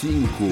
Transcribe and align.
cinco, 0.00 0.44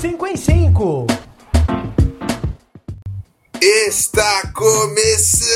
Cinco 0.00 0.26
em 0.26 0.36
cinco. 0.36 1.06
Está 3.60 4.52
começando 4.52 5.48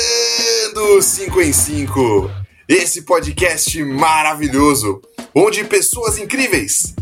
o 0.96 1.02
5 1.02 1.42
em 1.42 1.52
5, 1.52 2.30
esse 2.68 3.02
podcast 3.02 3.82
maravilhoso, 3.84 5.02
onde 5.34 5.64
pessoas 5.64 6.18
incríveis, 6.18 6.94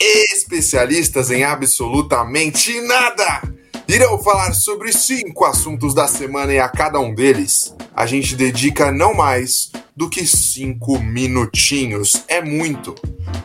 especialistas 0.00 1.30
em 1.30 1.42
absolutamente 1.42 2.80
nada, 2.82 3.42
irão 3.88 4.18
falar 4.18 4.52
sobre 4.52 4.92
cinco 4.92 5.46
assuntos 5.46 5.94
da 5.94 6.06
semana 6.06 6.52
e 6.52 6.58
a 6.58 6.68
cada 6.68 7.00
um 7.00 7.14
deles 7.14 7.74
a 7.96 8.04
gente 8.04 8.36
dedica 8.36 8.92
não 8.92 9.14
mais 9.14 9.72
do 9.96 10.08
que 10.08 10.24
cinco 10.26 11.00
minutinhos. 11.00 12.22
É 12.28 12.40
muito, 12.40 12.94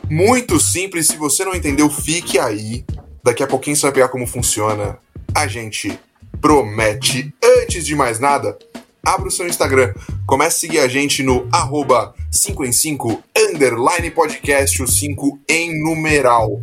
muito 0.10 0.60
simples. 0.60 1.08
Se 1.08 1.16
você 1.16 1.44
não 1.46 1.56
entendeu, 1.56 1.90
fique 1.90 2.38
aí. 2.38 2.86
Daqui 3.24 3.42
a 3.42 3.48
pouquinho 3.48 3.76
você 3.76 3.84
vai 3.84 3.94
pegar 3.94 4.10
como 4.10 4.28
funciona. 4.28 5.00
A 5.34 5.48
gente 5.48 5.98
promete. 6.40 7.34
Antes 7.62 7.86
de 7.86 7.96
mais 7.96 8.20
nada, 8.20 8.56
abra 9.04 9.30
o 9.30 9.32
seu 9.32 9.48
Instagram. 9.48 9.94
Comece 10.28 10.58
a 10.58 10.60
seguir 10.60 10.80
a 10.80 10.88
gente 10.88 11.24
no 11.24 11.48
arroba 11.52 12.14
5 12.32 12.66
em 12.66 12.72
5 12.72 13.24
underline 13.36 14.12
podcast, 14.12 14.84
o 14.84 14.88
5 14.88 15.40
em 15.50 15.82
numeral. 15.82 16.62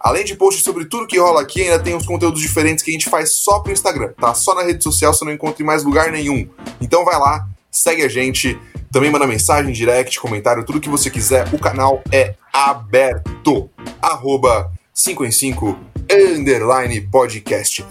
Além 0.00 0.24
de 0.24 0.34
posts 0.34 0.64
sobre 0.64 0.86
tudo 0.86 1.06
que 1.06 1.18
rola 1.18 1.42
aqui, 1.42 1.60
ainda 1.60 1.78
tem 1.78 1.94
uns 1.94 2.06
conteúdos 2.06 2.40
diferentes 2.40 2.82
que 2.82 2.90
a 2.90 2.94
gente 2.94 3.10
faz 3.10 3.34
só 3.34 3.60
pro 3.60 3.70
Instagram, 3.70 4.14
tá? 4.18 4.32
Só 4.32 4.54
na 4.54 4.62
rede 4.62 4.82
social, 4.82 5.12
você 5.12 5.26
não 5.26 5.32
encontra 5.32 5.62
em 5.62 5.66
mais 5.66 5.84
lugar 5.84 6.10
nenhum. 6.10 6.48
Então 6.80 7.04
vai 7.04 7.18
lá, 7.18 7.46
segue 7.70 8.02
a 8.02 8.08
gente, 8.08 8.58
também 8.90 9.10
manda 9.10 9.26
mensagem, 9.26 9.72
direct, 9.72 10.18
comentário, 10.18 10.64
tudo 10.64 10.80
que 10.80 10.88
você 10.88 11.10
quiser. 11.10 11.52
O 11.52 11.58
canal 11.58 12.02
é 12.10 12.34
aberto. 12.50 13.68
Arroba 14.00 14.72
5 14.94 15.24
em 15.24 15.30
5 15.30 15.78
underline 16.10 17.00
podcast. 17.02 17.84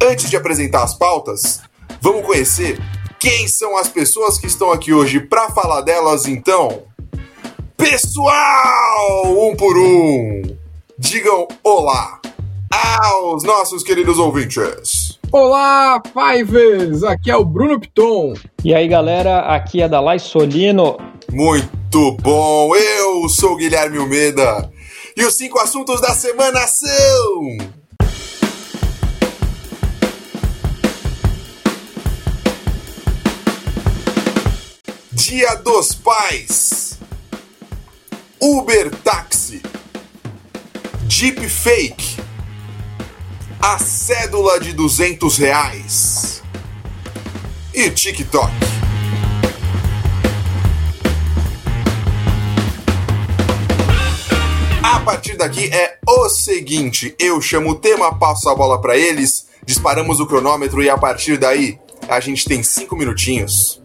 Antes 0.00 0.30
de 0.30 0.36
apresentar 0.36 0.84
as 0.84 0.94
pautas, 0.94 1.60
vamos 2.00 2.24
conhecer 2.24 2.78
quem 3.18 3.48
são 3.48 3.76
as 3.76 3.88
pessoas 3.88 4.38
que 4.38 4.46
estão 4.46 4.70
aqui 4.70 4.92
hoje 4.92 5.18
para 5.18 5.50
falar 5.50 5.80
delas, 5.80 6.26
então. 6.26 6.84
Pessoal, 7.76 9.24
um 9.26 9.56
por 9.56 9.76
um, 9.76 10.57
digam 10.98 11.46
olá 11.62 12.20
aos 12.70 13.44
nossos 13.44 13.84
queridos 13.84 14.18
ouvintes. 14.18 15.16
Olá, 15.30 16.02
Fivers! 16.12 17.04
Aqui 17.04 17.30
é 17.30 17.36
o 17.36 17.44
Bruno 17.44 17.78
Piton. 17.78 18.34
E 18.64 18.74
aí, 18.74 18.88
galera, 18.88 19.54
aqui 19.54 19.80
é 19.80 19.88
da 19.88 20.00
Lai 20.00 20.18
Solino. 20.18 20.96
Muito 21.30 22.12
bom, 22.20 22.74
eu 22.74 23.28
sou 23.28 23.52
o 23.52 23.56
Guilherme 23.56 23.98
Almeida 23.98 24.70
e 25.16 25.24
os 25.24 25.34
cinco 25.34 25.60
assuntos 25.60 26.00
da 26.00 26.14
semana 26.14 26.66
são. 26.66 27.58
Dia 35.12 35.54
dos 35.56 35.94
Pais, 35.94 36.98
Uber 38.40 38.90
Táxi, 39.04 39.62
Jeep 41.08 41.48
Fake, 41.48 42.20
a 43.58 43.78
cédula 43.78 44.60
de 44.60 44.74
200 44.74 45.38
reais 45.38 46.42
e 47.72 47.90
TikTok. 47.90 48.52
A 54.82 55.00
partir 55.00 55.38
daqui 55.38 55.70
é 55.72 55.98
o 56.06 56.28
seguinte: 56.28 57.14
eu 57.18 57.40
chamo 57.40 57.70
o 57.70 57.74
tema, 57.74 58.14
passo 58.14 58.50
a 58.50 58.54
bola 58.54 58.78
para 58.78 58.94
eles, 58.94 59.46
disparamos 59.64 60.20
o 60.20 60.26
cronômetro 60.26 60.82
e 60.82 60.90
a 60.90 60.98
partir 60.98 61.38
daí 61.38 61.78
a 62.06 62.20
gente 62.20 62.44
tem 62.44 62.62
cinco 62.62 62.94
minutinhos. 62.94 63.82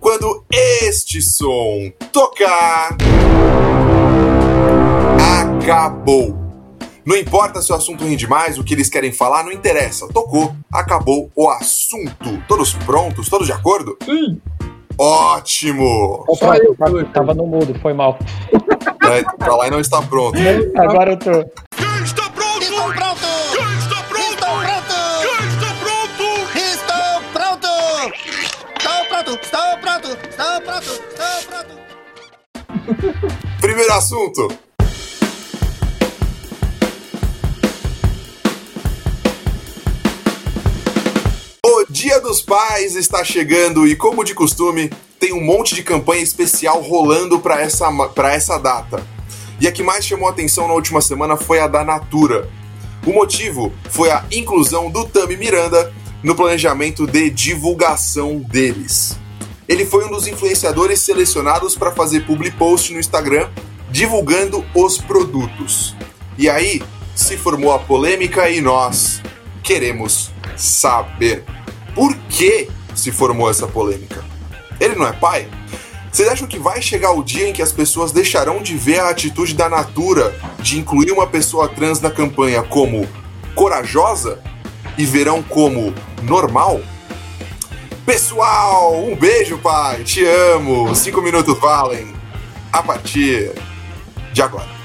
Quando 0.00 0.42
este 0.50 1.20
som 1.20 1.92
tocar, 2.10 2.96
acabou. 5.60 6.41
Não 7.04 7.16
importa 7.16 7.60
se 7.60 7.72
o 7.72 7.74
assunto 7.74 8.04
rende 8.04 8.28
mais, 8.28 8.58
o 8.58 8.64
que 8.64 8.74
eles 8.74 8.88
querem 8.88 9.12
falar, 9.12 9.42
não 9.42 9.50
interessa. 9.50 10.06
Tocou, 10.08 10.54
acabou 10.72 11.30
o 11.34 11.50
assunto. 11.50 12.42
Todos 12.46 12.72
prontos? 12.74 13.28
Todos 13.28 13.46
de 13.46 13.52
acordo? 13.52 13.96
Sim. 14.04 14.40
Ótimo! 14.96 16.24
Só 16.38 16.54
eu, 16.54 16.76
eu. 16.78 17.06
Tava 17.08 17.34
no 17.34 17.46
mudo, 17.46 17.74
foi 17.80 17.92
mal. 17.92 18.18
É, 19.04 19.22
pra 19.36 19.56
lá 19.56 19.66
e 19.66 19.70
não 19.70 19.80
está 19.80 20.00
pronto. 20.02 20.38
Agora 20.78 21.12
eu 21.12 21.18
tô. 21.18 21.44
Quem 21.74 22.04
está 22.04 22.30
pronto? 22.30 22.62
Estou 22.62 22.92
pronto! 22.92 23.26
Quem 23.52 23.78
está 23.78 24.02
pronto? 24.04 24.32
Estou 24.32 24.54
pronto! 24.60 24.94
Quem 25.22 25.44
está 25.48 25.74
pronto? 25.82 26.22
Estou 26.54 27.20
pronto! 27.32 27.68
Estou 28.78 28.98
pronto! 29.08 29.30
Estou 29.42 29.78
pronto! 29.80 30.08
Estou 30.28 30.60
pronto! 30.62 30.90
Estou 30.92 31.42
pronto! 31.48 31.72
Primeiro 33.60 33.92
assunto. 33.92 34.48
Dia 42.02 42.20
dos 42.20 42.42
Pais 42.42 42.96
está 42.96 43.22
chegando 43.22 43.86
e, 43.86 43.94
como 43.94 44.24
de 44.24 44.34
costume, 44.34 44.90
tem 45.20 45.32
um 45.32 45.40
monte 45.40 45.72
de 45.72 45.84
campanha 45.84 46.20
especial 46.20 46.80
rolando 46.80 47.38
para 47.38 47.60
essa, 47.60 47.86
essa 48.28 48.58
data. 48.58 49.06
E 49.60 49.68
a 49.68 49.72
que 49.72 49.84
mais 49.84 50.04
chamou 50.04 50.28
atenção 50.28 50.66
na 50.66 50.74
última 50.74 51.00
semana 51.00 51.36
foi 51.36 51.60
a 51.60 51.68
da 51.68 51.84
Natura. 51.84 52.50
O 53.06 53.12
motivo 53.12 53.72
foi 53.88 54.10
a 54.10 54.24
inclusão 54.32 54.90
do 54.90 55.04
Tami 55.04 55.36
Miranda 55.36 55.94
no 56.24 56.34
planejamento 56.34 57.06
de 57.06 57.30
divulgação 57.30 58.40
deles. 58.40 59.16
Ele 59.68 59.86
foi 59.86 60.04
um 60.04 60.10
dos 60.10 60.26
influenciadores 60.26 60.98
selecionados 61.02 61.76
para 61.76 61.92
fazer 61.92 62.26
public 62.26 62.56
post 62.56 62.92
no 62.92 62.98
Instagram 62.98 63.48
divulgando 63.92 64.66
os 64.74 64.98
produtos. 64.98 65.94
E 66.36 66.50
aí 66.50 66.82
se 67.14 67.36
formou 67.36 67.70
a 67.70 67.78
polêmica 67.78 68.50
e 68.50 68.60
nós 68.60 69.22
queremos 69.62 70.32
saber 70.56 71.44
por 71.94 72.14
que 72.28 72.68
se 72.94 73.10
formou 73.10 73.50
essa 73.50 73.66
polêmica. 73.66 74.24
Ele 74.80 74.94
não 74.94 75.06
é 75.06 75.12
pai? 75.12 75.48
Vocês 76.10 76.28
acham 76.28 76.46
que 76.46 76.58
vai 76.58 76.82
chegar 76.82 77.12
o 77.12 77.22
dia 77.22 77.48
em 77.48 77.52
que 77.52 77.62
as 77.62 77.72
pessoas 77.72 78.12
deixarão 78.12 78.62
de 78.62 78.76
ver 78.76 79.00
a 79.00 79.08
atitude 79.08 79.54
da 79.54 79.68
Natura 79.68 80.34
de 80.58 80.78
incluir 80.78 81.10
uma 81.10 81.26
pessoa 81.26 81.68
trans 81.68 82.00
na 82.00 82.10
campanha 82.10 82.62
como 82.62 83.08
corajosa 83.54 84.38
e 84.98 85.06
verão 85.06 85.42
como 85.42 85.94
normal? 86.22 86.80
Pessoal, 88.04 89.02
um 89.04 89.16
beijo, 89.16 89.56
pai. 89.58 90.02
Te 90.04 90.24
amo. 90.24 90.94
Cinco 90.94 91.22
minutos 91.22 91.58
valem. 91.58 92.12
A 92.70 92.82
partir 92.82 93.52
de 94.32 94.42
agora. 94.42 94.81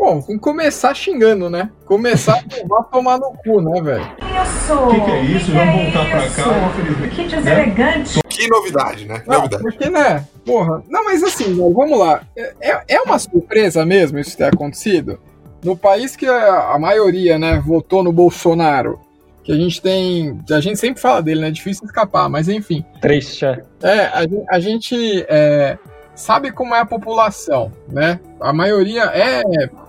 Bom, 0.00 0.18
vamos 0.18 0.40
começar 0.40 0.94
xingando, 0.94 1.50
né? 1.50 1.68
Começar 1.84 2.42
a 2.72 2.82
tomar 2.84 3.18
no 3.20 3.32
cu, 3.44 3.60
né, 3.60 3.82
velho? 3.82 4.06
Isso! 4.42 4.72
O 4.72 4.88
que, 4.88 5.00
que 5.04 5.10
é 5.10 5.22
isso? 5.24 5.44
Que 5.46 5.52
Vamos 5.52 5.74
que 5.74 5.82
voltar 5.90 6.06
é 6.06 6.10
pra 6.10 6.26
isso? 6.26 6.36
cá, 6.36 6.70
infelizmente. 6.70 7.14
Que 7.14 7.36
deselegante! 7.36 8.20
Que 8.26 8.48
novidade, 8.48 9.04
né? 9.06 9.18
Que 9.20 9.28
Não, 9.28 9.36
novidade. 9.36 9.62
porque, 9.62 9.90
né? 9.90 10.24
Porra. 10.46 10.82
Não, 10.88 11.04
mas 11.04 11.22
assim, 11.22 11.54
vamos 11.54 11.98
lá. 11.98 12.22
É, 12.34 12.82
é 12.88 13.00
uma 13.02 13.18
surpresa 13.18 13.84
mesmo 13.84 14.18
isso 14.18 14.38
ter 14.38 14.44
acontecido? 14.44 15.20
No 15.62 15.76
país 15.76 16.16
que 16.16 16.26
a, 16.26 16.72
a 16.72 16.78
maioria, 16.78 17.38
né, 17.38 17.62
votou 17.62 18.02
no 18.02 18.10
Bolsonaro, 18.10 18.98
que 19.44 19.52
a 19.52 19.56
gente 19.56 19.82
tem. 19.82 20.40
A 20.50 20.60
gente 20.60 20.78
sempre 20.78 21.02
fala 21.02 21.20
dele, 21.20 21.42
né? 21.42 21.48
É 21.48 21.50
difícil 21.50 21.84
escapar, 21.84 22.30
mas 22.30 22.48
enfim. 22.48 22.82
Triste, 23.02 23.44
é. 23.44 23.62
É, 23.82 24.00
a, 24.06 24.20
a 24.48 24.58
gente 24.60 25.26
é, 25.28 25.76
sabe 26.20 26.52
como 26.52 26.74
é 26.74 26.80
a 26.80 26.86
população, 26.86 27.72
né? 27.88 28.20
A 28.40 28.52
maioria 28.52 29.04
é 29.04 29.42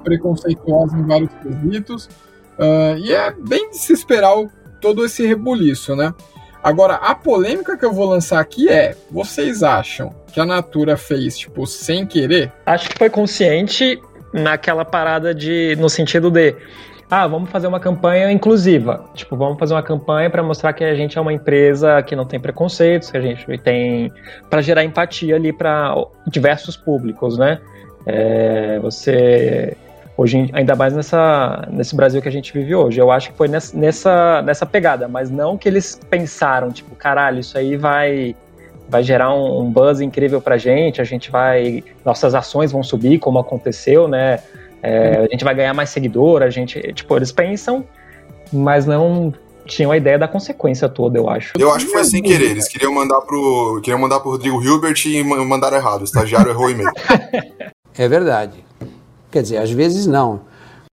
preconceituosa 0.03 0.97
em 0.97 1.05
vários 1.05 1.29
quesitos 1.41 2.09
ah, 2.57 2.95
e 2.97 3.11
é 3.13 3.31
bem 3.31 3.69
de 3.71 3.77
se 3.77 3.93
esperar 3.93 4.37
o- 4.37 4.49
todo 4.79 5.05
esse 5.05 5.25
rebuliço, 5.25 5.95
né? 5.95 6.13
Agora, 6.63 6.95
a 6.95 7.15
polêmica 7.15 7.75
que 7.77 7.83
eu 7.83 7.91
vou 7.91 8.07
lançar 8.07 8.39
aqui 8.39 8.69
é: 8.69 8.95
vocês 9.09 9.63
acham 9.63 10.13
que 10.31 10.39
a 10.39 10.45
Natura 10.45 10.95
fez, 10.95 11.37
tipo, 11.37 11.65
sem 11.65 12.05
querer? 12.05 12.51
Acho 12.65 12.87
que 12.89 12.97
foi 12.99 13.09
consciente 13.09 13.99
naquela 14.33 14.85
parada 14.85 15.33
de. 15.33 15.75
no 15.79 15.89
sentido 15.89 16.29
de. 16.29 16.55
Ah, 17.11 17.27
vamos 17.27 17.49
fazer 17.49 17.67
uma 17.67 17.79
campanha 17.79 18.31
inclusiva. 18.31 19.03
Tipo, 19.13 19.35
vamos 19.35 19.59
fazer 19.59 19.73
uma 19.73 19.83
campanha 19.83 20.29
para 20.29 20.41
mostrar 20.41 20.71
que 20.71 20.81
a 20.81 20.95
gente 20.95 21.17
é 21.17 21.21
uma 21.21 21.33
empresa 21.33 22.01
que 22.01 22.15
não 22.15 22.25
tem 22.25 22.39
preconceitos, 22.39 23.11
que 23.11 23.17
a 23.17 23.21
gente 23.21 23.45
tem. 23.57 24.09
para 24.49 24.61
gerar 24.61 24.85
empatia 24.85 25.35
ali 25.35 25.51
para 25.51 25.93
diversos 26.25 26.77
públicos, 26.77 27.37
né? 27.37 27.59
É, 28.05 28.79
você 28.79 29.75
Hoje, 30.17 30.49
ainda 30.53 30.75
mais 30.75 30.93
nessa, 30.93 31.67
nesse 31.71 31.95
Brasil 31.95 32.21
que 32.21 32.27
a 32.27 32.31
gente 32.31 32.53
vive 32.53 32.75
hoje. 32.75 32.99
Eu 32.99 33.09
acho 33.09 33.31
que 33.31 33.37
foi 33.37 33.47
nessa, 33.47 33.75
nessa, 33.75 34.41
nessa 34.43 34.65
pegada, 34.65 35.07
mas 35.07 35.31
não 35.31 35.57
que 35.57 35.67
eles 35.67 35.99
pensaram, 36.09 36.71
tipo, 36.71 36.95
caralho, 36.95 37.39
isso 37.39 37.57
aí 37.57 37.75
vai 37.75 38.35
vai 38.87 39.01
gerar 39.01 39.33
um, 39.33 39.61
um 39.61 39.71
buzz 39.71 40.01
incrível 40.01 40.41
pra 40.41 40.57
gente, 40.57 41.01
a 41.01 41.03
gente 41.03 41.31
vai. 41.31 41.83
Nossas 42.05 42.35
ações 42.35 42.71
vão 42.71 42.83
subir, 42.83 43.19
como 43.19 43.39
aconteceu, 43.39 44.07
né? 44.07 44.39
É, 44.81 45.25
a 45.25 45.27
gente 45.31 45.43
vai 45.43 45.53
ganhar 45.53 45.73
mais 45.73 45.89
seguidor, 45.89 46.41
a 46.41 46.49
gente. 46.49 46.79
Tipo, 46.93 47.15
eles 47.15 47.31
pensam, 47.31 47.85
mas 48.51 48.85
não 48.85 49.33
tinham 49.65 49.91
a 49.91 49.97
ideia 49.97 50.17
da 50.17 50.27
consequência 50.27 50.89
toda, 50.89 51.17
eu 51.17 51.29
acho. 51.29 51.53
Eu 51.57 51.71
acho 51.71 51.85
que 51.85 51.91
foi 51.91 52.03
sem 52.03 52.21
querer. 52.21 52.51
Eles 52.51 52.67
queriam 52.67 52.93
mandar 52.93 53.21
pro. 53.21 53.79
Queriam 53.83 53.99
mandar 53.99 54.19
pro 54.19 54.31
Rodrigo 54.31 54.61
Hilbert 54.61 55.05
e 55.05 55.23
mandaram 55.23 55.77
errado. 55.77 56.01
O 56.01 56.05
estagiário 56.05 56.51
errou 56.51 56.67
o 56.67 56.69
e-mail. 56.69 56.91
É 57.97 58.07
verdade. 58.07 58.63
Quer 59.29 59.41
dizer, 59.41 59.57
às 59.57 59.69
vezes 59.69 60.07
não. 60.07 60.41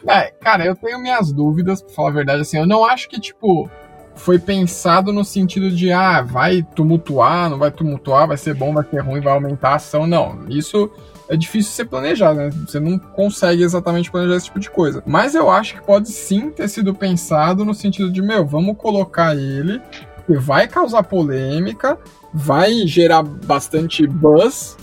É, 0.08 0.32
cara, 0.32 0.64
eu 0.64 0.76
tenho 0.76 1.00
minhas 1.00 1.32
dúvidas, 1.32 1.82
pra 1.82 1.94
falar 1.94 2.10
a 2.10 2.14
verdade, 2.14 2.42
assim, 2.42 2.58
eu 2.58 2.68
não 2.68 2.86
acho 2.86 3.10
que, 3.10 3.20
tipo, 3.20 3.70
foi 4.16 4.38
pensado 4.38 5.12
no 5.12 5.24
sentido 5.24 5.72
de, 5.72 5.92
ah, 5.92 6.22
vai 6.22 6.62
tumultuar, 6.76 7.50
não 7.50 7.58
vai 7.58 7.72
tumultuar, 7.72 8.28
vai 8.28 8.38
ser 8.38 8.54
bom, 8.54 8.74
vai 8.74 8.84
ser 8.84 9.00
ruim, 9.00 9.22
vai 9.22 9.34
aumentar 9.34 9.70
a 9.70 9.76
ação. 9.76 10.06
Não, 10.06 10.46
isso 10.50 10.90
é 11.28 11.38
difícil 11.38 11.72
ser 11.72 11.86
planejado, 11.86 12.40
né? 12.40 12.50
Você 12.68 12.80
não 12.80 12.98
consegue 12.98 13.64
exatamente 13.64 14.12
planejar 14.12 14.36
esse 14.36 14.46
tipo 14.46 14.60
de 14.60 14.70
coisa. 14.70 15.04
Mas 15.06 15.36
eu 15.36 15.50
acho 15.50 15.76
que 15.76 15.82
pode 15.82 16.10
sim 16.10 16.50
ter 16.50 16.68
sido 16.68 16.94
pensado 16.94 17.64
no 17.64 17.74
sentido 17.74 18.12
de, 18.12 18.22
meu, 18.22 18.46
vamos 18.46 18.78
colocar 18.78 19.36
ele, 19.36 19.82
que 20.26 20.38
vai 20.38 20.68
causar 20.68 21.04
polêmica, 21.04 21.98
vai 22.34 22.88
gerar 22.88 23.24
bastante 23.24 24.06
buzz. 24.06 24.78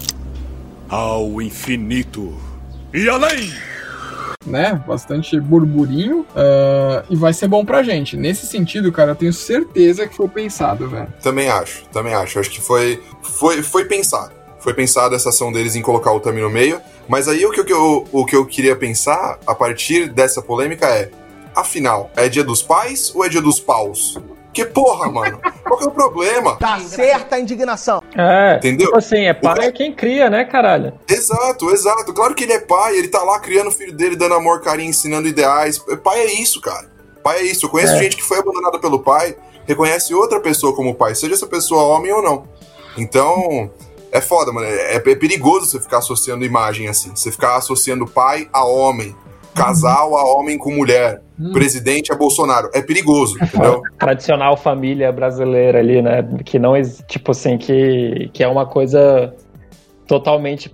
Ao 0.89 1.41
infinito 1.41 2.35
e 2.93 3.09
além! 3.09 3.51
né? 4.47 4.83
Bastante 4.87 5.39
burburinho. 5.39 6.21
Uh, 6.31 7.05
e 7.11 7.17
vai 7.17 7.33
ser 7.33 7.49
bom 7.49 7.65
pra 7.65 7.83
gente. 7.83 8.17
Nesse 8.17 8.47
sentido, 8.47 8.91
cara, 8.91 9.13
eu 9.13 9.17
tenho 9.17 9.33
certeza 9.33 10.07
que 10.07 10.17
foi 10.17 10.29
pensado, 10.29 10.89
velho. 10.89 11.13
Também 11.23 11.49
acho, 11.49 11.85
também 11.93 12.15
acho. 12.15 12.39
Acho 12.39 12.51
que 12.51 12.61
foi, 12.61 13.03
foi, 13.23 13.63
foi 13.63 13.85
pensado. 13.85 14.33
Foi 14.61 14.75
pensada 14.75 15.17
essa 15.17 15.31
ação 15.31 15.51
deles 15.51 15.75
em 15.75 15.83
colocar 15.83 16.13
o 16.13 16.21
Tami 16.21 16.41
no 16.41 16.51
meio. 16.51 16.81
Mas 17.09 17.27
aí 17.29 17.45
o 17.45 17.51
que, 17.51 17.73
eu, 17.73 18.07
o 18.13 18.25
que 18.25 18.37
eu 18.37 18.47
queria 18.47 18.77
pensar 18.77 19.39
a 19.47 19.55
partir 19.55 20.09
dessa 20.09 20.41
polêmica 20.41 20.87
é: 20.87 21.11
afinal, 21.55 22.11
é 22.15 22.29
dia 22.29 22.45
dos 22.45 22.63
pais 22.63 23.13
ou 23.15 23.25
é 23.25 23.29
dia 23.29 23.41
dos 23.41 23.59
paus? 23.59 24.19
Que 24.53 24.65
porra, 24.65 25.11
mano? 25.11 25.41
Qual 25.63 25.79
que 25.79 25.85
é 25.85 25.89
o 25.89 25.93
problema? 25.93 26.57
Tá 26.57 26.79
certa 26.81 27.37
a 27.37 27.41
indignação. 27.41 28.03
É, 28.17 28.57
entendeu? 28.57 28.87
Tipo 28.87 28.99
assim, 28.99 29.25
é 29.25 29.33
pai 29.33 29.67
é 29.67 29.73
quem 29.73 29.95
cria, 29.95 30.29
né, 30.29 30.45
caralho? 30.45 30.93
Exato, 31.09 31.71
exato. 31.71 32.13
Claro 32.13 32.35
que 32.35 32.45
ele 32.45 32.55
é 32.55 32.59
pai, 32.59 32.97
ele 32.97 33.09
tá 33.09 33.23
lá 33.23 33.39
criando 33.39 33.69
o 33.69 33.73
filho 33.73 33.93
dele, 33.93 34.17
dando 34.17 34.35
amor, 34.35 34.61
carinho, 34.61 34.91
ensinando 34.91 35.29
ideais. 35.29 35.79
Pai 36.03 36.21
é 36.21 36.33
isso, 36.35 36.61
cara. 36.61 36.91
Pai 37.23 37.39
é 37.39 37.43
isso. 37.45 37.67
Eu 37.67 37.71
conheço 37.71 37.95
é. 37.95 37.99
gente 37.99 38.17
que 38.17 38.25
foi 38.25 38.39
abandonada 38.39 38.79
pelo 38.81 38.99
pai, 38.99 39.37
reconhece 39.67 40.13
outra 40.13 40.41
pessoa 40.41 40.75
como 40.75 40.95
pai, 40.95 41.15
seja 41.15 41.35
essa 41.35 41.47
pessoa 41.47 41.85
homem 41.85 42.13
ou 42.13 42.23
não. 42.23 42.45
Então, 42.99 43.71
é 44.13 44.21
foda, 44.21 44.53
mano. 44.53 44.67
É, 44.67 44.97
é 44.97 45.01
perigoso 45.01 45.67
você 45.67 45.81
ficar 45.81 45.99
associando 45.99 46.45
imagem 46.45 46.89
assim. 46.89 47.11
Você 47.11 47.31
ficar 47.31 47.57
associando 47.57 48.07
pai 48.07 48.49
a 48.53 48.65
homem, 48.65 49.15
casal 49.55 50.17
a 50.17 50.25
homem 50.25 50.59
com 50.59 50.73
mulher, 50.73 51.23
hum. 51.39 51.53
presidente 51.53 52.13
a 52.13 52.17
Bolsonaro. 52.17 52.71
É 52.73 52.83
perigoso, 52.83 53.37
entendeu? 53.43 53.83
Tradicional 53.99 54.57
família 54.57 55.13
brasileira 55.13 55.79
ali, 55.79 56.03
né? 56.03 56.23
Que 56.45 56.59
não, 56.59 56.73
tipo 57.07 57.31
assim, 57.31 57.59
que, 57.59 58.31
que 58.33 58.43
é 58.43 58.49
uma 58.49 58.67
coisa 58.67 59.35
totalmente. 60.07 60.73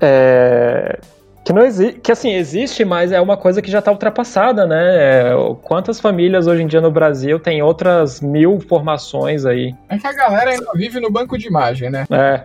É, 0.00 0.98
que 1.44 1.52
não 1.52 1.64
existe, 1.64 2.00
que 2.00 2.12
assim, 2.12 2.34
existe, 2.34 2.84
mas 2.84 3.10
é 3.10 3.20
uma 3.20 3.36
coisa 3.36 3.62
que 3.62 3.70
já 3.70 3.78
está 3.78 3.90
ultrapassada, 3.90 4.66
né? 4.66 4.96
É, 4.96 5.32
quantas 5.62 5.98
famílias 5.98 6.46
hoje 6.46 6.62
em 6.62 6.66
dia 6.66 6.80
no 6.80 6.90
Brasil 6.90 7.40
tem 7.40 7.62
outras 7.62 8.20
mil 8.20 8.60
formações 8.60 9.46
aí? 9.46 9.74
É 9.88 9.98
que 9.98 10.06
a 10.06 10.12
galera 10.12 10.50
ainda 10.50 10.70
vive 10.74 11.00
no 11.00 11.10
banco 11.10 11.38
de 11.38 11.46
imagem, 11.46 11.90
né? 11.90 12.06
É. 12.10 12.42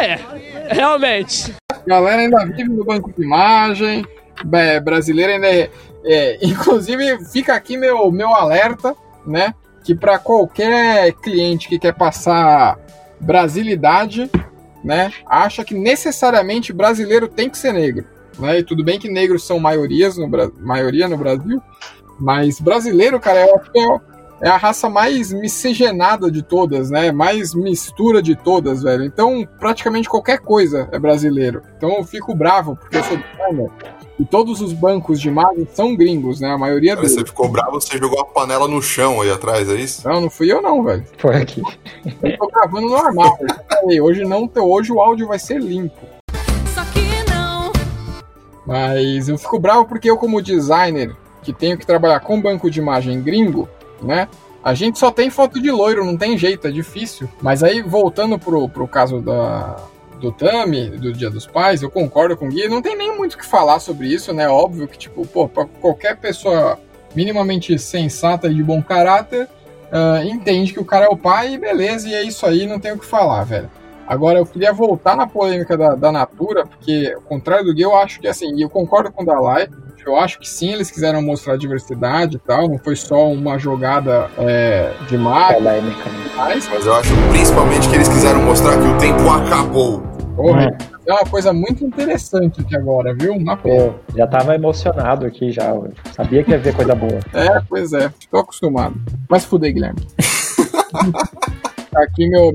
é, 0.00 0.18
realmente. 0.72 1.54
A 1.70 1.88
galera 1.88 2.22
ainda 2.22 2.44
vive 2.44 2.68
no 2.68 2.84
banco 2.84 3.12
de 3.12 3.22
imagem, 3.22 4.04
é, 4.52 4.80
brasileira 4.80 5.32
ainda 5.32 5.48
é, 5.48 5.70
é, 6.04 6.38
Inclusive, 6.42 7.24
fica 7.26 7.54
aqui 7.54 7.76
meu, 7.76 8.10
meu 8.10 8.34
alerta, 8.34 8.94
né? 9.26 9.54
Que 9.84 9.94
para 9.94 10.18
qualquer 10.18 11.12
cliente 11.14 11.68
que 11.68 11.78
quer 11.78 11.94
passar 11.94 12.78
brasilidade, 13.20 14.30
né? 14.84 15.12
Acha 15.26 15.64
que 15.64 15.74
necessariamente 15.74 16.72
brasileiro 16.72 17.28
tem 17.28 17.48
que 17.48 17.58
ser 17.58 17.72
negro. 17.72 18.06
Né? 18.38 18.58
E 18.58 18.62
tudo 18.62 18.84
bem 18.84 18.98
que 18.98 19.08
negros 19.08 19.46
são 19.46 19.58
maiorias 19.58 20.16
no, 20.16 20.28
maioria 20.60 21.08
no 21.08 21.16
Brasil, 21.16 21.60
mas 22.18 22.60
brasileiro, 22.60 23.20
cara, 23.20 23.40
é, 23.40 24.00
é 24.42 24.48
a 24.48 24.56
raça 24.56 24.90
mais 24.90 25.32
miscigenada 25.32 26.28
de 26.28 26.42
todas, 26.42 26.90
né? 26.90 27.12
Mais 27.12 27.54
mistura 27.54 28.20
de 28.20 28.34
todas, 28.34 28.82
velho. 28.82 29.04
Então, 29.04 29.46
praticamente 29.60 30.08
qualquer 30.08 30.40
coisa 30.40 30.88
é 30.90 30.98
brasileiro. 30.98 31.62
Então 31.76 31.94
eu 31.96 32.04
fico 32.04 32.34
bravo, 32.34 32.76
porque 32.76 32.96
eu 32.96 33.04
sou 33.04 33.16
de 33.16 33.24
e 34.18 34.24
todos 34.24 34.60
os 34.60 34.72
bancos 34.72 35.20
de 35.20 35.28
imagem 35.28 35.66
são 35.72 35.96
gringos, 35.96 36.40
né? 36.40 36.50
A 36.50 36.58
maioria 36.58 36.94
deles. 36.94 37.12
Você 37.12 37.24
ficou 37.24 37.48
bravo, 37.48 37.80
você 37.80 37.96
jogou 37.98 38.20
a 38.20 38.24
panela 38.24 38.68
no 38.68 38.82
chão 38.82 39.20
aí 39.20 39.30
atrás, 39.30 39.68
é 39.68 39.74
isso? 39.74 40.06
Não, 40.06 40.20
não 40.20 40.30
fui 40.30 40.52
eu 40.52 40.60
não, 40.60 40.82
velho. 40.82 41.04
Foi 41.16 41.36
aqui. 41.36 41.62
Eu 42.22 42.36
tô 42.36 42.46
gravando 42.48 42.88
normal. 42.88 43.38
hoje 44.02 44.24
não, 44.24 44.48
hoje 44.56 44.92
o 44.92 45.00
áudio 45.00 45.26
vai 45.26 45.38
ser 45.38 45.60
limpo. 45.60 46.00
Só 46.74 46.84
que 46.92 47.30
não. 47.30 47.72
Mas 48.66 49.28
eu 49.28 49.38
fico 49.38 49.58
bravo 49.58 49.86
porque 49.86 50.10
eu, 50.10 50.16
como 50.16 50.42
designer, 50.42 51.16
que 51.42 51.52
tenho 51.52 51.78
que 51.78 51.86
trabalhar 51.86 52.20
com 52.20 52.40
banco 52.40 52.70
de 52.70 52.80
imagem 52.80 53.22
gringo, 53.22 53.68
né? 54.06 54.28
A 54.62 54.74
gente 54.74 54.98
só 54.98 55.10
tem 55.10 55.28
foto 55.28 55.60
de 55.60 55.70
loiro, 55.70 56.04
não 56.04 56.16
tem 56.16 56.38
jeito, 56.38 56.68
é 56.68 56.70
difícil. 56.70 57.28
Mas 57.40 57.64
aí, 57.64 57.82
voltando 57.82 58.38
pro, 58.38 58.68
pro 58.68 58.86
caso 58.86 59.20
da, 59.20 59.76
do 60.20 60.30
Tami, 60.30 60.90
do 60.90 61.12
Dia 61.12 61.28
dos 61.28 61.46
Pais, 61.46 61.82
eu 61.82 61.90
concordo 61.90 62.36
com 62.36 62.46
o 62.46 62.48
Gui. 62.48 62.68
Não 62.68 62.80
tem 62.80 62.96
nem 62.96 63.16
muito 63.16 63.34
o 63.34 63.38
que 63.38 63.44
falar 63.44 63.80
sobre 63.80 64.06
isso, 64.06 64.32
né? 64.32 64.48
Óbvio 64.48 64.86
que, 64.86 64.96
tipo, 64.96 65.26
pô, 65.26 65.48
pra 65.48 65.64
qualquer 65.64 66.16
pessoa 66.16 66.78
minimamente 67.14 67.76
sensata 67.78 68.46
e 68.46 68.54
de 68.54 68.62
bom 68.62 68.80
caráter, 68.80 69.48
uh, 69.90 70.24
entende 70.24 70.72
que 70.72 70.80
o 70.80 70.84
cara 70.84 71.06
é 71.06 71.08
o 71.08 71.16
pai 71.16 71.54
e 71.54 71.58
beleza, 71.58 72.08
e 72.08 72.14
é 72.14 72.22
isso 72.22 72.46
aí, 72.46 72.66
não 72.66 72.78
tem 72.78 72.92
o 72.92 72.98
que 72.98 73.04
falar, 73.04 73.44
velho. 73.44 73.70
Agora, 74.06 74.38
eu 74.38 74.46
queria 74.46 74.72
voltar 74.72 75.16
na 75.16 75.26
polêmica 75.26 75.76
da, 75.76 75.94
da 75.94 76.12
Natura, 76.12 76.64
porque, 76.64 77.12
ao 77.14 77.22
contrário 77.22 77.64
do 77.64 77.74
Gui, 77.74 77.82
eu 77.82 77.96
acho 77.96 78.20
que, 78.20 78.28
assim, 78.28 78.54
e 78.54 78.62
eu 78.62 78.70
concordo 78.70 79.10
com 79.10 79.24
o 79.24 79.26
Dalai, 79.26 79.68
eu 80.06 80.16
acho 80.16 80.38
que 80.38 80.48
sim, 80.48 80.72
eles 80.72 80.90
quiseram 80.90 81.22
mostrar 81.22 81.56
diversidade 81.56 82.36
e 82.36 82.38
tal, 82.38 82.68
não 82.68 82.78
foi 82.78 82.96
só 82.96 83.30
uma 83.30 83.58
jogada 83.58 84.30
é, 84.38 84.92
de 85.08 85.16
marketing. 85.16 85.94
Mas... 86.36 86.68
mas 86.68 86.86
eu 86.86 86.94
acho 86.94 87.10
principalmente 87.30 87.88
que 87.88 87.94
eles 87.94 88.08
quiseram 88.08 88.42
mostrar 88.42 88.76
que 88.78 88.86
o 88.86 88.98
tempo 88.98 89.28
acabou. 89.30 90.02
Porra, 90.36 90.64
é. 90.64 91.10
é 91.10 91.12
uma 91.12 91.26
coisa 91.26 91.52
muito 91.52 91.84
interessante 91.84 92.60
aqui 92.60 92.74
agora, 92.76 93.14
viu? 93.14 93.34
Uma 93.34 93.56
Pô, 93.56 93.94
já 94.16 94.26
tava 94.26 94.54
emocionado 94.54 95.26
aqui 95.26 95.52
já. 95.52 95.68
Eu 95.68 95.92
sabia 96.12 96.42
que 96.42 96.50
ia 96.50 96.58
ver 96.58 96.74
coisa 96.74 96.94
boa. 96.94 97.20
É, 97.34 97.60
pois 97.68 97.92
é. 97.92 98.12
Tô 98.30 98.38
acostumado. 98.38 98.94
Mas 99.28 99.44
fudei, 99.44 99.72
Guilherme. 99.72 100.00
aqui 101.94 102.28
meu, 102.28 102.52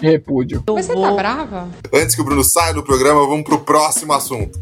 de 0.00 0.06
repúdio. 0.08 0.62
Mas 0.68 0.86
você 0.86 0.94
tá 0.94 1.10
brava? 1.12 1.68
Antes 1.92 2.14
que 2.14 2.22
o 2.22 2.24
Bruno 2.24 2.42
saia 2.42 2.72
do 2.72 2.82
programa, 2.82 3.20
vamos 3.26 3.44
pro 3.44 3.60
próximo 3.60 4.12
assunto. 4.12 4.58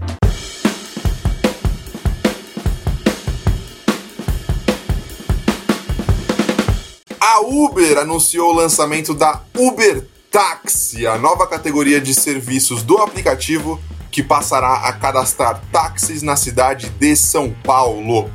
A 7.36 7.40
Uber 7.40 7.98
anunciou 7.98 8.48
o 8.48 8.54
lançamento 8.54 9.12
da 9.12 9.42
Uber 9.54 10.06
Táxi, 10.30 11.06
a 11.06 11.18
nova 11.18 11.46
categoria 11.46 12.00
de 12.00 12.14
serviços 12.14 12.82
do 12.82 12.96
aplicativo 12.96 13.78
que 14.10 14.22
passará 14.22 14.76
a 14.76 14.92
cadastrar 14.94 15.60
táxis 15.70 16.22
na 16.22 16.34
cidade 16.34 16.88
de 16.88 17.14
São 17.14 17.54
Paulo. 17.62 18.30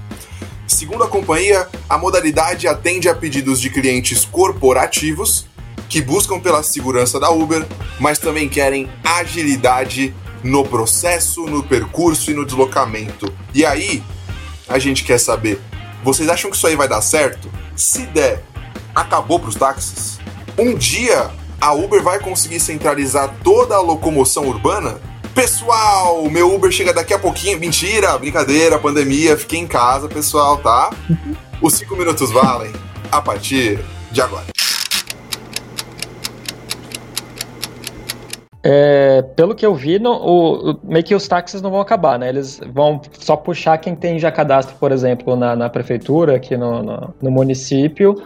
Segundo 0.67 1.03
a 1.03 1.07
companhia, 1.07 1.67
a 1.89 1.97
modalidade 1.97 2.67
atende 2.67 3.09
a 3.09 3.15
pedidos 3.15 3.59
de 3.59 3.71
clientes 3.71 4.23
corporativos 4.23 5.47
que 5.89 5.99
buscam 5.99 6.39
pela 6.39 6.61
segurança 6.61 7.19
da 7.19 7.31
Uber, 7.31 7.65
mas 7.99 8.19
também 8.19 8.47
querem 8.47 8.87
agilidade 9.03 10.13
no 10.43 10.63
processo, 10.63 11.47
no 11.47 11.63
percurso 11.63 12.29
e 12.29 12.35
no 12.35 12.45
deslocamento. 12.45 13.33
E 13.51 13.65
aí, 13.65 14.03
a 14.69 14.77
gente 14.77 15.03
quer 15.03 15.19
saber: 15.19 15.59
vocês 16.03 16.29
acham 16.29 16.51
que 16.51 16.55
isso 16.55 16.67
aí 16.67 16.75
vai 16.75 16.87
dar 16.87 17.01
certo? 17.01 17.51
Se 17.75 18.05
der, 18.05 18.43
acabou 18.95 19.39
para 19.39 19.49
os 19.49 19.55
táxis? 19.55 20.19
Um 20.57 20.75
dia 20.75 21.29
a 21.59 21.73
Uber 21.73 22.01
vai 22.01 22.19
conseguir 22.19 22.59
centralizar 22.59 23.35
toda 23.43 23.75
a 23.75 23.81
locomoção 23.81 24.47
urbana? 24.47 24.99
Pessoal, 25.33 26.29
meu 26.29 26.53
Uber 26.53 26.71
chega 26.71 26.93
daqui 26.93 27.13
a 27.13 27.19
pouquinho. 27.19 27.59
Mentira, 27.59 28.17
brincadeira, 28.17 28.77
pandemia, 28.77 29.37
fiquei 29.37 29.59
em 29.59 29.67
casa, 29.67 30.09
pessoal, 30.09 30.57
tá? 30.57 30.89
Os 31.61 31.73
5 31.75 31.95
minutos 31.95 32.31
valem 32.31 32.71
a 33.11 33.21
partir 33.21 33.79
de 34.11 34.21
agora. 34.21 34.45
É, 38.63 39.23
pelo 39.35 39.55
que 39.55 39.65
eu 39.65 39.73
vi, 39.73 39.97
no, 39.97 40.11
o, 40.11 40.71
o, 40.71 40.79
meio 40.83 41.03
que 41.03 41.15
os 41.15 41.27
táxis 41.27 41.61
não 41.61 41.71
vão 41.71 41.79
acabar, 41.79 42.19
né? 42.19 42.29
Eles 42.29 42.59
vão 42.71 43.01
só 43.19 43.35
puxar 43.35 43.77
quem 43.79 43.95
tem 43.95 44.19
já 44.19 44.31
cadastro, 44.31 44.75
por 44.79 44.91
exemplo, 44.91 45.35
na, 45.35 45.55
na 45.55 45.69
prefeitura, 45.69 46.35
aqui 46.35 46.55
no, 46.55 46.83
no, 46.83 47.13
no 47.21 47.31
município, 47.31 48.21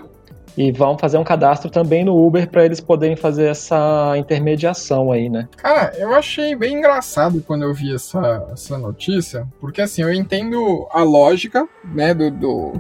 e 0.57 0.71
vão 0.71 0.97
fazer 0.97 1.17
um 1.17 1.23
cadastro 1.23 1.69
também 1.69 2.05
no 2.05 2.25
Uber 2.25 2.49
para 2.49 2.65
eles 2.65 2.79
poderem 2.79 3.15
fazer 3.15 3.47
essa 3.47 4.13
intermediação 4.17 5.11
aí, 5.11 5.29
né? 5.29 5.47
Cara, 5.57 5.93
eu 5.97 6.13
achei 6.13 6.55
bem 6.55 6.77
engraçado 6.77 7.43
quando 7.45 7.63
eu 7.63 7.73
vi 7.73 7.93
essa, 7.93 8.47
essa 8.51 8.77
notícia, 8.77 9.47
porque 9.59 9.81
assim, 9.81 10.01
eu 10.01 10.13
entendo 10.13 10.87
a 10.91 11.03
lógica, 11.03 11.67
né, 11.83 12.13
do, 12.13 12.31
do 12.31 12.73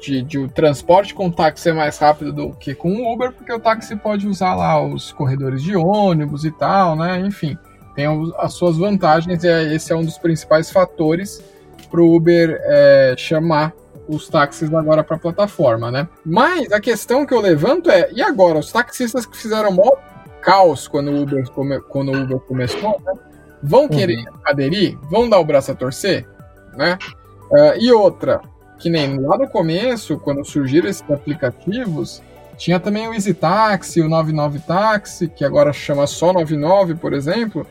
de, 0.00 0.20
de, 0.20 0.38
o 0.38 0.48
transporte 0.48 1.14
com 1.14 1.30
táxi 1.30 1.62
ser 1.62 1.74
mais 1.74 1.96
rápido 1.96 2.32
do 2.32 2.50
que 2.50 2.74
com 2.74 2.90
o 2.90 3.12
Uber, 3.12 3.32
porque 3.32 3.52
o 3.52 3.60
táxi 3.60 3.94
pode 3.94 4.26
usar 4.26 4.54
lá 4.54 4.82
os 4.82 5.12
corredores 5.12 5.62
de 5.62 5.76
ônibus 5.76 6.44
e 6.44 6.50
tal, 6.50 6.96
né? 6.96 7.20
Enfim, 7.20 7.56
tem 7.94 8.06
as 8.38 8.52
suas 8.54 8.76
vantagens 8.76 9.44
e 9.44 9.48
é, 9.48 9.74
esse 9.74 9.92
é 9.92 9.96
um 9.96 10.04
dos 10.04 10.18
principais 10.18 10.70
fatores 10.70 11.42
para 11.88 12.00
o 12.00 12.16
Uber 12.16 12.58
é, 12.64 13.14
chamar 13.16 13.72
os 14.08 14.28
táxis 14.28 14.72
agora 14.72 15.04
para 15.04 15.16
a 15.16 15.20
plataforma, 15.20 15.90
né? 15.90 16.08
Mas 16.24 16.70
a 16.72 16.80
questão 16.80 17.24
que 17.24 17.32
eu 17.32 17.40
levanto 17.40 17.90
é, 17.90 18.10
e 18.12 18.22
agora? 18.22 18.58
Os 18.58 18.72
taxistas 18.72 19.26
que 19.26 19.36
fizeram 19.36 19.72
mó 19.72 19.92
caos 20.40 20.88
quando 20.88 21.10
o 21.10 21.22
Uber, 21.22 21.48
come, 21.50 21.80
quando 21.82 22.12
o 22.12 22.22
Uber 22.22 22.38
começou, 22.40 23.00
né? 23.04 23.12
Vão 23.62 23.88
querer 23.88 24.18
uhum. 24.18 24.38
aderir? 24.44 24.98
Vão 25.08 25.28
dar 25.28 25.38
o 25.38 25.44
braço 25.44 25.70
a 25.70 25.74
torcer? 25.74 26.26
Né? 26.76 26.98
Uh, 27.50 27.78
e 27.78 27.92
outra, 27.92 28.40
que 28.78 28.90
nem 28.90 29.20
lá 29.20 29.38
no 29.38 29.48
começo, 29.48 30.18
quando 30.18 30.44
surgiram 30.44 30.88
esses 30.88 31.08
aplicativos, 31.08 32.20
tinha 32.56 32.80
também 32.80 33.08
o 33.08 33.14
Easy 33.14 33.34
Taxi, 33.34 34.00
o 34.00 34.08
99 34.08 34.58
Taxi, 34.60 35.28
que 35.28 35.44
agora 35.44 35.72
chama 35.72 36.06
só 36.06 36.32
99, 36.32 36.96
por 36.96 37.12
exemplo, 37.12 37.64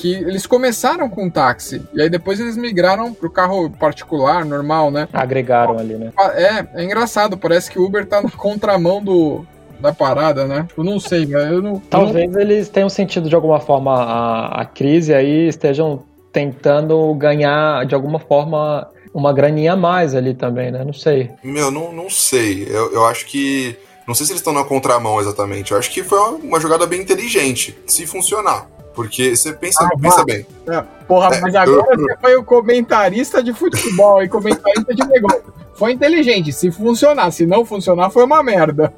que 0.00 0.14
eles 0.14 0.46
começaram 0.46 1.08
com 1.08 1.28
táxi, 1.28 1.82
e 1.92 2.00
aí 2.00 2.08
depois 2.08 2.40
eles 2.40 2.56
migraram 2.56 3.12
para 3.12 3.26
o 3.26 3.30
carro 3.30 3.70
particular, 3.70 4.44
normal, 4.44 4.90
né? 4.90 5.08
Agregaram 5.12 5.78
ali, 5.78 5.94
né? 5.94 6.12
É, 6.34 6.80
é 6.80 6.84
engraçado, 6.84 7.36
parece 7.36 7.70
que 7.70 7.78
o 7.78 7.84
Uber 7.84 8.06
tá 8.06 8.22
na 8.22 8.30
contramão 8.30 9.02
do, 9.02 9.44
da 9.80 9.92
parada, 9.92 10.46
né? 10.46 10.66
Eu 10.76 10.84
não 10.84 10.98
sei, 11.00 11.28
eu 11.32 11.62
não... 11.62 11.78
Talvez 11.78 12.30
não... 12.30 12.40
eles 12.40 12.68
tenham 12.68 12.88
sentido 12.88 13.28
de 13.28 13.34
alguma 13.34 13.60
forma 13.60 13.92
a, 13.94 14.62
a 14.62 14.64
crise 14.64 15.14
aí, 15.14 15.48
estejam 15.48 16.02
tentando 16.32 17.12
ganhar 17.14 17.86
de 17.86 17.94
alguma 17.94 18.18
forma 18.18 18.88
uma 19.12 19.32
graninha 19.32 19.72
a 19.72 19.76
mais 19.76 20.14
ali 20.14 20.34
também, 20.34 20.70
né? 20.70 20.84
Não 20.84 20.92
sei. 20.92 21.30
Meu, 21.42 21.70
não, 21.70 21.92
não 21.92 22.10
sei. 22.10 22.66
Eu, 22.68 22.92
eu 22.92 23.04
acho 23.06 23.26
que. 23.26 23.76
Não 24.06 24.14
sei 24.14 24.24
se 24.24 24.32
eles 24.32 24.40
estão 24.40 24.52
na 24.52 24.64
contramão 24.64 25.20
exatamente. 25.20 25.72
Eu 25.72 25.78
acho 25.78 25.90
que 25.90 26.02
foi 26.02 26.18
uma, 26.18 26.30
uma 26.30 26.60
jogada 26.60 26.86
bem 26.86 27.00
inteligente, 27.00 27.76
se 27.86 28.06
funcionar. 28.06 28.68
Porque 28.98 29.36
você 29.36 29.52
pensa, 29.52 29.84
ah, 29.84 29.96
pensa 29.96 30.24
bem. 30.24 30.44
É, 30.66 30.82
porra, 31.06 31.36
é, 31.36 31.40
mas 31.40 31.54
agora 31.54 31.86
eu... 31.92 32.00
você 32.00 32.16
foi 32.20 32.34
o 32.34 32.42
comentarista 32.42 33.40
de 33.40 33.52
futebol 33.52 34.20
e 34.24 34.28
comentarista 34.28 34.92
de 34.92 35.06
negócio. 35.06 35.54
Foi 35.76 35.92
inteligente, 35.92 36.52
se 36.52 36.68
funcionar. 36.72 37.30
Se 37.30 37.46
não 37.46 37.64
funcionar, 37.64 38.10
foi 38.10 38.24
uma 38.24 38.42
merda. 38.42 38.92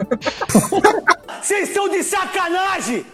Vocês 1.42 1.68
estão 1.68 1.86
de 1.90 2.02
sacanagem! 2.02 3.04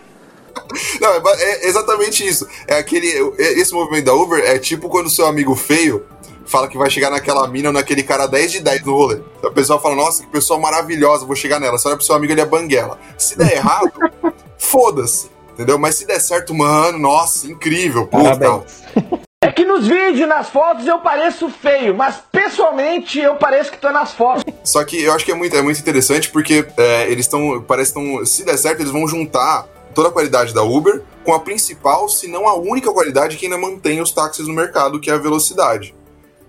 Não, 1.00 1.10
é, 1.10 1.42
é, 1.42 1.66
exatamente 1.66 2.24
isso. 2.24 2.46
É 2.68 2.78
aquele. 2.78 3.08
É, 3.36 3.58
esse 3.58 3.74
movimento 3.74 4.04
da 4.04 4.14
Uber 4.14 4.38
é 4.38 4.56
tipo 4.56 4.88
quando 4.88 5.10
seu 5.10 5.26
amigo 5.26 5.56
feio 5.56 6.06
fala 6.46 6.68
que 6.68 6.78
vai 6.78 6.88
chegar 6.88 7.10
naquela 7.10 7.48
mina 7.48 7.70
ou 7.70 7.72
naquele 7.72 8.04
cara 8.04 8.28
10 8.28 8.52
de 8.52 8.60
10 8.60 8.84
no 8.84 8.94
rolê. 8.94 9.20
O 9.42 9.50
pessoal 9.50 9.82
fala, 9.82 9.96
nossa, 9.96 10.22
que 10.22 10.28
pessoa 10.28 10.60
maravilhosa, 10.60 11.26
vou 11.26 11.34
chegar 11.34 11.58
nela. 11.58 11.78
Você 11.78 11.88
olha 11.88 11.96
pro 11.96 12.06
seu 12.06 12.14
amigo, 12.14 12.32
ele 12.32 12.42
é 12.42 12.46
banguela. 12.46 12.96
Se 13.18 13.36
der 13.36 13.54
errado, 13.54 13.90
foda-se. 14.56 15.34
Entendeu? 15.56 15.78
Mas 15.78 15.94
se 15.94 16.06
der 16.06 16.20
certo, 16.20 16.52
mano, 16.54 16.98
nossa, 16.98 17.46
incrível. 17.46 18.06
Puta. 18.06 18.62
É 19.42 19.52
que 19.52 19.64
nos 19.64 19.86
vídeos, 19.86 20.28
nas 20.28 20.48
fotos, 20.48 20.86
eu 20.88 20.98
pareço 20.98 21.48
feio, 21.48 21.94
mas 21.94 22.16
pessoalmente 22.32 23.20
eu 23.20 23.36
pareço 23.36 23.70
que 23.70 23.78
tô 23.78 23.92
nas 23.92 24.12
fotos. 24.12 24.42
Só 24.64 24.82
que 24.82 25.00
eu 25.00 25.12
acho 25.12 25.24
que 25.24 25.30
é 25.30 25.34
muito, 25.36 25.54
é 25.54 25.62
muito 25.62 25.78
interessante 25.78 26.30
porque 26.30 26.66
é, 26.76 27.08
eles 27.08 27.26
estão, 27.26 27.62
parece 27.62 27.92
que 27.92 28.26
se 28.26 28.44
der 28.44 28.56
certo, 28.56 28.80
eles 28.80 28.90
vão 28.90 29.06
juntar 29.06 29.68
toda 29.94 30.08
a 30.08 30.10
qualidade 30.10 30.52
da 30.52 30.64
Uber 30.64 31.00
com 31.22 31.32
a 31.32 31.38
principal, 31.38 32.08
se 32.08 32.26
não 32.26 32.48
a 32.48 32.54
única 32.54 32.90
qualidade 32.90 33.36
que 33.36 33.46
ainda 33.46 33.56
mantém 33.56 34.00
os 34.00 34.10
táxis 34.10 34.48
no 34.48 34.54
mercado, 34.54 34.98
que 34.98 35.10
é 35.10 35.14
a 35.14 35.18
velocidade. 35.18 35.94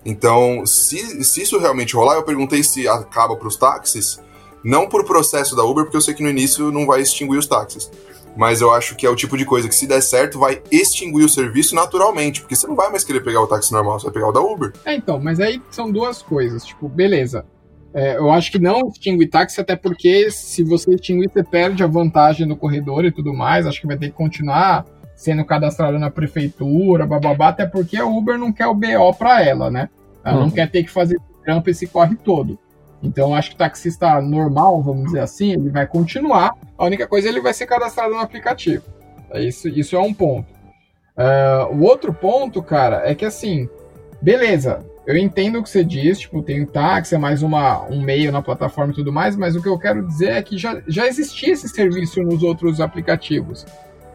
Então, 0.04 0.66
se, 0.66 1.24
se 1.24 1.44
isso 1.44 1.60
realmente 1.60 1.96
rolar, 1.96 2.16
eu 2.16 2.24
perguntei 2.24 2.64
se 2.64 2.88
acaba 2.88 3.36
para 3.36 3.48
os 3.48 3.58
táxis, 3.58 4.20
não 4.64 4.88
por 4.90 5.06
processo 5.06 5.56
da 5.56 5.64
Uber, 5.64 5.84
porque 5.84 5.98
eu 5.98 6.02
sei 6.02 6.16
que 6.16 6.24
no 6.24 6.30
início 6.30 6.72
não 6.72 6.88
vai 6.88 7.02
extinguir 7.02 7.38
os 7.38 7.46
táxis. 7.46 7.92
Mas 8.38 8.62
eu 8.62 8.72
acho 8.72 8.96
que 8.96 9.06
é 9.06 9.10
o 9.10 9.15
tipo 9.15 9.36
de 9.36 9.44
coisa 9.44 9.67
que, 9.67 9.74
se 9.74 9.88
der 9.88 10.01
certo, 10.01 10.38
vai 10.38 10.62
extinguir 10.72 11.25
o 11.25 11.29
serviço 11.29 11.74
naturalmente, 11.74 12.41
porque 12.41 12.56
você 12.56 12.67
não 12.67 12.75
vai 12.75 12.89
mais 12.91 13.03
querer 13.03 13.22
pegar 13.22 13.41
o 13.41 13.48
táxi 13.48 13.74
normal, 13.74 14.00
você 14.00 14.06
vai 14.06 14.13
pegar 14.13 14.29
o 14.29 14.32
da 14.32 14.39
Uber. 14.39 14.72
É, 14.86 14.94
então, 14.94 15.20
mas 15.20 15.39
aí 15.39 15.60
são 15.72 15.91
duas 15.91 16.22
coisas. 16.22 16.63
Tipo, 16.63 16.88
beleza. 16.88 17.46
É, 17.94 18.15
eu 18.17 18.29
acho 18.32 18.51
que 18.51 18.60
não 18.60 18.89
extingue 18.89 19.25
táxi, 19.27 19.60
até 19.60 19.75
porque 19.75 20.29
se 20.29 20.63
você 20.63 20.94
extinguir, 20.94 21.32
você 21.34 21.44
perde 21.44 21.84
a 21.84 21.88
vantagem 21.88 22.48
do 22.48 22.56
corredor 22.56 23.03
e 23.06 23.12
tudo 23.12 23.34
mais. 23.34 23.65
Acho 23.65 23.82
que 23.82 23.88
vai 23.88 23.98
ter 23.98 24.10
que 24.10 24.15
continuar 24.15 24.86
sendo 25.15 25.44
cadastrada 25.44 25.98
na 25.98 26.12
prefeitura, 26.12 27.08
bababá, 27.08 27.48
até 27.48 27.65
porque 27.65 27.98
a 27.98 28.06
Uber 28.06 28.38
não 28.38 28.53
quer 28.53 28.67
o 28.67 28.75
BO 28.75 29.13
para 29.17 29.44
ela, 29.44 29.72
né? 29.72 29.89
Ela 30.24 30.36
uhum. 30.38 30.44
não 30.44 30.51
quer 30.51 30.70
ter 30.70 30.84
que 30.84 30.91
fazer 30.91 31.20
trampo 31.44 31.72
esse 31.72 31.88
corre 31.88 32.15
todo. 32.15 32.60
Então, 33.01 33.36
acho 33.36 33.51
que 33.51 33.58
taxista 33.58 34.22
normal, 34.22 34.82
vamos 34.82 35.06
dizer 35.06 35.20
assim, 35.20 35.54
ele 35.54 35.70
vai 35.70 35.86
continuar. 35.86 36.51
A 36.77 36.86
única 36.86 37.08
coisa, 37.08 37.30
ele 37.30 37.42
vai 37.42 37.54
ser 37.54 37.68
cadastrado 37.68 38.13
no 38.13 38.20
aplicativo. 38.20 38.84
Isso, 39.36 39.68
isso 39.70 39.96
é 39.96 40.00
um 40.00 40.13
ponto. 40.13 40.48
Uh, 41.18 41.75
o 41.75 41.84
outro 41.84 42.13
ponto, 42.13 42.62
cara, 42.62 43.01
é 43.10 43.16
que 43.16 43.25
assim, 43.25 43.68
beleza, 44.22 44.86
eu 45.06 45.16
entendo 45.18 45.60
o 45.60 45.63
que 45.63 45.70
você 45.70 45.84
diz, 45.84 46.20
tipo, 46.20 46.44
tem 46.44 46.62
o 46.62 46.68
táxi, 46.68 47.16
é 47.16 47.18
mais 47.18 47.42
uma, 47.42 47.84
um 47.86 48.01
meio 48.01 48.32
na 48.32 48.42
plataforma 48.42 48.92
e 48.92 48.96
tudo 48.96 49.12
mais, 49.12 49.36
mas 49.36 49.56
o 49.56 49.62
que 49.62 49.70
eu 49.70 49.80
quero 49.80 50.06
dizer 50.06 50.32
é 50.32 50.42
que 50.42 50.58
já, 50.58 50.82
já 50.88 51.08
existia 51.08 51.54
esse 51.54 51.70
serviço 51.70 52.22
nos 52.22 52.44
outros 52.44 52.82
aplicativos. 52.82 53.66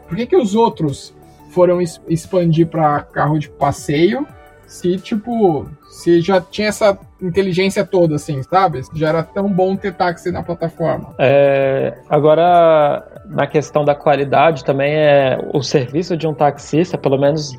Por 0.06 0.16
que, 0.16 0.26
que 0.26 0.36
os 0.36 0.54
outros 0.54 1.14
foram 1.50 1.80
expandir 1.80 2.66
para 2.66 3.00
carro 3.00 3.38
de 3.38 3.48
passeio 3.48 4.26
se, 4.72 4.96
tipo, 4.96 5.68
se 5.90 6.22
já 6.22 6.40
tinha 6.40 6.68
essa 6.68 6.98
inteligência 7.20 7.84
toda, 7.84 8.16
assim, 8.16 8.42
sabe? 8.42 8.80
Já 8.94 9.10
era 9.10 9.22
tão 9.22 9.46
bom 9.46 9.76
ter 9.76 9.92
táxi 9.92 10.32
na 10.32 10.42
plataforma. 10.42 11.14
É, 11.18 11.98
agora, 12.08 13.04
na 13.26 13.46
questão 13.46 13.84
da 13.84 13.94
qualidade 13.94 14.64
também, 14.64 14.94
é 14.94 15.38
o 15.52 15.62
serviço 15.62 16.16
de 16.16 16.26
um 16.26 16.32
taxista, 16.32 16.96
pelo 16.96 17.18
menos 17.18 17.52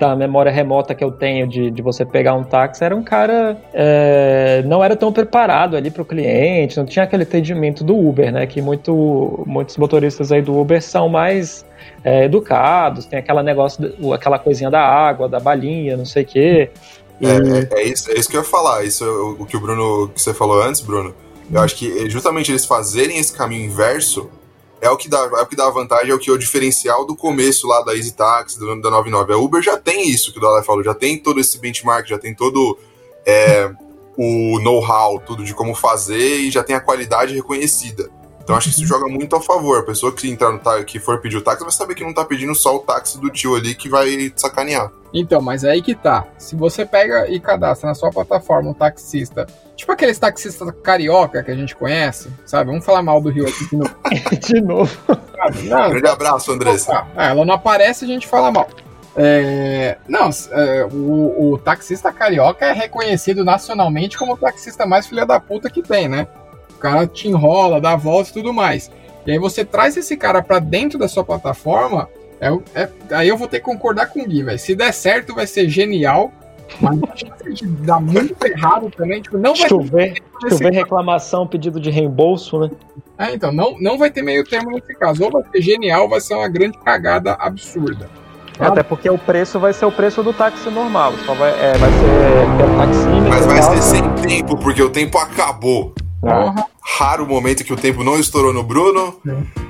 da 0.00 0.16
memória 0.16 0.50
remota 0.50 0.94
que 0.94 1.04
eu 1.04 1.12
tenho 1.12 1.46
de, 1.46 1.70
de 1.70 1.82
você 1.82 2.06
pegar 2.06 2.34
um 2.34 2.42
táxi, 2.42 2.82
era 2.82 2.96
um 2.96 3.02
cara. 3.02 3.60
É, 3.74 4.62
não 4.64 4.82
era 4.82 4.96
tão 4.96 5.12
preparado 5.12 5.76
ali 5.76 5.90
para 5.90 6.00
o 6.00 6.06
cliente, 6.06 6.78
não 6.78 6.86
tinha 6.86 7.04
aquele 7.04 7.24
atendimento 7.24 7.84
do 7.84 7.94
Uber, 7.94 8.32
né? 8.32 8.46
Que 8.46 8.62
muito, 8.62 9.44
muitos 9.46 9.76
motoristas 9.76 10.32
aí 10.32 10.40
do 10.40 10.58
Uber 10.58 10.80
são 10.82 11.06
mais 11.06 11.66
é, 12.02 12.24
educados, 12.24 13.04
tem 13.04 13.18
aquela 13.18 13.42
negócio, 13.42 13.92
aquela 14.14 14.38
coisinha 14.38 14.70
da 14.70 14.80
água, 14.80 15.28
da 15.28 15.38
balinha, 15.38 15.98
não 15.98 16.06
sei 16.06 16.22
o 16.22 16.26
quê. 16.26 16.70
E... 17.20 17.26
É, 17.26 17.30
é, 17.30 17.82
é, 17.82 17.84
isso, 17.84 18.10
é 18.10 18.14
isso 18.14 18.30
que 18.30 18.38
eu 18.38 18.40
ia 18.40 18.46
falar. 18.46 18.82
Isso 18.84 19.04
o, 19.38 19.44
que 19.44 19.54
o 19.54 19.60
Bruno 19.60 20.08
que 20.08 20.22
você 20.22 20.32
falou 20.32 20.62
antes, 20.62 20.80
Bruno. 20.80 21.14
Eu 21.52 21.60
acho 21.60 21.76
que 21.76 22.08
justamente 22.08 22.50
eles 22.50 22.64
fazerem 22.64 23.18
esse 23.18 23.36
caminho 23.36 23.66
inverso 23.66 24.30
é 24.80 24.88
o 24.90 24.96
que 24.96 25.08
dá, 25.08 25.18
é 25.18 25.42
o 25.42 25.46
que 25.46 25.56
dá 25.56 25.68
vantagem, 25.70 26.10
é 26.10 26.14
o 26.14 26.18
que 26.18 26.30
é 26.30 26.32
o 26.32 26.38
diferencial 26.38 27.04
do 27.06 27.14
começo 27.14 27.66
lá 27.66 27.82
da 27.82 27.94
Easy 27.94 28.12
Taxi, 28.12 28.58
do, 28.58 28.80
da 28.80 28.90
99. 28.90 29.32
A 29.32 29.36
Uber 29.36 29.62
já 29.62 29.76
tem 29.76 30.08
isso 30.08 30.32
que 30.32 30.38
o 30.38 30.40
Dalai 30.40 30.64
falou, 30.64 30.82
já 30.82 30.94
tem 30.94 31.18
todo 31.18 31.38
esse 31.38 31.58
benchmark, 31.58 32.08
já 32.08 32.18
tem 32.18 32.34
todo 32.34 32.78
é, 33.26 33.70
o 34.16 34.58
know-how, 34.60 35.20
tudo 35.20 35.44
de 35.44 35.54
como 35.54 35.74
fazer 35.74 36.40
e 36.40 36.50
já 36.50 36.62
tem 36.62 36.74
a 36.74 36.80
qualidade 36.80 37.34
reconhecida. 37.34 38.10
Então 38.42 38.56
acho 38.56 38.70
que 38.70 38.74
isso 38.74 38.86
joga 38.86 39.06
muito 39.06 39.36
a 39.36 39.40
favor. 39.40 39.78
A 39.78 39.82
pessoa 39.82 40.12
que 40.12 40.28
entrar 40.28 40.50
no 40.50 40.58
táxi, 40.58 40.84
que 40.84 40.98
for 40.98 41.20
pedir 41.20 41.36
o 41.36 41.42
táxi, 41.42 41.62
vai 41.62 41.72
saber 41.72 41.94
que 41.94 42.02
não 42.02 42.12
tá 42.12 42.24
pedindo 42.24 42.54
só 42.54 42.74
o 42.74 42.80
táxi 42.80 43.18
do 43.20 43.30
tio 43.30 43.54
ali 43.54 43.74
que 43.74 43.88
vai 43.88 44.32
sacanear. 44.34 44.90
Então, 45.12 45.40
mas 45.40 45.64
é 45.64 45.70
aí 45.70 45.82
que 45.82 45.94
tá. 45.94 46.24
Se 46.38 46.54
você 46.54 46.86
pega 46.86 47.28
e 47.28 47.40
cadastra 47.40 47.88
na 47.88 47.94
sua 47.94 48.10
plataforma 48.10 48.70
um 48.70 48.74
taxista, 48.74 49.46
tipo 49.74 49.90
aqueles 49.90 50.18
taxistas 50.18 50.70
carioca 50.82 51.42
que 51.42 51.50
a 51.50 51.56
gente 51.56 51.74
conhece, 51.74 52.30
sabe? 52.46 52.70
Vamos 52.70 52.84
falar 52.84 53.02
mal 53.02 53.20
do 53.20 53.28
Rio 53.28 53.48
aqui 53.48 53.68
de 53.68 53.76
novo. 53.76 53.96
de 54.46 54.60
novo. 54.60 54.98
Não, 55.64 55.90
Grande 55.90 56.06
abraço, 56.06 56.52
Andressa. 56.52 57.06
Ah, 57.16 57.28
ela 57.28 57.44
não 57.44 57.54
aparece, 57.54 58.04
a 58.04 58.08
gente 58.08 58.26
fala 58.26 58.52
mal. 58.52 58.68
É, 59.16 59.98
não, 60.06 60.30
é, 60.52 60.84
o, 60.84 61.52
o, 61.52 61.58
taxista 61.58 62.12
carioca 62.12 62.64
é 62.64 62.72
reconhecido 62.72 63.44
nacionalmente 63.44 64.16
como 64.16 64.34
o 64.34 64.36
taxista 64.36 64.86
mais 64.86 65.08
filha 65.08 65.26
da 65.26 65.40
puta 65.40 65.68
que 65.68 65.82
tem, 65.82 66.08
né? 66.08 66.28
cara 66.80 67.06
te 67.06 67.28
enrola, 67.28 67.80
dá 67.80 67.92
a 67.92 67.96
volta 67.96 68.30
e 68.30 68.32
tudo 68.32 68.52
mais. 68.52 68.90
E 69.26 69.30
aí 69.30 69.38
você 69.38 69.64
traz 69.64 69.96
esse 69.96 70.16
cara 70.16 70.42
para 70.42 70.58
dentro 70.58 70.98
da 70.98 71.06
sua 71.06 71.22
plataforma, 71.22 72.08
é, 72.40 72.58
é, 72.74 72.88
aí 73.10 73.28
eu 73.28 73.36
vou 73.36 73.46
ter 73.46 73.58
que 73.58 73.64
concordar 73.64 74.06
com 74.06 74.22
o 74.22 74.26
Gui, 74.26 74.42
velho. 74.42 74.58
Se 74.58 74.74
der 74.74 74.92
certo, 74.92 75.34
vai 75.34 75.46
ser 75.46 75.68
genial. 75.68 76.32
Mas 76.80 76.98
de 77.52 77.66
dar 77.66 78.00
muito 78.00 78.34
errado 78.46 78.90
também. 78.96 79.20
Tipo, 79.20 79.36
não 79.36 79.54
vai 79.54 79.68
chover, 79.68 80.14
chover 80.48 80.72
reclamação, 80.72 81.46
pedido 81.46 81.80
de 81.80 81.90
reembolso, 81.90 82.60
né? 82.60 82.70
É, 83.18 83.34
então, 83.34 83.52
não, 83.52 83.76
não 83.78 83.98
vai 83.98 84.10
ter 84.10 84.22
meio 84.22 84.44
termo 84.44 84.70
nesse 84.70 84.94
caso. 84.94 85.24
Ou 85.24 85.30
vai 85.30 85.42
ser 85.52 85.60
genial, 85.60 86.04
ou 86.04 86.08
vai 86.08 86.20
ser 86.20 86.34
uma 86.34 86.48
grande 86.48 86.78
cagada 86.78 87.32
absurda. 87.34 88.08
Até 88.58 88.82
porque 88.82 89.08
o 89.08 89.18
preço 89.18 89.58
vai 89.58 89.72
ser 89.72 89.86
o 89.86 89.92
preço 89.92 90.22
do 90.22 90.32
táxi 90.32 90.68
normal. 90.70 91.14
Só 91.24 91.34
vai, 91.34 91.50
é, 91.50 91.72
vai 91.76 91.90
ser 91.90 92.56
pelo 92.56 92.76
taxímetro. 92.76 93.28
Mas 93.28 93.46
vai 93.46 93.62
ser 93.62 93.82
sem 93.82 94.14
tempo, 94.16 94.56
porque 94.56 94.82
o 94.82 94.90
tempo 94.90 95.18
acabou. 95.18 95.94
Porra. 96.20 96.66
Raro 96.98 97.26
momento 97.26 97.64
que 97.64 97.72
o 97.72 97.76
tempo 97.76 98.04
não 98.04 98.18
estourou 98.18 98.52
no 98.52 98.62
Bruno. 98.62 99.18
É, 99.26 99.69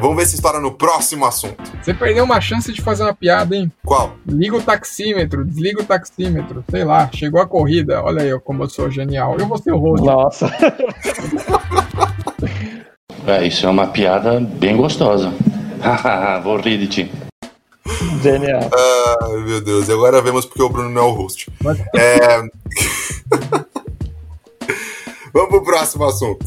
vamos 0.00 0.16
ver 0.16 0.26
se 0.26 0.34
estoura 0.36 0.60
no 0.60 0.72
próximo 0.72 1.24
assunto. 1.26 1.62
Você 1.82 1.92
perdeu 1.94 2.24
uma 2.24 2.40
chance 2.40 2.72
de 2.72 2.80
fazer 2.80 3.02
uma 3.02 3.14
piada, 3.14 3.54
hein? 3.56 3.70
Qual? 3.84 4.14
Liga 4.26 4.56
o 4.56 4.62
taxímetro, 4.62 5.44
desliga 5.44 5.82
o 5.82 5.84
taxímetro, 5.84 6.64
sei 6.70 6.84
lá, 6.84 7.08
chegou 7.12 7.40
a 7.40 7.46
corrida, 7.46 8.02
olha 8.02 8.22
aí 8.22 8.40
como 8.40 8.62
eu 8.64 8.68
sou 8.68 8.90
genial. 8.90 9.36
Eu 9.38 9.46
vou 9.46 9.58
ser 9.58 9.72
o 9.72 9.78
host. 9.78 10.04
Nossa. 10.06 10.50
É, 13.24 13.46
isso 13.46 13.64
é 13.64 13.70
uma 13.70 13.86
piada 13.86 14.40
bem 14.40 14.76
gostosa. 14.76 15.32
Vou 16.42 16.56
rir 16.58 16.76
de 16.78 16.88
ti. 16.88 17.12
Genial. 18.20 18.62
Ai, 19.22 19.36
meu 19.44 19.60
Deus. 19.62 19.88
E 19.88 19.92
agora 19.92 20.20
vemos 20.20 20.44
porque 20.44 20.60
o 20.62 20.68
Bruno 20.68 20.90
não 20.90 21.02
é 21.02 21.04
o 21.04 21.12
host. 21.12 21.48
Mas- 21.62 21.78
É... 21.94 22.40
vamos 25.32 25.50
pro 25.50 25.62
próximo 25.62 26.04
assunto. 26.04 26.44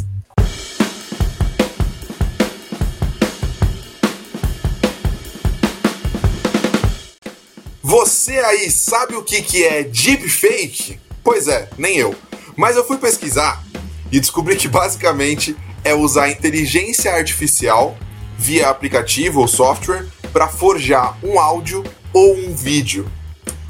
Você 7.88 8.40
aí 8.40 8.72
sabe 8.72 9.16
o 9.16 9.22
que, 9.22 9.44
que 9.44 9.64
é 9.64 9.84
deepfake? 9.84 11.00
Pois 11.24 11.48
é, 11.48 11.70
nem 11.78 11.96
eu. 11.96 12.16
Mas 12.58 12.76
eu 12.76 12.84
fui 12.84 12.98
pesquisar 12.98 13.64
e 14.12 14.20
descobri 14.20 14.56
que 14.56 14.68
basicamente 14.68 15.56
é 15.84 15.94
usar 15.94 16.32
inteligência 16.32 17.14
artificial 17.14 17.96
via 18.40 18.70
aplicativo 18.70 19.40
ou 19.40 19.48
software 19.48 20.08
para 20.34 20.48
forjar 20.48 21.16
um 21.24 21.40
áudio 21.40 21.84
ou 22.12 22.36
um 22.36 22.56
vídeo. 22.56 23.08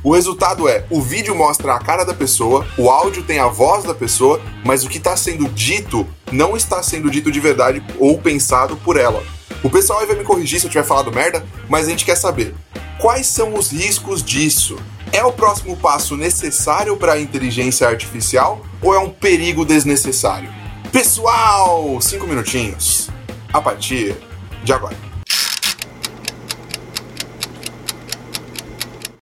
O 0.01 0.13
resultado 0.13 0.69
é: 0.69 0.85
o 0.89 1.01
vídeo 1.01 1.35
mostra 1.35 1.73
a 1.73 1.79
cara 1.79 2.05
da 2.05 2.13
pessoa, 2.13 2.65
o 2.77 2.89
áudio 2.89 3.21
tem 3.21 3.39
a 3.39 3.47
voz 3.47 3.83
da 3.83 3.93
pessoa, 3.93 4.41
mas 4.63 4.85
o 4.85 4.89
que 4.89 4.97
está 4.97 5.17
sendo 5.17 5.49
dito 5.49 6.07
não 6.31 6.55
está 6.55 6.81
sendo 6.81 7.11
dito 7.11 7.29
de 7.29 7.41
verdade 7.41 7.83
ou 7.99 8.17
pensado 8.17 8.77
por 8.77 8.95
ela. 8.95 9.21
O 9.61 9.69
pessoal 9.69 9.99
aí 9.99 10.07
vai 10.07 10.15
me 10.15 10.23
corrigir 10.23 10.61
se 10.61 10.67
eu 10.67 10.71
tiver 10.71 10.85
falado 10.85 11.11
merda, 11.11 11.45
mas 11.67 11.85
a 11.85 11.89
gente 11.89 12.05
quer 12.05 12.15
saber 12.15 12.55
quais 12.99 13.27
são 13.27 13.53
os 13.53 13.71
riscos 13.71 14.23
disso. 14.23 14.77
É 15.11 15.23
o 15.23 15.31
próximo 15.31 15.77
passo 15.77 16.17
necessário 16.17 16.97
para 16.97 17.13
a 17.13 17.19
inteligência 17.19 17.87
artificial 17.87 18.65
ou 18.81 18.93
é 18.93 18.99
um 18.99 19.09
perigo 19.09 19.63
desnecessário? 19.63 20.49
Pessoal, 20.91 21.99
cinco 22.01 22.27
minutinhos. 22.27 23.09
A 23.53 23.61
partir 23.61 24.15
de 24.63 24.73
agora. 24.73 24.95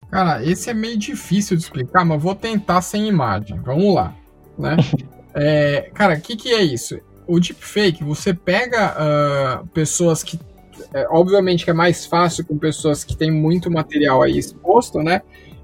Cara, 0.10 0.44
esse 0.44 0.70
é 0.70 0.74
meio 0.74 0.98
difícil 0.98 1.58
de 1.58 1.64
explicar, 1.64 2.06
mas 2.06 2.22
vou 2.22 2.36
tentar 2.36 2.82
sem 2.82 3.08
imagem. 3.08 3.60
Vamos 3.62 3.96
lá, 3.96 4.16
né? 4.58 4.78
É, 5.36 5.90
cara, 5.96 6.14
o 6.14 6.22
que, 6.22 6.36
que 6.36 6.54
é 6.54 6.62
isso? 6.62 7.00
O 7.26 7.40
deepfake, 7.40 8.04
você 8.04 8.36
pega 8.36 8.94
ah, 8.96 9.64
pessoas 9.74 10.22
que. 10.22 10.40
É, 10.94 11.08
obviamente 11.10 11.66
que 11.66 11.72
é 11.72 11.74
mais 11.74 12.06
fácil 12.06 12.46
com 12.46 12.58
pessoas 12.58 13.04
que 13.04 13.18
têm 13.18 13.32
muito 13.32 13.72
material 13.72 14.22
aí 14.22 14.38
exposto, 14.38 15.00
né? 15.00 15.22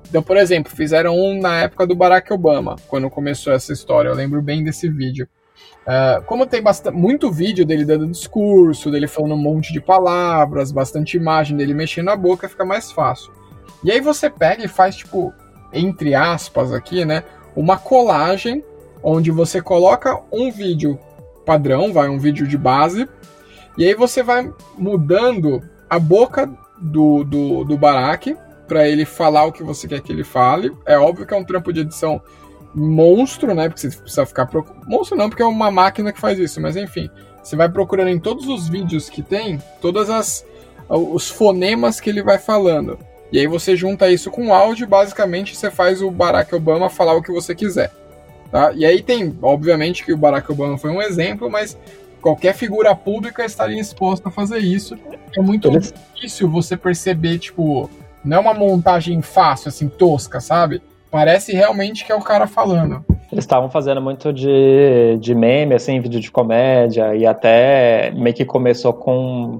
Então, 0.09 0.23
por 0.23 0.37
exemplo, 0.37 0.75
fizeram 0.75 1.15
um 1.15 1.39
na 1.39 1.61
época 1.61 1.85
do 1.85 1.95
Barack 1.95 2.33
Obama, 2.33 2.75
quando 2.87 3.09
começou 3.09 3.53
essa 3.53 3.71
história. 3.71 4.09
Eu 4.09 4.15
lembro 4.15 4.41
bem 4.41 4.63
desse 4.63 4.89
vídeo. 4.89 5.27
Ah, 5.85 6.21
como 6.25 6.45
tem 6.45 6.61
bastante, 6.61 6.95
muito 6.95 7.31
vídeo 7.31 7.65
dele 7.65 7.83
dando 7.83 8.07
discurso, 8.07 8.91
dele 8.91 9.07
falando 9.07 9.33
um 9.33 9.41
monte 9.41 9.73
de 9.73 9.81
palavras, 9.81 10.71
bastante 10.71 11.17
imagem 11.17 11.57
dele 11.57 11.73
mexendo 11.73 12.09
a 12.09 12.15
boca, 12.15 12.49
fica 12.49 12.63
mais 12.63 12.91
fácil. 12.91 13.31
E 13.83 13.91
aí 13.91 13.99
você 13.99 14.29
pega 14.29 14.63
e 14.63 14.67
faz, 14.67 14.95
tipo, 14.95 15.33
entre 15.73 16.13
aspas 16.13 16.73
aqui, 16.73 17.05
né? 17.05 17.23
Uma 17.55 17.77
colagem 17.77 18.63
onde 19.01 19.31
você 19.31 19.61
coloca 19.61 20.21
um 20.31 20.51
vídeo 20.51 20.99
padrão, 21.45 21.91
vai 21.91 22.09
um 22.09 22.19
vídeo 22.19 22.47
de 22.47 22.57
base, 22.57 23.07
e 23.79 23.87
aí 23.87 23.95
você 23.95 24.21
vai 24.21 24.53
mudando 24.77 25.63
a 25.89 25.97
boca 25.97 26.51
do, 26.77 27.23
do, 27.23 27.63
do 27.63 27.77
Barack 27.77 28.35
para 28.67 28.85
ele 28.85 29.05
falar 29.05 29.45
o 29.45 29.53
que 29.53 29.63
você 29.63 29.87
quer 29.87 30.01
que 30.01 30.11
ele 30.11 30.25
fale. 30.25 30.71
É 30.85 30.99
óbvio 30.99 31.25
que 31.25 31.33
é 31.33 31.37
um 31.37 31.45
trampo 31.45 31.71
de 31.71 31.79
edição 31.79 32.21
monstro, 32.75 33.55
né? 33.55 33.69
Porque 33.69 33.79
você 33.79 33.97
precisa 33.97 34.25
ficar 34.25 34.47
procurando. 34.47 34.85
Monstro 34.85 35.17
não, 35.17 35.29
porque 35.29 35.41
é 35.41 35.45
uma 35.45 35.71
máquina 35.71 36.11
que 36.11 36.19
faz 36.19 36.37
isso, 36.37 36.59
mas 36.59 36.75
enfim. 36.75 37.09
Você 37.41 37.55
vai 37.55 37.69
procurando 37.69 38.09
em 38.09 38.19
todos 38.19 38.49
os 38.49 38.67
vídeos 38.67 39.09
que 39.09 39.23
tem, 39.23 39.59
todas 39.81 40.09
as 40.09 40.45
os 40.89 41.29
fonemas 41.29 42.01
que 42.01 42.09
ele 42.09 42.21
vai 42.21 42.37
falando. 42.37 42.99
E 43.31 43.39
aí 43.39 43.47
você 43.47 43.77
junta 43.77 44.11
isso 44.11 44.29
com 44.29 44.53
áudio, 44.53 44.87
basicamente 44.87 45.55
você 45.55 45.71
faz 45.71 46.01
o 46.01 46.11
Barack 46.11 46.53
Obama 46.53 46.89
falar 46.89 47.13
o 47.13 47.21
que 47.21 47.31
você 47.31 47.55
quiser. 47.55 47.91
Tá? 48.51 48.73
E 48.73 48.83
aí 48.83 49.01
tem, 49.01 49.37
obviamente 49.41 50.03
que 50.03 50.11
o 50.11 50.17
Barack 50.17 50.51
Obama 50.51 50.77
foi 50.77 50.89
um 50.89 51.01
exemplo, 51.01 51.49
mas 51.49 51.77
qualquer 52.21 52.53
figura 52.53 52.93
pública 52.95 53.43
estaria 53.45 53.79
exposta 53.79 54.29
a 54.29 54.31
fazer 54.31 54.59
isso. 54.59 54.97
É 55.37 55.41
muito 55.41 55.67
Eles- 55.67 55.93
difícil 56.15 56.49
você 56.49 56.75
perceber, 56.77 57.37
tipo, 57.39 57.89
não 58.23 58.37
é 58.37 58.39
uma 58.39 58.53
montagem 58.53 59.21
fácil, 59.21 59.69
assim, 59.69 59.87
tosca, 59.87 60.39
sabe? 60.39 60.81
Parece 61.11 61.53
realmente 61.53 62.05
que 62.05 62.11
é 62.11 62.15
o 62.15 62.21
cara 62.21 62.45
falando. 62.47 63.03
Eles 63.31 63.43
estavam 63.43 63.69
fazendo 63.69 64.01
muito 64.01 64.33
de, 64.33 65.17
de 65.19 65.33
meme, 65.35 65.75
assim, 65.75 65.99
vídeo 65.99 66.19
de 66.19 66.31
comédia, 66.31 67.15
e 67.15 67.25
até 67.25 68.11
meio 68.15 68.35
que 68.35 68.43
começou 68.45 68.91
com. 68.93 69.59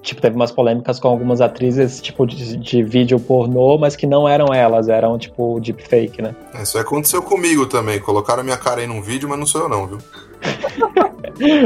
Tipo, 0.00 0.20
teve 0.22 0.36
umas 0.36 0.52
polêmicas 0.52 0.98
com 1.00 1.08
algumas 1.08 1.40
atrizes, 1.40 2.00
tipo, 2.00 2.24
de, 2.26 2.56
de 2.56 2.82
vídeo 2.84 3.18
pornô, 3.20 3.76
mas 3.78 3.94
que 3.96 4.06
não 4.06 4.28
eram 4.28 4.54
elas, 4.54 4.88
eram, 4.88 5.18
tipo, 5.18 5.60
deepfake, 5.60 6.22
né? 6.22 6.34
Isso 6.62 6.78
aconteceu 6.78 7.20
comigo 7.20 7.66
também. 7.66 8.00
Colocaram 8.00 8.42
minha 8.44 8.56
cara 8.56 8.80
aí 8.80 8.86
num 8.86 9.02
vídeo, 9.02 9.28
mas 9.28 9.38
não 9.38 9.46
sou 9.46 9.62
eu 9.62 9.68
não, 9.68 9.86
viu? 9.86 9.98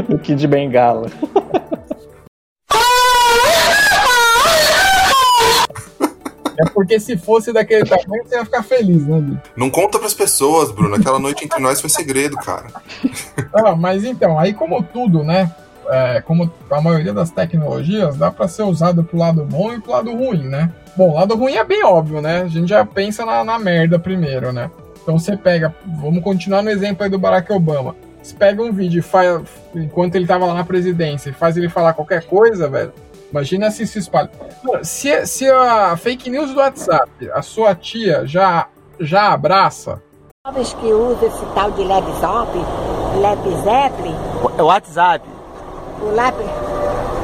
O 0.09 0.17
Kid 0.19 0.47
Bengala. 0.47 1.07
É 6.55 6.69
porque 6.71 6.99
se 6.99 7.17
fosse 7.17 7.51
daquele 7.51 7.83
tamanho, 7.83 8.23
você 8.23 8.35
ia 8.35 8.45
ficar 8.45 8.63
feliz, 8.63 9.05
né, 9.07 9.19
Gui? 9.19 9.39
Não 9.57 9.69
conta 9.69 9.97
pras 9.97 10.13
pessoas, 10.13 10.71
Bruno. 10.71 10.95
Aquela 10.95 11.17
noite 11.17 11.43
entre 11.43 11.59
nós 11.59 11.81
foi 11.81 11.89
segredo, 11.89 12.37
cara. 12.37 12.67
Ah, 13.51 13.75
mas 13.75 14.03
então, 14.03 14.37
aí 14.39 14.53
como 14.53 14.83
tudo, 14.83 15.23
né? 15.23 15.51
é, 15.89 16.21
como 16.21 16.51
a 16.69 16.81
maioria 16.81 17.13
das 17.13 17.29
tecnologias, 17.29 18.17
dá 18.17 18.31
para 18.31 18.47
ser 18.47 18.63
usado 18.63 19.03
pro 19.03 19.17
lado 19.17 19.43
bom 19.43 19.73
e 19.73 19.81
pro 19.81 19.91
lado 19.91 20.11
ruim, 20.11 20.43
né? 20.43 20.71
Bom, 20.95 21.11
o 21.11 21.13
lado 21.15 21.35
ruim 21.35 21.55
é 21.55 21.63
bem 21.63 21.83
óbvio, 21.83 22.21
né? 22.21 22.41
A 22.41 22.47
gente 22.47 22.69
já 22.69 22.85
pensa 22.85 23.25
na, 23.25 23.43
na 23.43 23.59
merda 23.59 23.99
primeiro, 23.99 24.51
né? 24.51 24.69
Então 25.01 25.19
você 25.19 25.35
pega, 25.35 25.73
vamos 25.99 26.23
continuar 26.23 26.61
no 26.61 26.69
exemplo 26.69 27.03
aí 27.03 27.09
do 27.09 27.19
Barack 27.19 27.51
Obama. 27.51 27.95
Você 28.23 28.35
pega 28.35 28.63
um 28.63 28.71
vídeo 28.71 28.99
e 28.99 29.01
faz, 29.01 29.41
enquanto 29.75 30.15
ele 30.15 30.25
tava 30.25 30.45
lá 30.45 30.53
na 30.53 30.63
presidência, 30.63 31.29
e 31.29 31.33
faz 31.33 31.57
ele 31.57 31.67
falar 31.69 31.93
qualquer 31.93 32.25
coisa, 32.25 32.69
velho. 32.69 32.93
Imagina 33.29 33.69
se 33.69 33.85
se 33.85 33.99
espalha. 33.99 34.31
Se, 34.81 35.25
se 35.27 35.49
a 35.49 35.97
fake 35.97 36.29
news 36.29 36.51
do 36.53 36.59
WhatsApp, 36.59 37.29
a 37.33 37.41
sua 37.41 37.75
tia 37.75 38.25
já, 38.25 38.67
já 38.99 39.33
abraça, 39.33 40.01
Jovens 40.45 40.73
que 40.73 40.87
usam 40.87 41.25
esse 41.25 41.45
tal 41.55 41.71
de 41.71 41.85
Lebzop, 41.85 42.51
Lepzeppelin, 43.21 44.15
WhatsApp. 44.61 45.25
o 46.01 46.11
Lap, 46.13 46.35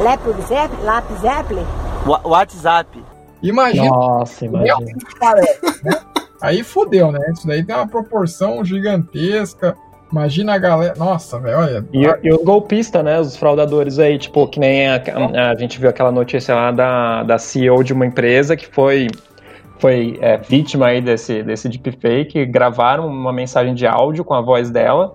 Lepzeppelin, 0.01 0.83
Lapzeppelin, 0.85 1.65
WhatsApp. 2.23 3.03
imagina 3.43 3.89
Nossa, 3.89 4.45
imagina. 4.45 4.77
Aí 6.41 6.63
fodeu, 6.63 7.11
né? 7.11 7.19
Isso 7.33 7.45
daí 7.45 7.61
tem 7.61 7.75
uma 7.75 7.89
proporção 7.89 8.63
gigantesca. 8.63 9.75
Imagina 10.11 10.53
a 10.53 10.57
galera. 10.57 10.93
Nossa, 10.97 11.39
velho, 11.39 11.57
olha. 11.57 11.85
E, 11.93 12.27
e 12.27 12.33
os 12.33 12.43
golpistas, 12.43 13.03
né? 13.03 13.19
Os 13.19 13.37
fraudadores 13.37 13.99
aí, 13.99 14.17
tipo, 14.17 14.47
que 14.47 14.59
nem 14.59 14.87
a, 14.87 15.01
a 15.51 15.55
gente 15.55 15.79
viu 15.79 15.89
aquela 15.89 16.11
notícia 16.11 16.55
lá 16.55 16.71
da, 16.71 17.23
da 17.23 17.37
CEO 17.37 17.83
de 17.83 17.93
uma 17.93 18.05
empresa 18.05 18.57
que 18.57 18.67
foi, 18.67 19.07
foi 19.77 20.17
é, 20.21 20.37
vítima 20.37 20.87
aí 20.87 21.01
desse, 21.01 21.43
desse 21.43 21.69
deepfake, 21.69 22.45
gravaram 22.45 23.07
uma 23.07 23.31
mensagem 23.31 23.75
de 23.75 23.85
áudio 23.85 24.23
com 24.23 24.33
a 24.33 24.41
voz 24.41 24.71
dela. 24.71 25.13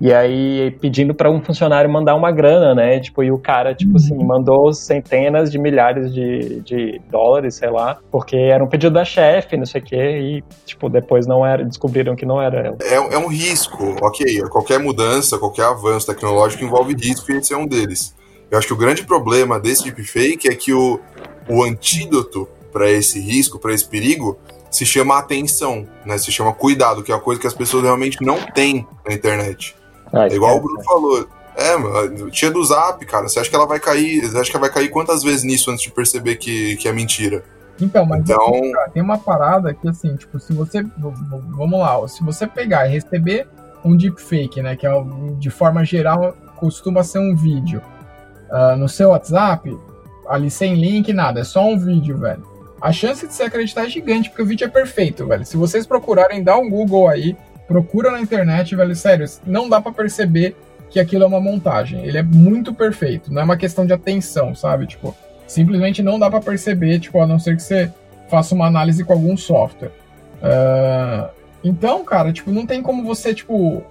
E 0.00 0.12
aí 0.12 0.76
pedindo 0.80 1.14
para 1.14 1.30
um 1.30 1.40
funcionário 1.40 1.88
mandar 1.88 2.14
uma 2.14 2.30
grana, 2.30 2.74
né? 2.74 3.00
Tipo, 3.00 3.22
e 3.22 3.30
o 3.30 3.38
cara, 3.38 3.74
tipo 3.74 3.96
assim, 3.96 4.14
mandou 4.22 4.72
centenas 4.72 5.50
de 5.50 5.58
milhares 5.58 6.12
de, 6.12 6.60
de 6.60 7.00
dólares, 7.10 7.54
sei 7.54 7.70
lá, 7.70 7.98
porque 8.10 8.36
era 8.36 8.62
um 8.62 8.66
pedido 8.66 8.92
da 8.92 9.04
chefe, 9.04 9.56
não 9.56 9.64
sei 9.64 9.80
o 9.80 9.84
quê, 9.84 10.18
e, 10.20 10.44
tipo, 10.66 10.90
depois 10.90 11.26
não 11.26 11.46
era, 11.46 11.64
descobriram 11.64 12.14
que 12.14 12.26
não 12.26 12.40
era 12.40 12.58
ela. 12.58 12.78
É, 12.82 12.94
é 12.94 13.18
um 13.18 13.28
risco, 13.28 13.96
ok. 14.02 14.42
Qualquer 14.50 14.78
mudança, 14.78 15.38
qualquer 15.38 15.64
avanço 15.64 16.06
tecnológico 16.06 16.62
envolve 16.62 16.94
risco 16.94 17.32
e 17.32 17.36
esse 17.36 17.54
é 17.54 17.56
um 17.56 17.66
deles. 17.66 18.14
Eu 18.50 18.58
acho 18.58 18.66
que 18.66 18.74
o 18.74 18.76
grande 18.76 19.02
problema 19.04 19.58
desse 19.58 19.84
deepfake 19.84 20.48
é 20.48 20.54
que 20.54 20.72
o, 20.72 21.00
o 21.48 21.62
antídoto 21.64 22.46
para 22.70 22.90
esse 22.90 23.18
risco, 23.18 23.58
para 23.58 23.72
esse 23.72 23.88
perigo, 23.88 24.38
se 24.70 24.84
chama 24.84 25.18
atenção, 25.18 25.86
né? 26.04 26.18
Se 26.18 26.30
chama 26.30 26.52
cuidado, 26.52 27.02
que 27.02 27.10
é 27.10 27.14
uma 27.14 27.20
coisa 27.20 27.40
que 27.40 27.46
as 27.46 27.54
pessoas 27.54 27.84
realmente 27.84 28.18
não 28.20 28.38
têm 28.52 28.86
na 29.06 29.14
internet. 29.14 29.74
Ah, 30.12 30.26
É 30.26 30.34
igual 30.34 30.56
o. 30.56 30.60
Bruno 30.60 30.82
falou. 30.82 31.28
É, 31.56 31.76
mano, 31.76 32.30
tinha 32.30 32.50
do 32.50 32.62
Zap, 32.62 33.04
cara. 33.06 33.28
Você 33.28 33.40
acha 33.40 33.48
que 33.48 33.56
ela 33.56 33.66
vai 33.66 33.80
cair? 33.80 34.20
Você 34.20 34.36
acha 34.38 34.50
que 34.50 34.56
ela 34.56 34.66
vai 34.66 34.74
cair 34.74 34.88
quantas 34.90 35.22
vezes 35.22 35.42
nisso 35.42 35.70
antes 35.70 35.82
de 35.82 35.90
perceber 35.90 36.36
que, 36.36 36.76
que 36.76 36.86
é 36.86 36.92
mentira? 36.92 37.42
Então, 37.80 38.04
mas 38.06 38.20
Então- 38.20 38.54
assim, 38.54 38.72
cara, 38.72 38.90
tem 38.90 39.02
uma 39.02 39.18
parada 39.18 39.72
que 39.74 39.88
assim, 39.88 40.14
tipo, 40.16 40.38
se 40.38 40.52
você. 40.52 40.82
Vamos 40.98 41.78
lá, 41.78 42.06
se 42.08 42.22
você 42.22 42.46
pegar 42.46 42.86
e 42.86 42.92
receber 42.92 43.48
um 43.84 43.96
deepfake, 43.96 44.60
né? 44.62 44.76
Que 44.76 44.86
é 44.86 44.90
de 45.38 45.50
forma 45.50 45.84
geral 45.84 46.34
costuma 46.56 47.02
ser 47.02 47.18
um 47.18 47.34
vídeo 47.36 47.80
ah, 48.50 48.76
no 48.76 48.88
seu 48.88 49.10
WhatsApp, 49.10 49.76
ali 50.28 50.50
sem 50.50 50.74
link, 50.74 51.12
nada, 51.12 51.40
é 51.40 51.44
só 51.44 51.64
um 51.66 51.78
vídeo, 51.78 52.18
velho. 52.18 52.42
A 52.80 52.92
chance 52.92 53.26
de 53.26 53.32
você 53.34 53.44
acreditar 53.44 53.84
é 53.86 53.88
gigante, 53.88 54.28
porque 54.28 54.42
o 54.42 54.46
vídeo 54.46 54.66
é 54.66 54.68
perfeito, 54.68 55.26
velho. 55.26 55.44
Se 55.46 55.56
vocês 55.56 55.86
procurarem, 55.86 56.42
dá 56.44 56.56
um 56.58 56.68
Google 56.68 57.08
aí, 57.08 57.34
procura 57.66 58.10
na 58.10 58.20
internet, 58.20 58.74
velho, 58.74 58.94
sério, 58.94 59.26
não 59.46 59.68
dá 59.68 59.80
pra 59.80 59.92
perceber 59.92 60.56
que 60.88 61.00
aquilo 61.00 61.24
é 61.24 61.26
uma 61.26 61.40
montagem. 61.40 62.04
Ele 62.04 62.18
é 62.18 62.22
muito 62.22 62.72
perfeito, 62.72 63.32
não 63.32 63.42
é 63.42 63.44
uma 63.44 63.56
questão 63.56 63.84
de 63.84 63.92
atenção, 63.92 64.54
sabe? 64.54 64.86
Tipo, 64.86 65.14
simplesmente 65.46 66.02
não 66.02 66.18
dá 66.18 66.30
pra 66.30 66.40
perceber, 66.40 67.00
tipo, 67.00 67.20
a 67.20 67.26
não 67.26 67.38
ser 67.38 67.56
que 67.56 67.62
você 67.62 67.92
faça 68.28 68.54
uma 68.54 68.66
análise 68.66 69.04
com 69.04 69.12
algum 69.12 69.36
software. 69.36 69.92
Ah, 70.42 71.30
então, 71.62 72.04
cara, 72.04 72.32
tipo, 72.32 72.50
não 72.52 72.66
tem 72.66 72.82
como 72.82 73.04
você, 73.04 73.34
tipo, 73.34 73.82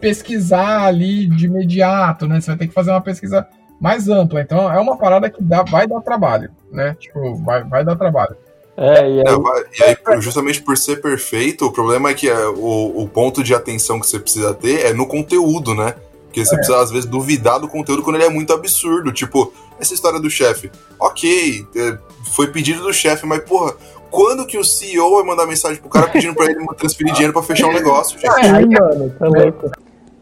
pesquisar 0.00 0.84
ali 0.84 1.26
de 1.26 1.46
imediato, 1.46 2.28
né? 2.28 2.40
Você 2.40 2.48
vai 2.48 2.58
ter 2.58 2.68
que 2.68 2.74
fazer 2.74 2.90
uma 2.90 3.00
pesquisa 3.00 3.46
mais 3.80 4.08
ampla. 4.08 4.40
Então, 4.40 4.72
é 4.72 4.78
uma 4.78 4.96
parada 4.96 5.28
que 5.28 5.42
dá, 5.42 5.62
vai 5.62 5.86
dar 5.86 6.00
trabalho, 6.00 6.50
né? 6.70 6.96
Tipo, 7.00 7.34
vai, 7.36 7.64
vai 7.64 7.84
dar 7.84 7.96
trabalho. 7.96 8.36
É, 8.76 9.08
e 9.08 9.20
aí, 9.28 9.36
vai- 9.38 9.64
e 9.78 9.82
aí, 9.84 10.20
justamente 10.20 10.60
por 10.62 10.76
ser 10.76 11.00
perfeito, 11.00 11.64
o 11.66 11.72
problema 11.72 12.10
é 12.10 12.14
que 12.14 12.28
é, 12.28 12.46
o, 12.48 13.02
o 13.02 13.08
ponto 13.08 13.42
de 13.42 13.54
atenção 13.54 14.00
que 14.00 14.06
você 14.06 14.18
precisa 14.18 14.52
ter 14.52 14.86
é 14.86 14.92
no 14.92 15.06
conteúdo, 15.06 15.74
né? 15.74 15.94
Porque 16.26 16.44
você 16.44 16.54
É. 16.54 16.58
precisa, 16.58 16.80
às 16.80 16.90
vezes, 16.90 17.08
duvidar 17.08 17.60
do 17.60 17.68
conteúdo 17.68 18.02
quando 18.02 18.16
ele 18.16 18.24
é 18.24 18.28
muito 18.28 18.52
absurdo. 18.52 19.12
Tipo, 19.12 19.52
essa 19.78 19.94
história 19.94 20.18
do 20.18 20.28
chefe. 20.28 20.70
Ok, 20.98 21.64
é, 21.76 21.98
foi 22.34 22.48
pedido 22.48 22.82
do 22.82 22.92
chefe, 22.92 23.24
mas, 23.24 23.40
porra, 23.44 23.74
quando 24.10 24.44
que 24.44 24.58
o 24.58 24.64
CEO 24.64 25.14
vai 25.16 25.24
mandar 25.24 25.46
mensagem 25.46 25.80
pro 25.80 25.88
cara 25.88 26.08
pedindo 26.08 26.34
pra 26.34 26.46
ele 26.46 26.66
transferir 26.76 27.12
dinheiro 27.12 27.32
pra 27.32 27.42
fechar 27.42 27.68
um 27.68 27.72
negócio, 27.72 28.18
gente? 28.18 28.30
Ai, 28.46 28.64
mano, 28.64 29.14
tá 29.16 29.28
louco. 29.28 29.70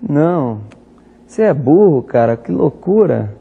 Não. 0.07 0.61
Você 1.27 1.43
é 1.43 1.55
burro, 1.55 2.03
cara. 2.03 2.37
Que 2.37 2.53
loucura. 2.53 3.35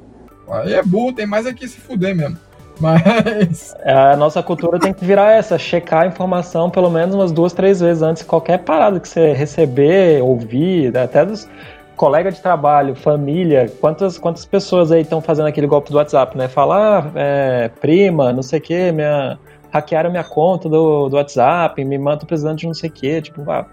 Aí 0.49 0.73
é 0.73 0.81
burro, 0.83 1.11
tem 1.13 1.25
mais 1.25 1.45
aqui 1.45 1.67
se 1.67 1.77
fuder 1.77 2.15
mesmo. 2.15 2.37
Mas. 2.81 3.75
A 3.85 4.15
nossa 4.17 4.41
cultura 4.41 4.79
tem 4.79 4.91
que 4.91 5.05
virar 5.05 5.31
essa, 5.31 5.57
checar 5.57 6.03
a 6.03 6.07
informação 6.07 6.69
pelo 6.69 6.89
menos 6.89 7.13
umas 7.15 7.31
duas, 7.31 7.53
três 7.53 7.79
vezes 7.79 8.01
antes 8.01 8.23
de 8.23 8.27
qualquer 8.27 8.59
parada 8.59 8.99
que 8.99 9.07
você 9.07 9.33
receber, 9.33 10.21
ouvir, 10.21 10.97
até 10.97 11.25
dos 11.25 11.47
colegas 11.95 12.35
de 12.35 12.41
trabalho, 12.41 12.95
família, 12.95 13.71
quantas, 13.79 14.17
quantas 14.17 14.43
pessoas 14.43 14.91
aí 14.91 15.01
estão 15.01 15.21
fazendo 15.21 15.47
aquele 15.47 15.67
golpe 15.67 15.91
do 15.91 15.97
WhatsApp, 15.97 16.35
né? 16.35 16.47
Falar, 16.47 17.05
ah, 17.05 17.11
é, 17.15 17.69
prima, 17.79 18.33
não 18.33 18.41
sei 18.41 18.57
o 18.57 18.61
que, 18.61 18.91
minha, 18.91 19.37
hackearam 19.71 20.09
minha 20.09 20.23
conta 20.23 20.67
do, 20.67 21.09
do 21.09 21.15
WhatsApp, 21.15 21.83
me 21.85 21.97
mandam 21.99 22.25
precisando 22.25 22.57
de 22.57 22.65
não 22.65 22.73
sei 22.73 22.89
o 22.89 22.93
que, 22.93 23.21
tipo, 23.21 23.49
ah, 23.51 23.67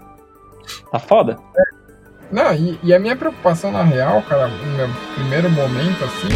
tá 0.91 0.99
foda. 0.99 1.37
Não, 2.31 2.53
e, 2.53 2.79
e 2.83 2.93
a 2.93 2.99
minha 2.99 3.15
preocupação, 3.15 3.71
na 3.71 3.81
real, 3.81 4.21
cara, 4.29 4.47
no 4.47 4.77
meu 4.77 4.87
primeiro 5.15 5.49
momento, 5.49 6.03
assim, 6.03 6.27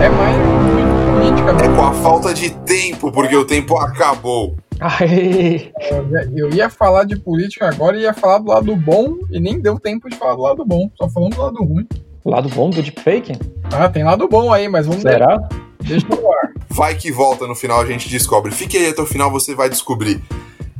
é 0.00 0.08
mais 0.08 0.89
É 1.12 1.68
com 1.76 1.82
a 1.84 1.92
falta 1.92 2.32
de 2.32 2.50
tempo, 2.50 3.10
porque 3.10 3.34
o 3.36 3.44
tempo 3.44 3.76
acabou. 3.78 4.56
Ai, 4.80 5.72
Eu 5.90 6.54
ia- 6.54 6.64
Eu 6.64 6.70
falar 6.70 7.04
de 7.04 7.16
política 7.16 7.68
agora 7.68 7.96
e 7.96 8.02
ia 8.02 8.14
falar 8.14 8.38
do 8.38 8.48
lado 8.48 8.76
bom 8.76 9.16
e 9.30 9.40
nem 9.40 9.60
deu 9.60 9.78
tempo 9.78 10.08
de 10.08 10.16
falar 10.16 10.34
do 10.36 10.42
lado 10.42 10.64
bom. 10.64 10.88
Só 10.96 11.08
falando 11.08 11.34
do 11.34 11.42
lado 11.42 11.64
ruim. 11.64 11.86
lado 12.24 12.48
bom 12.50 12.70
do 12.70 12.80
deepfake? 12.80 13.32
Ah, 13.72 13.88
tem 13.88 14.04
lado 14.04 14.28
bom 14.28 14.52
aí, 14.52 14.68
mas 14.68 14.86
vamos 14.86 15.02
Será? 15.02 15.48
Deixa 15.80 16.06
no 16.08 16.32
ar. 16.32 16.52
Vai 16.68 16.94
que 16.94 17.10
volta 17.10 17.46
no 17.46 17.54
final 17.56 17.80
a 17.80 17.86
gente 17.86 18.08
descobre. 18.08 18.52
Fique 18.52 18.76
aí 18.78 18.88
até 18.88 19.02
o 19.02 19.06
final, 19.06 19.30
você 19.30 19.54
vai 19.54 19.68
descobrir. 19.68 20.22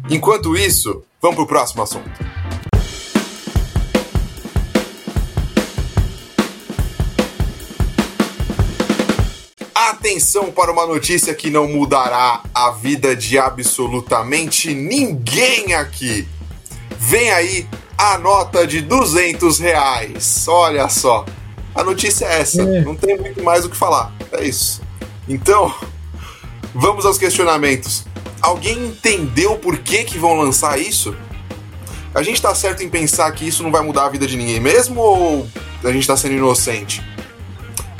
Enquanto 0.09 0.57
isso, 0.57 1.03
vamos 1.21 1.37
pro 1.37 1.47
próximo 1.47 1.83
assunto. 1.83 2.09
Atenção 10.11 10.51
para 10.51 10.73
uma 10.73 10.85
notícia 10.87 11.33
que 11.33 11.51
não 11.51 11.69
mudará 11.69 12.43
a 12.53 12.73
vida 12.73 13.15
de 13.15 13.39
absolutamente 13.39 14.75
ninguém 14.75 15.73
aqui. 15.73 16.27
Vem 16.99 17.31
aí 17.31 17.69
a 17.97 18.19
nota 18.19 18.67
de 18.67 18.81
200 18.81 19.61
reais. 19.61 20.49
Olha 20.49 20.89
só. 20.89 21.25
A 21.73 21.85
notícia 21.85 22.27
é 22.27 22.41
essa. 22.41 22.61
É. 22.61 22.81
Não 22.81 22.97
tem 22.97 23.17
muito 23.17 23.41
mais 23.45 23.65
o 23.65 23.71
que 23.71 23.77
falar. 23.77 24.13
É 24.33 24.43
isso. 24.43 24.83
Então, 25.29 25.73
vamos 26.75 27.07
aos 27.07 27.17
questionamentos. 27.17 28.05
Alguém 28.43 28.87
entendeu 28.87 29.59
por 29.59 29.79
que, 29.79 30.03
que 30.03 30.19
vão 30.19 30.37
lançar 30.37 30.77
isso? 30.77 31.15
A 32.13 32.25
gente 32.25 32.43
tá 32.43 32.53
certo 32.53 32.83
em 32.83 32.89
pensar 32.89 33.31
que 33.31 33.47
isso 33.47 33.63
não 33.63 33.71
vai 33.71 33.83
mudar 33.83 34.07
a 34.07 34.09
vida 34.09 34.27
de 34.27 34.37
ninguém 34.37 34.59
mesmo 34.59 35.01
ou 35.01 35.49
a 35.85 35.93
gente 35.93 36.05
tá 36.05 36.17
sendo 36.17 36.35
inocente? 36.35 37.01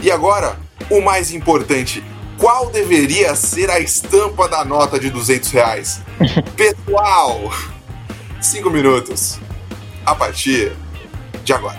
E 0.03 0.11
agora, 0.11 0.59
o 0.91 1.01
mais 1.01 1.33
importante, 1.33 2.03
qual 2.37 2.69
deveria 2.71 3.35
ser 3.37 3.71
a 3.71 3.79
estampa 3.79 4.49
da 4.49 4.65
nota 4.65 4.99
de 4.99 5.09
200 5.09 5.51
reais? 5.53 6.03
Pessoal, 6.57 7.39
cinco 8.41 8.69
minutos 8.71 9.39
a 10.05 10.15
partir 10.15 10.73
de 11.45 11.53
agora. 11.53 11.79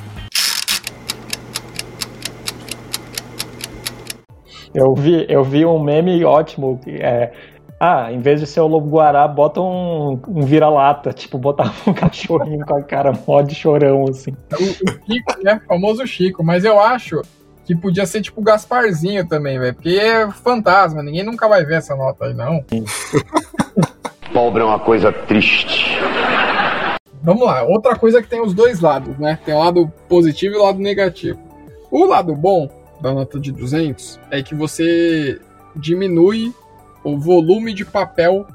Eu 4.74 4.96
vi, 4.96 5.26
eu 5.28 5.44
vi 5.44 5.66
um 5.66 5.84
meme 5.84 6.24
ótimo. 6.24 6.80
que 6.82 6.92
É, 6.92 7.34
ah, 7.78 8.10
em 8.10 8.20
vez 8.20 8.40
de 8.40 8.48
ser 8.48 8.62
o 8.62 8.68
lobo 8.68 8.90
guará, 8.90 9.28
bota 9.28 9.60
um, 9.60 10.22
um 10.30 10.42
vira-lata. 10.44 11.12
Tipo, 11.12 11.38
botar 11.38 11.74
um 11.86 11.92
cachorrinho 11.92 12.66
com 12.66 12.78
a 12.78 12.82
cara 12.82 13.12
mó 13.28 13.42
de 13.42 13.54
chorão, 13.54 14.06
assim. 14.08 14.32
O, 14.54 14.64
o 14.64 15.06
Chico, 15.06 15.44
né? 15.44 15.60
Famoso 15.68 16.08
Chico. 16.08 16.42
Mas 16.42 16.64
eu 16.64 16.80
acho 16.80 17.22
que 17.72 17.82
podia 17.82 18.06
ser 18.06 18.22
tipo 18.22 18.42
o 18.42 18.44
Gasparzinho 18.44 19.26
também, 19.26 19.58
velho. 19.58 19.74
Porque 19.74 19.90
é 19.92 20.30
fantasma. 20.30 21.02
Ninguém 21.02 21.24
nunca 21.24 21.48
vai 21.48 21.64
ver 21.64 21.76
essa 21.76 21.96
nota 21.96 22.26
aí, 22.26 22.34
não. 22.34 22.66
Pobre 24.34 24.62
é 24.62 24.66
uma 24.66 24.80
coisa 24.80 25.12
triste. 25.12 25.98
Vamos 27.24 27.46
lá, 27.46 27.64
outra 27.64 27.96
coisa 27.96 28.22
que 28.22 28.28
tem 28.28 28.42
os 28.42 28.54
dois 28.54 28.80
lados, 28.80 29.18
né? 29.18 29.40
Tem 29.46 29.54
o 29.54 29.60
lado 29.60 29.88
positivo 30.10 30.56
e 30.56 30.58
o 30.58 30.64
lado 30.64 30.80
negativo. 30.80 31.40
O 31.92 32.06
lado 32.06 32.36
bom 32.36 32.68
da 33.00 33.14
nota 33.14 33.40
de 33.40 33.52
200 33.52 34.20
é 34.32 34.42
que 34.42 34.56
você 34.56 35.40
diminui 35.76 36.54
o 37.04 37.18
volume 37.18 37.74
de 37.74 37.86
papel 37.86 38.48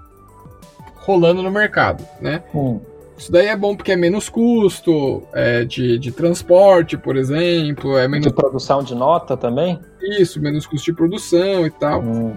rolando 0.97 1.43
no 1.43 1.51
mercado, 1.51 2.05
né? 2.21 2.43
Hum. 2.55 2.81
Isso 3.17 3.33
daí 3.33 3.47
é 3.47 3.57
bom 3.57 3.75
porque 3.75 3.93
é 3.93 3.97
menos 3.97 4.29
custo 4.29 5.23
é, 5.33 5.65
de, 5.65 5.99
de 5.99 6.13
transporte, 6.13 6.97
por 6.97 7.17
exemplo, 7.17 7.97
é 7.97 8.07
menos 8.07 8.27
De 8.27 8.33
produção 8.33 8.83
de 8.83 8.95
nota 8.95 9.37
também? 9.37 9.81
Isso, 10.21 10.41
menos 10.41 10.67
custo 10.67 10.85
de 10.85 10.93
produção 10.93 11.67
e 11.67 11.71
tal. 11.71 12.01
Hum. 12.03 12.35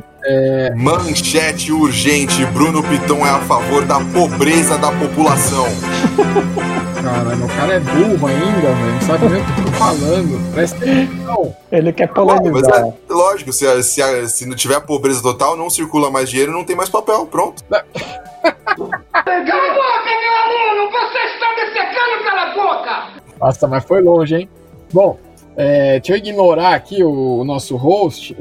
Manchete 0.75 1.71
urgente: 1.71 2.45
Bruno 2.47 2.83
Piton 2.83 3.25
é 3.25 3.29
a 3.29 3.39
favor 3.39 3.85
da 3.85 3.99
pobreza 3.99 4.77
da 4.77 4.91
população. 4.91 5.65
Caramba, 7.01 7.45
o 7.45 7.47
cara 7.47 7.73
é 7.75 7.79
burro 7.79 8.27
ainda, 8.27 8.73
velho. 8.73 8.93
Não 8.93 9.01
sabe 9.01 9.29
nem 9.29 9.41
o 9.41 9.45
que 9.45 9.59
eu 9.59 9.65
tô 9.65 9.71
falando. 9.71 10.53
Presta 10.53 10.77
atenção. 10.77 11.55
Ele 11.71 11.93
quer 11.93 12.07
polemizar. 12.09 12.87
é 12.87 13.13
lógico, 13.13 13.53
se, 13.53 13.83
se, 13.83 14.29
se 14.29 14.45
não 14.45 14.55
tiver 14.55 14.79
pobreza 14.81 15.21
total, 15.21 15.55
não 15.55 15.69
circula 15.69 16.11
mais 16.11 16.29
dinheiro, 16.29 16.51
não 16.51 16.65
tem 16.65 16.75
mais 16.75 16.89
papel. 16.89 17.25
Pronto. 17.25 17.63
Cala 17.69 17.85
a 17.85 19.23
boca, 19.23 20.09
meu 20.21 20.33
aluno! 20.43 20.91
Você 20.91 21.17
está 21.17 21.55
me 21.55 21.73
secando, 21.73 22.23
cala 22.25 22.41
a 22.41 22.53
boca! 22.53 23.21
Nossa, 23.39 23.67
mas 23.67 23.85
foi 23.85 24.01
longe, 24.01 24.35
hein? 24.35 24.49
Bom, 24.91 25.17
é, 25.61 25.99
deixa 25.99 26.13
eu 26.13 26.17
ignorar 26.17 26.73
aqui 26.73 27.03
o, 27.03 27.39
o 27.39 27.43
nosso 27.43 27.75
host 27.75 28.35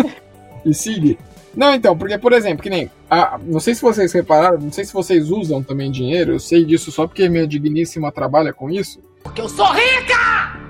e 0.64 0.74
seguir. 0.74 1.18
Não, 1.56 1.74
então, 1.74 1.96
porque, 1.96 2.16
por 2.18 2.32
exemplo, 2.32 2.62
que 2.62 2.70
nem. 2.70 2.90
a- 3.10 3.38
não 3.42 3.58
sei 3.58 3.74
se 3.74 3.82
vocês 3.82 4.12
repararam, 4.12 4.58
não 4.60 4.70
sei 4.70 4.84
se 4.84 4.92
vocês 4.92 5.30
usam 5.30 5.62
também 5.62 5.90
dinheiro, 5.90 6.32
eu 6.34 6.38
sei 6.38 6.64
disso 6.64 6.92
só 6.92 7.06
porque 7.06 7.28
minha 7.28 7.46
digníssima 7.46 8.12
trabalha 8.12 8.52
com 8.52 8.68
isso, 8.70 9.00
Porque 9.24 9.40
eu 9.40 9.48
sou 9.48 9.66
rica! 9.72 10.60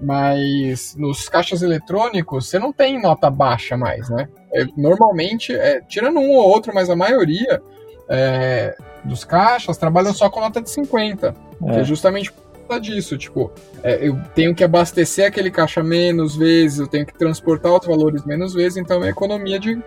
mas 0.00 0.94
nos 0.96 1.28
caixas 1.28 1.60
eletrônicos 1.62 2.48
você 2.48 2.58
não 2.58 2.72
tem 2.72 3.00
nota 3.02 3.28
baixa 3.28 3.76
mais, 3.76 4.08
né? 4.10 4.28
É, 4.54 4.64
normalmente, 4.76 5.52
é, 5.52 5.80
tirando 5.80 6.20
um 6.20 6.30
ou 6.36 6.48
outro, 6.48 6.72
mas 6.74 6.88
a 6.88 6.94
maioria 6.94 7.60
é, 8.08 8.76
dos 9.04 9.24
caixas 9.24 9.76
trabalham 9.76 10.12
só 10.14 10.30
com 10.30 10.40
nota 10.40 10.60
de 10.62 10.70
50. 10.70 11.34
Que 11.58 11.70
é 11.70 11.80
É. 11.80 11.84
justamente 11.84 12.30
por 12.32 12.42
conta 12.68 12.80
disso. 12.80 13.16
Tipo, 13.16 13.50
é, 13.82 14.06
eu 14.06 14.18
tenho 14.34 14.54
que 14.54 14.62
abastecer 14.62 15.26
aquele 15.26 15.50
caixa 15.50 15.82
menos 15.82 16.36
vezes, 16.36 16.78
eu 16.78 16.86
tenho 16.86 17.06
que 17.06 17.14
transportar 17.14 17.72
os 17.72 17.86
valores 17.86 18.24
menos 18.24 18.52
vezes, 18.54 18.76
então 18.76 19.02
é 19.02 19.08
economia 19.08 19.58
de, 19.58 19.80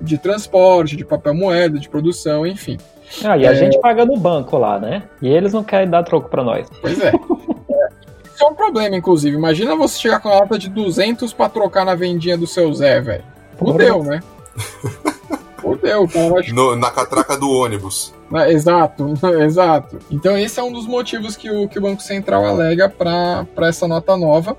de 0.00 0.18
transporte, 0.18 0.96
de 0.96 1.04
papel 1.04 1.34
moeda, 1.34 1.78
de 1.78 1.88
produção, 1.88 2.46
enfim. 2.46 2.76
Ah, 3.24 3.36
e 3.36 3.46
a 3.46 3.52
É. 3.52 3.54
gente 3.54 3.80
paga 3.80 4.04
no 4.04 4.16
banco 4.16 4.58
lá, 4.58 4.78
né? 4.78 5.04
E 5.22 5.28
eles 5.28 5.52
não 5.52 5.64
querem 5.64 5.88
dar 5.88 6.02
troco 6.02 6.28
pra 6.28 6.42
nós. 6.44 6.68
Pois 6.80 7.00
é. 7.00 7.08
É, 7.08 7.12
Isso 8.34 8.44
é 8.44 8.46
um 8.48 8.54
problema, 8.54 8.94
inclusive. 8.96 9.34
Imagina 9.34 9.74
você 9.74 9.98
chegar 9.98 10.20
com 10.20 10.28
a 10.28 10.40
nota 10.40 10.58
de 10.58 10.68
200 10.68 11.32
pra 11.32 11.48
trocar 11.48 11.86
na 11.86 11.94
vendinha 11.94 12.36
do 12.36 12.46
seu 12.46 12.70
Zé, 12.74 13.00
velho. 13.00 13.24
Fudeu, 13.56 14.02
né? 14.02 14.20
Fudeu, 15.58 16.06
cara. 16.08 16.30
Vai... 16.30 16.42
No- 16.48 16.76
na 16.76 16.90
catraca 16.90 17.36
do 17.36 17.50
ônibus. 17.50 18.12
Ah, 18.32 18.50
Exato, 18.50 19.14
exato. 19.42 19.98
Então 20.10 20.36
esse 20.36 20.58
é 20.58 20.62
um 20.62 20.72
dos 20.72 20.86
motivos 20.86 21.36
que 21.36 21.50
o, 21.50 21.68
que 21.68 21.78
o 21.78 21.82
Banco 21.82 22.02
Central 22.02 22.44
alega 22.44 22.88
para 22.88 23.46
essa 23.68 23.86
nota 23.86 24.16
nova. 24.16 24.56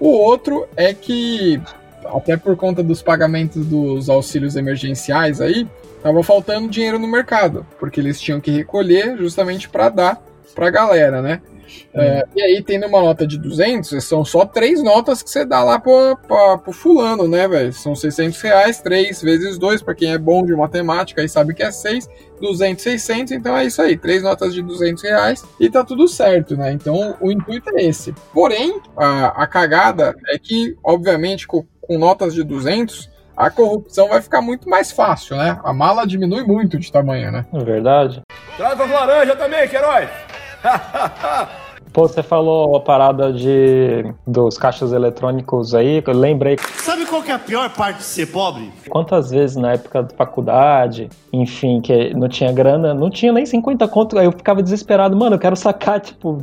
O 0.00 0.08
outro 0.10 0.66
é 0.76 0.94
que, 0.94 1.60
até 2.14 2.36
por 2.36 2.56
conta 2.56 2.82
dos 2.82 3.02
pagamentos 3.02 3.66
dos 3.66 4.08
auxílios 4.08 4.54
emergenciais 4.54 5.40
aí, 5.40 5.66
tava 6.02 6.22
faltando 6.22 6.68
dinheiro 6.68 6.98
no 7.00 7.08
mercado, 7.08 7.66
porque 7.80 7.98
eles 8.00 8.20
tinham 8.20 8.40
que 8.40 8.50
recolher 8.52 9.16
justamente 9.18 9.68
para 9.68 9.88
dar 9.88 10.22
para 10.54 10.68
a 10.68 10.70
galera, 10.70 11.20
né? 11.20 11.40
É, 11.94 12.26
e 12.34 12.42
aí, 12.42 12.62
tendo 12.62 12.86
uma 12.86 13.00
nota 13.00 13.26
de 13.26 13.38
200, 13.38 14.02
são 14.04 14.24
só 14.24 14.44
três 14.44 14.82
notas 14.82 15.22
que 15.22 15.30
você 15.30 15.44
dá 15.44 15.62
lá 15.62 15.78
pro, 15.78 16.16
pro, 16.26 16.58
pro 16.58 16.72
fulano, 16.72 17.26
né, 17.28 17.46
velho? 17.46 17.72
São 17.72 17.94
600 17.94 18.40
reais, 18.40 18.80
3 18.80 19.22
vezes 19.22 19.58
2, 19.58 19.82
pra 19.82 19.94
quem 19.94 20.12
é 20.12 20.18
bom 20.18 20.44
de 20.44 20.54
matemática 20.54 21.20
aí 21.20 21.28
sabe 21.28 21.54
que 21.54 21.62
é 21.62 21.70
6, 21.70 22.08
200, 22.40 22.82
600, 22.82 23.32
então 23.32 23.56
é 23.56 23.64
isso 23.64 23.82
aí, 23.82 23.96
três 23.96 24.22
notas 24.22 24.54
de 24.54 24.62
200 24.62 25.02
reais 25.02 25.44
e 25.60 25.68
tá 25.68 25.84
tudo 25.84 26.06
certo, 26.08 26.56
né? 26.56 26.72
Então 26.72 27.16
o 27.20 27.30
intuito 27.30 27.70
é 27.76 27.84
esse. 27.84 28.14
Porém, 28.32 28.80
a, 28.96 29.42
a 29.42 29.46
cagada 29.46 30.14
é 30.28 30.38
que, 30.38 30.76
obviamente, 30.82 31.46
com, 31.46 31.64
com 31.80 31.98
notas 31.98 32.34
de 32.34 32.42
200, 32.42 33.10
a 33.36 33.50
corrupção 33.50 34.08
vai 34.08 34.20
ficar 34.20 34.40
muito 34.40 34.68
mais 34.68 34.90
fácil, 34.90 35.36
né? 35.36 35.60
A 35.62 35.72
mala 35.72 36.06
diminui 36.06 36.42
muito 36.42 36.78
de 36.78 36.90
tamanho, 36.90 37.30
né? 37.30 37.46
É 37.52 37.64
verdade. 37.64 38.20
Traz 38.56 38.80
as 38.80 38.90
laranjas 38.90 39.38
também, 39.38 39.68
Queiroz! 39.68 40.27
Pô, 41.92 42.06
você 42.06 42.22
falou 42.22 42.76
a 42.76 42.80
parada 42.80 43.32
de 43.32 44.04
dos 44.26 44.58
caixas 44.58 44.92
eletrônicos 44.92 45.74
aí, 45.74 46.02
que 46.02 46.10
eu 46.10 46.14
lembrei 46.14 46.58
Sabe 46.76 47.06
qual 47.06 47.22
que 47.22 47.30
é 47.30 47.34
a 47.34 47.38
pior 47.38 47.70
parte 47.70 47.98
de 47.98 48.04
ser 48.04 48.26
pobre? 48.26 48.70
quantas 48.88 49.30
vezes 49.30 49.56
na 49.56 49.72
época 49.72 50.02
da 50.02 50.14
faculdade, 50.14 51.08
enfim, 51.32 51.80
que 51.80 52.12
não 52.14 52.28
tinha 52.28 52.52
grana, 52.52 52.92
não 52.92 53.10
tinha 53.10 53.32
nem 53.32 53.46
50 53.46 53.88
conto, 53.88 54.18
aí 54.18 54.26
eu 54.26 54.32
ficava 54.32 54.62
desesperado, 54.62 55.16
mano, 55.16 55.36
eu 55.36 55.40
quero 55.40 55.56
sacar, 55.56 55.98
tipo, 56.00 56.38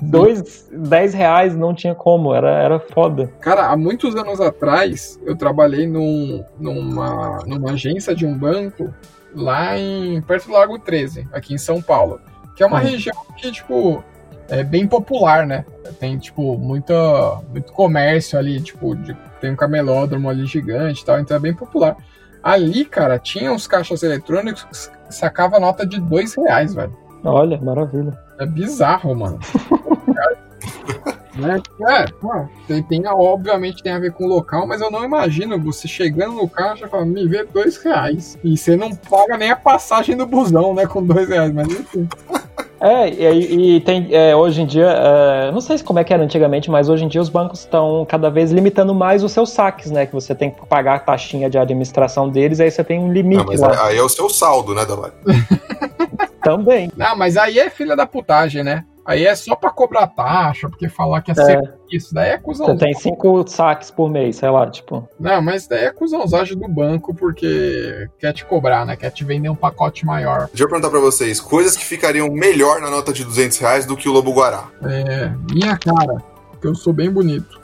dois, 0.00 0.68
10 0.72 1.14
reais, 1.14 1.56
não 1.56 1.74
tinha 1.74 1.94
como, 1.94 2.34
era, 2.34 2.50
era 2.50 2.80
foda. 2.80 3.30
Cara, 3.40 3.68
há 3.68 3.76
muitos 3.76 4.16
anos 4.16 4.40
atrás, 4.40 5.20
eu 5.24 5.36
trabalhei 5.36 5.86
num, 5.86 6.42
numa, 6.58 7.38
numa 7.46 7.72
agência 7.72 8.14
de 8.14 8.24
um 8.24 8.36
banco 8.36 8.92
lá 9.34 9.78
em 9.78 10.20
perto 10.22 10.46
do 10.46 10.52
Lago 10.52 10.78
13, 10.78 11.28
aqui 11.32 11.54
em 11.54 11.58
São 11.58 11.80
Paulo. 11.82 12.20
Que 12.54 12.62
é 12.62 12.66
uma 12.66 12.78
Uhum. 12.78 12.84
região 12.86 13.16
que, 13.36 13.50
tipo, 13.52 14.02
é 14.48 14.62
bem 14.62 14.86
popular, 14.86 15.46
né? 15.46 15.64
Tem, 15.98 16.18
tipo, 16.18 16.56
muita, 16.58 17.40
muito 17.50 17.72
comércio 17.72 18.38
ali, 18.38 18.60
tipo, 18.60 18.94
de- 18.96 19.16
tem 19.40 19.52
um 19.52 19.56
camelódromo 19.56 20.28
ali 20.28 20.44
gigante 20.46 21.02
e 21.02 21.04
tal, 21.04 21.18
então 21.18 21.36
é 21.36 21.40
bem 21.40 21.54
popular. 21.54 21.96
Ali, 22.42 22.84
cara, 22.84 23.18
tinha 23.18 23.52
uns 23.52 23.66
caixas 23.66 24.02
eletrônicos 24.02 24.64
que 24.64 25.14
sacava 25.14 25.58
nota 25.60 25.86
de 25.86 26.00
dois 26.00 26.34
reais, 26.34 26.74
velho. 26.74 26.94
Olha, 27.24 27.58
maravilha. 27.60 28.18
É 28.38 28.46
bizarro, 28.46 29.14
mano. 29.14 29.38
Né? 31.40 31.60
É, 31.88 32.06
pô, 32.12 32.30
tem, 32.66 32.82
tem, 32.82 33.06
obviamente 33.06 33.82
tem 33.82 33.92
a 33.92 33.98
ver 33.98 34.12
com 34.12 34.24
o 34.24 34.28
local, 34.28 34.66
mas 34.66 34.80
eu 34.80 34.90
não 34.90 35.04
imagino 35.04 35.58
você 35.58 35.88
chegando 35.88 36.34
no 36.34 36.48
caixa 36.48 36.86
e 36.86 36.88
falando, 36.88 37.12
me 37.12 37.26
vê 37.26 37.44
dois 37.44 37.76
reais. 37.78 38.38
E 38.44 38.56
você 38.56 38.76
não 38.76 38.94
paga 38.94 39.36
nem 39.36 39.50
a 39.50 39.56
passagem 39.56 40.16
do 40.16 40.26
busão, 40.26 40.74
né, 40.74 40.86
com 40.86 41.02
dois 41.02 41.28
reais, 41.28 41.52
mas 41.52 41.68
enfim. 41.68 42.08
É, 42.82 43.10
e, 43.10 43.76
e 43.76 43.80
tem, 43.82 44.08
é, 44.10 44.34
hoje 44.34 44.62
em 44.62 44.66
dia, 44.66 44.86
é, 44.86 45.52
não 45.52 45.60
sei 45.60 45.78
como 45.80 45.98
é 45.98 46.04
que 46.04 46.14
era 46.14 46.22
antigamente, 46.22 46.70
mas 46.70 46.88
hoje 46.88 47.04
em 47.04 47.08
dia 47.08 47.20
os 47.20 47.28
bancos 47.28 47.60
estão 47.60 48.06
cada 48.08 48.30
vez 48.30 48.50
limitando 48.50 48.94
mais 48.94 49.22
os 49.22 49.32
seus 49.32 49.50
saques, 49.50 49.90
né? 49.90 50.06
Que 50.06 50.14
você 50.14 50.34
tem 50.34 50.50
que 50.50 50.66
pagar 50.66 50.94
a 50.94 50.98
taxinha 50.98 51.50
de 51.50 51.58
administração 51.58 52.30
deles, 52.30 52.58
aí 52.58 52.70
você 52.70 52.82
tem 52.82 52.98
um 52.98 53.12
limite 53.12 53.36
Não, 53.36 53.44
mas 53.44 53.60
lá 53.60 53.86
aí 53.86 53.98
é 53.98 54.02
o 54.02 54.08
seu 54.08 54.30
saldo, 54.30 54.74
né, 54.74 54.86
Davai? 54.86 55.10
também. 56.42 56.90
Não, 56.96 57.16
mas 57.16 57.36
aí 57.36 57.58
é 57.58 57.68
filha 57.68 57.94
da 57.94 58.06
putagem, 58.06 58.64
né? 58.64 58.84
Aí 59.04 59.26
é 59.26 59.34
só 59.34 59.56
pra 59.56 59.70
cobrar 59.70 60.06
taxa, 60.06 60.68
porque 60.68 60.88
falar 60.88 61.22
que 61.22 61.30
é, 61.30 61.32
É. 61.32 61.36
serviço, 61.36 62.14
daí 62.14 62.30
é 62.30 62.38
cuzão. 62.38 62.66
Você 62.66 62.76
tem 62.76 62.94
cinco 62.94 63.44
saques 63.48 63.90
por 63.90 64.08
mês, 64.10 64.36
sei 64.36 64.50
lá, 64.50 64.70
tipo. 64.70 65.08
Não, 65.18 65.40
mas 65.42 65.66
daí 65.66 65.86
é 65.86 65.90
cuzãozagem 65.92 66.56
do 66.56 66.68
banco, 66.68 67.14
porque 67.14 68.08
quer 68.18 68.32
te 68.32 68.44
cobrar, 68.44 68.84
né? 68.84 68.96
Quer 68.96 69.10
te 69.10 69.24
vender 69.24 69.48
um 69.48 69.56
pacote 69.56 70.04
maior. 70.06 70.46
Deixa 70.48 70.64
eu 70.64 70.68
perguntar 70.68 70.90
pra 70.90 71.00
vocês, 71.00 71.40
coisas 71.40 71.76
que 71.76 71.84
ficariam 71.84 72.28
melhor 72.30 72.80
na 72.80 72.90
nota 72.90 73.12
de 73.12 73.24
200 73.24 73.58
reais 73.58 73.86
do 73.86 73.96
que 73.96 74.08
o 74.08 74.12
Lobo 74.12 74.32
Guará. 74.32 74.68
É, 74.84 75.32
minha 75.52 75.76
cara, 75.76 76.22
que 76.60 76.66
eu 76.66 76.74
sou 76.74 76.92
bem 76.92 77.10
bonito. 77.10 77.58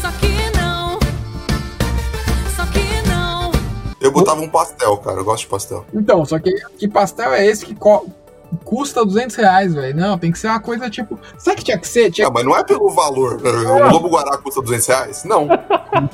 Só 0.00 0.10
que 0.20 0.56
não. 0.56 0.98
Só 2.54 2.66
que 2.66 3.08
não. 3.08 3.50
Eu 4.00 4.12
botava 4.12 4.40
um 4.40 4.48
pastel, 4.48 4.96
cara, 4.98 5.18
eu 5.18 5.24
gosto 5.24 5.44
de 5.44 5.48
pastel. 5.48 5.84
Então, 5.92 6.24
só 6.24 6.38
que 6.38 6.52
que 6.78 6.86
pastel 6.88 7.32
é 7.32 7.46
esse 7.46 7.64
que 7.66 7.74
co- 7.74 8.06
custa 8.64 9.04
200 9.04 9.36
reais, 9.36 9.74
velho? 9.74 9.96
Não, 9.96 10.18
tem 10.18 10.30
que 10.32 10.38
ser 10.38 10.48
uma 10.48 10.60
coisa 10.60 10.88
tipo. 10.90 11.18
Sabe 11.38 11.56
que 11.58 11.64
tinha 11.64 11.78
que 11.78 11.88
ser? 11.88 12.10
Tinha 12.10 12.28
Ah, 12.28 12.30
mas 12.32 12.44
não 12.44 12.56
é 12.56 12.62
pelo 12.64 12.90
valor. 12.90 13.40
O 13.44 13.92
Lobo 13.92 14.08
Guará 14.08 14.36
custa 14.38 14.60
200 14.62 14.86
reais? 14.86 15.24
Não. 15.24 15.48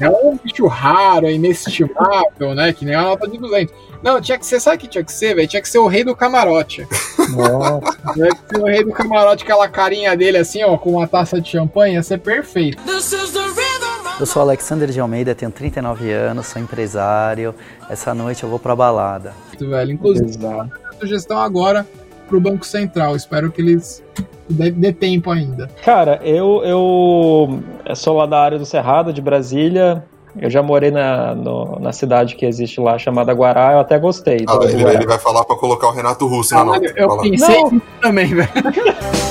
É 0.00 0.08
um 0.08 0.36
bicho 0.42 0.66
raro, 0.66 1.26
é 1.26 1.32
inestimável, 1.32 2.54
né? 2.54 2.72
Que 2.72 2.84
nem 2.84 2.94
a 2.94 3.02
nota 3.02 3.28
de 3.28 3.38
200. 3.38 3.74
Não, 4.02 4.20
tinha 4.20 4.38
que 4.38 4.46
ser, 4.46 4.58
sabe 4.58 4.76
o 4.76 4.80
que 4.80 4.88
tinha 4.88 5.04
que 5.04 5.12
ser, 5.12 5.34
velho? 5.34 5.46
Tinha 5.46 5.60
que 5.60 5.68
ser 5.68 5.78
o 5.78 5.86
rei 5.86 6.02
do 6.02 6.16
camarote. 6.16 6.86
Nossa. 7.30 7.98
Tinha 8.14 8.28
que 8.28 8.48
ser 8.56 8.62
o 8.62 8.64
rei 8.64 8.84
do 8.84 8.92
camarote, 8.92 9.44
aquela 9.44 9.68
carinha 9.68 10.16
dele 10.16 10.38
assim, 10.38 10.62
ó, 10.64 10.76
com 10.78 10.92
uma 10.92 11.06
taça 11.06 11.40
de 11.40 11.50
champanhe, 11.50 11.94
ia 11.94 12.02
ser 12.02 12.18
perfeito. 12.18 12.82
This 12.84 13.12
is 13.12 13.32
the 13.32 13.40
rhythm. 13.40 13.86
Eu 14.18 14.24
sou 14.26 14.40
Alexander 14.40 14.88
de 14.90 14.98
Almeida, 14.98 15.34
tenho 15.34 15.50
39 15.50 16.10
anos, 16.10 16.46
sou 16.46 16.60
empresário. 16.60 17.54
Essa 17.88 18.14
noite 18.14 18.42
eu 18.44 18.48
vou 18.48 18.58
pra 18.58 18.74
balada. 18.74 19.34
velho. 19.60 19.92
Inclusive, 19.92 20.30
Exato. 20.30 20.70
sugestão 20.98 21.38
agora 21.38 21.86
pro 22.26 22.40
Banco 22.40 22.64
Central. 22.66 23.14
Espero 23.16 23.50
que 23.50 23.60
eles 23.60 24.02
dê, 24.48 24.70
dê 24.70 24.92
tempo 24.92 25.30
ainda. 25.30 25.68
Cara, 25.84 26.20
eu, 26.22 26.62
eu 26.64 27.60
eu 27.84 27.96
sou 27.96 28.16
lá 28.16 28.26
da 28.26 28.40
área 28.40 28.58
do 28.58 28.66
Cerrado, 28.66 29.12
de 29.12 29.20
Brasília. 29.22 30.04
Eu 30.38 30.50
já 30.50 30.62
morei 30.62 30.90
na, 30.90 31.34
no- 31.34 31.78
na 31.80 31.92
cidade 31.94 32.34
que 32.36 32.44
existe 32.44 32.78
lá, 32.78 32.98
chamada 32.98 33.32
Guará, 33.32 33.72
eu 33.72 33.78
até 33.80 33.98
gostei. 33.98 34.44
Ah, 34.46 34.58
ele, 34.64 34.84
ele 34.84 35.06
vai 35.06 35.18
falar 35.18 35.42
pra 35.44 35.56
colocar 35.56 35.88
o 35.88 35.92
Renato 35.92 36.26
Russo 36.26 36.54
na 36.54 36.62
nota. 36.62 36.92
eu 36.94 37.08
Fala. 37.08 37.22
pensei 37.22 37.62
Não. 37.62 37.80
também, 38.02 38.26
velho. 38.26 38.48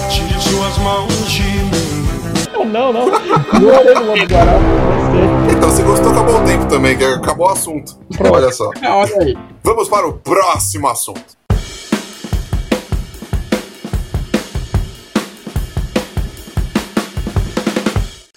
Tire 0.09 0.39
suas 0.41 0.77
mãos 0.79 1.29
de 1.29 1.43
mim. 1.43 2.71
Não, 2.71 2.91
não. 2.91 3.05
Morei 3.05 3.93
no 3.93 4.05
Lobo 4.07 4.25
Guará, 4.27 4.53
gostei. 4.53 5.55
Então, 5.55 5.69
você 5.69 5.83
gostou, 5.83 6.11
acabou 6.11 6.41
o 6.41 6.43
tempo 6.45 6.65
também, 6.65 6.97
que 6.97 7.03
acabou 7.03 7.47
o 7.47 7.51
assunto. 7.51 7.95
Olha 8.31 8.51
só. 8.51 8.71
Olha 8.83 9.15
aí. 9.21 9.37
Vamos 9.63 9.87
para 9.87 10.07
o 10.07 10.13
próximo 10.13 10.87
assunto. 10.87 11.35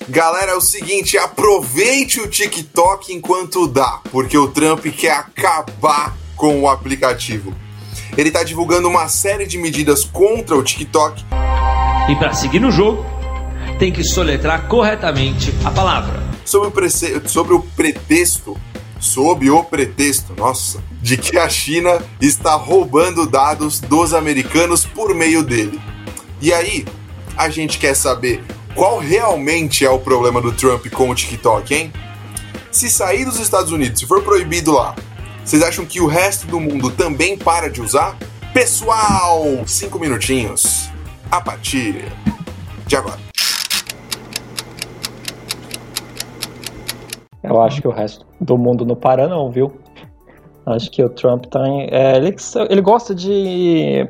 Galera, 0.09 0.53
é 0.53 0.55
o 0.55 0.61
seguinte, 0.61 1.19
aproveite 1.19 2.21
o 2.21 2.27
TikTok 2.27 3.13
enquanto 3.13 3.67
dá, 3.69 4.01
porque 4.11 4.39
o 4.39 4.49
Trump 4.49 4.87
quer 4.87 5.13
acabar 5.13 6.17
com 6.35 6.61
o 6.63 6.69
aplicativo. 6.69 7.55
Ele 8.17 8.29
está 8.29 8.43
divulgando 8.43 8.89
uma 8.89 9.07
série 9.09 9.47
de 9.47 9.59
medidas 9.59 10.05
contra 10.05 10.57
o 10.57 10.63
TikTok 10.63 11.23
E 12.09 12.17
para 12.17 12.33
seguir 12.33 12.59
no 12.59 12.71
jogo, 12.71 13.05
tem 13.79 13.93
que 13.93 14.03
soletrar 14.03 14.67
corretamente 14.67 15.53
a 15.65 15.71
palavra. 15.71 16.23
sobre 16.45 16.69
o, 16.69 16.71
prece- 16.71 17.21
sobre 17.27 17.53
o 17.53 17.61
pretexto, 17.61 18.57
sob 18.99 19.51
o 19.51 19.63
pretexto, 19.63 20.33
nossa, 20.35 20.83
de 21.03 21.19
que 21.19 21.37
a 21.39 21.49
China 21.51 22.01
está 22.21 22.55
roubando 22.55 23.27
dados 23.27 23.79
dos 23.79 24.15
americanos 24.15 24.87
por 24.87 25.15
meio 25.15 25.43
dele. 25.43 25.79
E 26.41 26.51
aí, 26.53 26.87
a 27.37 27.51
gente 27.51 27.79
quer 27.79 27.95
saber 27.95 28.43
qual 28.79 29.01
realmente 29.01 29.85
é 29.85 29.91
o 29.91 29.99
problema 29.99 30.41
do 30.41 30.53
Trump 30.53 30.87
com 30.93 31.11
o 31.11 31.15
TikTok, 31.15 31.75
hein? 31.75 31.93
Se 32.71 32.89
sair 32.89 33.25
dos 33.25 33.41
Estados 33.41 33.73
Unidos, 33.73 33.99
se 33.99 34.07
for 34.07 34.23
proibido 34.23 34.71
lá, 34.71 34.95
vocês 35.45 35.65
acham 35.65 35.85
que 35.85 36.01
o 36.01 36.07
resto 36.07 36.47
do 36.47 36.61
mundo 36.61 36.89
também 36.93 37.37
para 37.37 37.69
de 37.69 37.83
usar? 37.83 38.17
Pessoal, 38.55 39.43
cinco 39.67 39.99
minutinhos 39.99 40.89
a 41.29 41.41
partir 41.41 42.05
de 42.87 42.95
agora. 42.95 43.19
Eu 47.43 47.61
acho 47.61 47.83
que 47.83 47.89
o 47.89 47.93
resto 47.93 48.25
do 48.41 48.57
mundo 48.57 48.87
não 48.87 48.95
para, 48.95 49.27
não, 49.27 49.51
viu? 49.51 49.77
Acho 50.65 50.89
que 50.93 51.03
o 51.03 51.09
Trump 51.09 51.47
tá 51.47 51.67
em, 51.67 51.89
é, 51.91 52.17
ele, 52.17 52.37
ele 52.71 52.81
gosta 52.81 53.13
de 53.13 54.09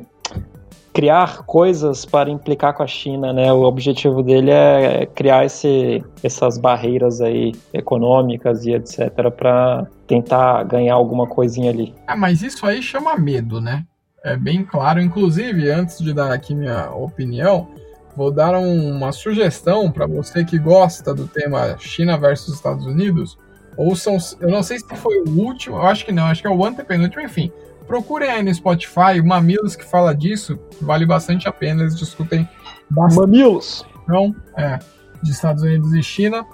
criar 0.99 1.43
coisas 1.45 2.03
para 2.03 2.29
implicar 2.29 2.73
com 2.73 2.83
a 2.83 2.87
China, 2.87 3.31
né? 3.31 3.53
O 3.53 3.61
objetivo 3.63 4.21
dele 4.21 4.51
é 4.51 5.05
criar 5.05 5.45
esse, 5.45 6.03
essas 6.21 6.57
barreiras 6.57 7.21
aí 7.21 7.53
econômicas 7.71 8.65
e 8.65 8.73
etc 8.73 9.09
para 9.33 9.87
tentar 10.05 10.61
ganhar 10.63 10.95
alguma 10.95 11.25
coisinha 11.25 11.71
ali. 11.71 11.95
Ah, 12.05 12.17
mas 12.17 12.41
isso 12.41 12.65
aí 12.65 12.83
chama 12.83 13.15
medo, 13.17 13.61
né? 13.61 13.85
É 14.25 14.35
bem 14.35 14.61
claro. 14.65 14.99
Inclusive, 15.01 15.71
antes 15.71 15.99
de 15.99 16.13
dar 16.13 16.33
aqui 16.33 16.53
minha 16.53 16.91
opinião, 16.91 17.69
vou 18.13 18.29
dar 18.29 18.53
um- 18.59 18.91
uma 18.97 19.13
sugestão 19.13 19.89
para 19.89 20.05
você 20.05 20.43
que 20.43 20.59
gosta 20.59 21.13
do 21.15 21.29
tema 21.29 21.77
China 21.79 22.17
versus 22.17 22.55
Estados 22.55 22.85
Unidos. 22.85 23.37
Ouçam, 23.77 24.17
eu 24.41 24.49
não 24.49 24.61
sei 24.61 24.79
se 24.79 24.95
foi 24.97 25.21
o 25.21 25.29
último, 25.29 25.77
eu 25.77 25.83
acho 25.83 26.03
que 26.05 26.11
não, 26.11 26.25
acho 26.25 26.41
que 26.41 26.47
é 26.47 26.51
o 26.51 26.65
antepenúltimo, 26.65 27.21
enfim. 27.23 27.49
Procurem 27.89 28.29
aí 28.29 28.43
no 28.43 28.53
Spotify, 28.53 29.19
o 29.19 29.25
Mamilos 29.25 29.75
que 29.75 29.83
fala 29.83 30.13
disso, 30.13 30.59
vale 30.79 31.07
bastante 31.07 31.49
a 31.49 31.51
pena, 31.51 31.81
eles 31.81 31.97
discutem 31.97 32.47
bastante. 32.87 33.19
Mamilos! 33.19 33.83
Não, 34.07 34.35
é, 34.55 34.77
de 35.23 35.31
Estados 35.31 35.63
Unidos 35.63 35.91
e 35.95 36.03
China. 36.03 36.45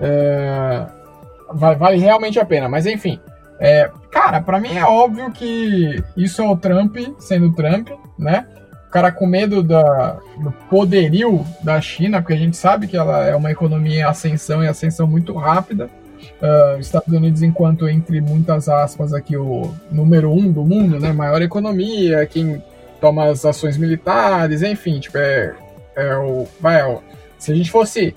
É, 0.00 0.86
vai- 1.54 1.76
vale 1.76 1.96
realmente 1.96 2.40
a 2.40 2.44
pena, 2.44 2.68
mas 2.68 2.86
enfim. 2.86 3.20
É, 3.60 3.88
cara, 4.10 4.40
pra 4.40 4.58
mim 4.58 4.74
é 4.76 4.84
óbvio 4.84 5.30
que 5.30 6.02
isso 6.16 6.42
é 6.42 6.48
o 6.48 6.56
Trump 6.56 6.96
sendo 7.20 7.52
Trump, 7.52 7.90
né? 8.18 8.46
O 8.88 8.90
cara 8.90 9.12
com 9.12 9.26
medo 9.26 9.62
da, 9.62 10.18
do 10.42 10.50
poderio 10.68 11.46
da 11.62 11.80
China, 11.80 12.20
porque 12.20 12.32
a 12.32 12.38
gente 12.38 12.56
sabe 12.56 12.88
que 12.88 12.96
ela 12.96 13.24
é 13.24 13.36
uma 13.36 13.52
economia 13.52 14.00
em 14.00 14.02
ascensão 14.02 14.64
e 14.64 14.66
ascensão 14.66 15.06
muito 15.06 15.32
rápida. 15.36 15.88
Os 16.78 16.86
Estados 16.86 17.12
Unidos, 17.12 17.42
enquanto 17.42 17.88
entre 17.88 18.20
muitas 18.20 18.68
aspas 18.68 19.12
aqui 19.12 19.36
o 19.36 19.72
número 19.90 20.30
um 20.32 20.50
do 20.50 20.64
mundo, 20.64 20.98
né? 20.98 21.12
Maior 21.12 21.40
economia, 21.42 22.26
quem 22.26 22.62
toma 23.00 23.26
as 23.26 23.44
ações 23.44 23.76
militares, 23.76 24.62
enfim, 24.62 25.00
tipo, 25.00 25.18
é, 25.18 25.54
é 25.96 26.16
o. 26.16 26.46
Vai, 26.60 26.80
é 26.80 26.98
se 27.38 27.52
a 27.52 27.54
gente 27.54 27.70
fosse 27.70 28.14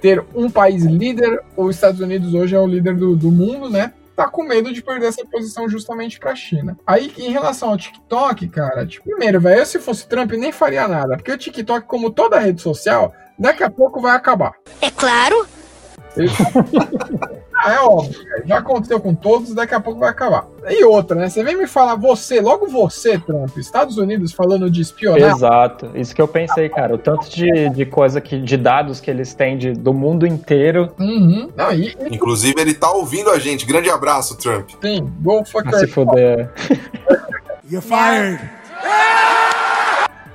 ter 0.00 0.24
um 0.34 0.48
país 0.50 0.84
líder, 0.84 1.40
os 1.56 1.74
Estados 1.74 2.00
Unidos 2.00 2.32
hoje 2.34 2.54
é 2.54 2.58
o 2.60 2.66
líder 2.66 2.94
do, 2.96 3.16
do 3.16 3.30
mundo, 3.30 3.68
né? 3.68 3.92
Tá 4.16 4.28
com 4.28 4.42
medo 4.44 4.72
de 4.72 4.82
perder 4.82 5.06
essa 5.06 5.24
posição 5.26 5.68
justamente 5.68 6.18
pra 6.18 6.34
China. 6.34 6.76
Aí, 6.86 7.10
em 7.18 7.30
relação 7.30 7.70
ao 7.70 7.76
TikTok, 7.76 8.48
cara, 8.48 8.86
tipo, 8.86 9.04
primeiro, 9.08 9.40
velho, 9.40 9.60
eu 9.60 9.66
se 9.66 9.78
fosse 9.78 10.06
Trump 10.06 10.32
nem 10.32 10.52
faria 10.52 10.86
nada, 10.86 11.16
porque 11.16 11.32
o 11.32 11.38
TikTok, 11.38 11.86
como 11.86 12.10
toda 12.10 12.38
rede 12.38 12.60
social, 12.60 13.14
daqui 13.38 13.62
a 13.64 13.70
pouco 13.70 14.00
vai 14.00 14.14
acabar. 14.14 14.52
É 14.80 14.90
claro. 14.90 15.46
Ele- 16.16 16.28
ah, 17.62 17.72
é 17.74 17.80
óbvio, 17.80 18.24
cara. 18.24 18.42
já 18.46 18.58
aconteceu 18.58 19.00
com 19.00 19.14
todos, 19.14 19.54
daqui 19.54 19.74
a 19.74 19.80
pouco 19.80 20.00
vai 20.00 20.10
acabar. 20.10 20.46
E 20.68 20.84
outra, 20.84 21.16
né? 21.16 21.28
Você 21.28 21.42
vem 21.44 21.56
me 21.56 21.66
falar, 21.66 21.94
você, 21.94 22.40
logo 22.40 22.66
você, 22.66 23.18
Trump, 23.18 23.56
Estados 23.56 23.96
Unidos 23.96 24.32
falando 24.32 24.70
de 24.70 24.80
espionagem. 24.80 25.28
Exato, 25.28 25.90
isso 25.94 26.14
que 26.14 26.22
eu 26.22 26.28
pensei, 26.28 26.68
cara. 26.68 26.94
O 26.94 26.98
tanto 26.98 27.28
de, 27.28 27.68
de 27.70 27.84
coisa 27.84 28.20
que, 28.20 28.38
de 28.38 28.56
dados 28.56 29.00
que 29.00 29.10
eles 29.10 29.34
têm 29.34 29.58
de, 29.58 29.72
do 29.72 29.92
mundo 29.92 30.26
inteiro. 30.26 30.92
Uhum. 30.98 31.50
Não, 31.54 31.72
e, 31.72 31.96
e 32.00 32.14
Inclusive, 32.14 32.60
ele 32.60 32.74
tá 32.74 32.90
ouvindo 32.90 33.30
a 33.30 33.38
gente. 33.38 33.66
Grande 33.66 33.90
abraço, 33.90 34.36
Trump. 34.36 34.70
sim, 34.80 35.10
go 35.20 35.44
fuck 35.44 35.74
se 35.76 35.86
fuder. 35.86 36.50
You're 37.70 37.86
fired. 37.86 38.40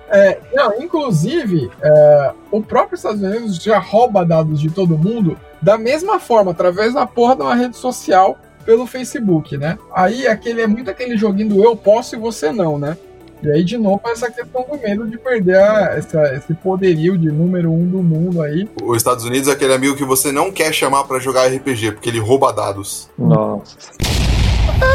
É, 0.10 0.40
não, 0.54 0.74
inclusive, 0.82 1.70
é, 1.82 2.32
o 2.52 2.62
próprio 2.62 2.96
Estados 2.96 3.22
Unidos 3.22 3.58
já 3.58 3.80
rouba 3.80 4.24
dados 4.26 4.60
de 4.60 4.70
todo 4.70 4.98
mundo 4.98 5.38
da 5.62 5.78
mesma 5.78 6.20
forma, 6.20 6.52
através 6.52 6.94
da 6.94 7.06
porra 7.08 7.36
de 7.36 7.42
uma 7.42 7.56
rede 7.56 7.76
social 7.76 8.38
pelo 8.66 8.86
Facebook, 8.86 9.58
né? 9.58 9.78
Aí 9.94 10.28
aquele 10.28 10.62
é 10.62 10.68
muito 10.68 10.90
aquele 10.92 11.18
joguinho 11.18 11.50
do 11.50 11.64
eu 11.64 11.76
posso 11.76 12.16
e 12.16 12.20
você 12.20 12.52
não, 12.52 12.78
né? 12.78 12.98
E 13.44 13.50
aí, 13.52 13.64
de 13.64 13.78
novo, 13.78 14.02
essa 14.06 14.32
questão 14.32 14.66
do 14.72 14.78
medo 14.78 15.06
de 15.08 15.18
perder 15.18 15.58
a- 15.58 15.94
essa- 15.98 16.34
esse 16.36 16.54
poderio 16.54 17.18
de 17.18 17.30
número 17.32 17.72
um 17.72 17.86
do 17.86 18.02
mundo 18.02 18.42
aí. 18.42 18.68
Os 18.82 18.98
Estados 18.98 19.26
Unidos 19.26 19.48
é 19.50 19.52
aquele 19.52 19.74
amigo 19.74 19.96
que 19.96 20.06
você 20.06 20.32
não 20.32 20.52
quer 20.52 20.74
chamar 20.74 21.04
pra 21.04 21.20
jogar 21.20 21.48
RPG, 21.48 21.92
porque 21.92 22.10
ele 22.10 22.20
rouba 22.20 22.52
dados. 22.54 23.10
Nossa. 23.18 23.76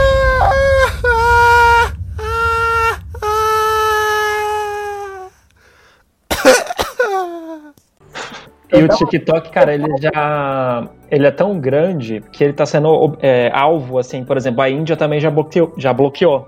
E 8.73 8.83
o 8.83 8.89
TikTok, 8.89 9.51
cara, 9.51 9.75
ele 9.75 9.87
já. 10.01 10.89
Ele 11.11 11.27
é 11.27 11.31
tão 11.31 11.59
grande 11.59 12.23
que 12.31 12.45
ele 12.45 12.53
tá 12.53 12.65
sendo 12.65 13.17
é, 13.21 13.51
alvo, 13.53 13.99
assim, 13.99 14.25
por 14.25 14.37
exemplo, 14.37 14.63
a 14.63 14.71
Índia 14.71 14.97
também 14.97 15.19
já 15.19 15.31
bloqueou, 15.31 15.75
já 15.77 15.93
bloqueou 15.93 16.47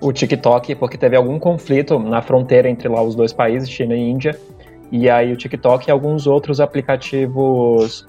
o 0.00 0.12
TikTok, 0.12 0.74
porque 0.76 0.96
teve 0.96 1.16
algum 1.16 1.38
conflito 1.38 1.98
na 1.98 2.22
fronteira 2.22 2.68
entre 2.68 2.88
lá 2.88 3.02
os 3.02 3.14
dois 3.14 3.32
países, 3.32 3.68
China 3.68 3.94
e 3.94 4.00
Índia. 4.00 4.38
E 4.90 5.08
aí 5.08 5.32
o 5.32 5.36
TikTok 5.36 5.88
e 5.88 5.90
alguns 5.90 6.26
outros 6.26 6.60
aplicativos 6.60 8.06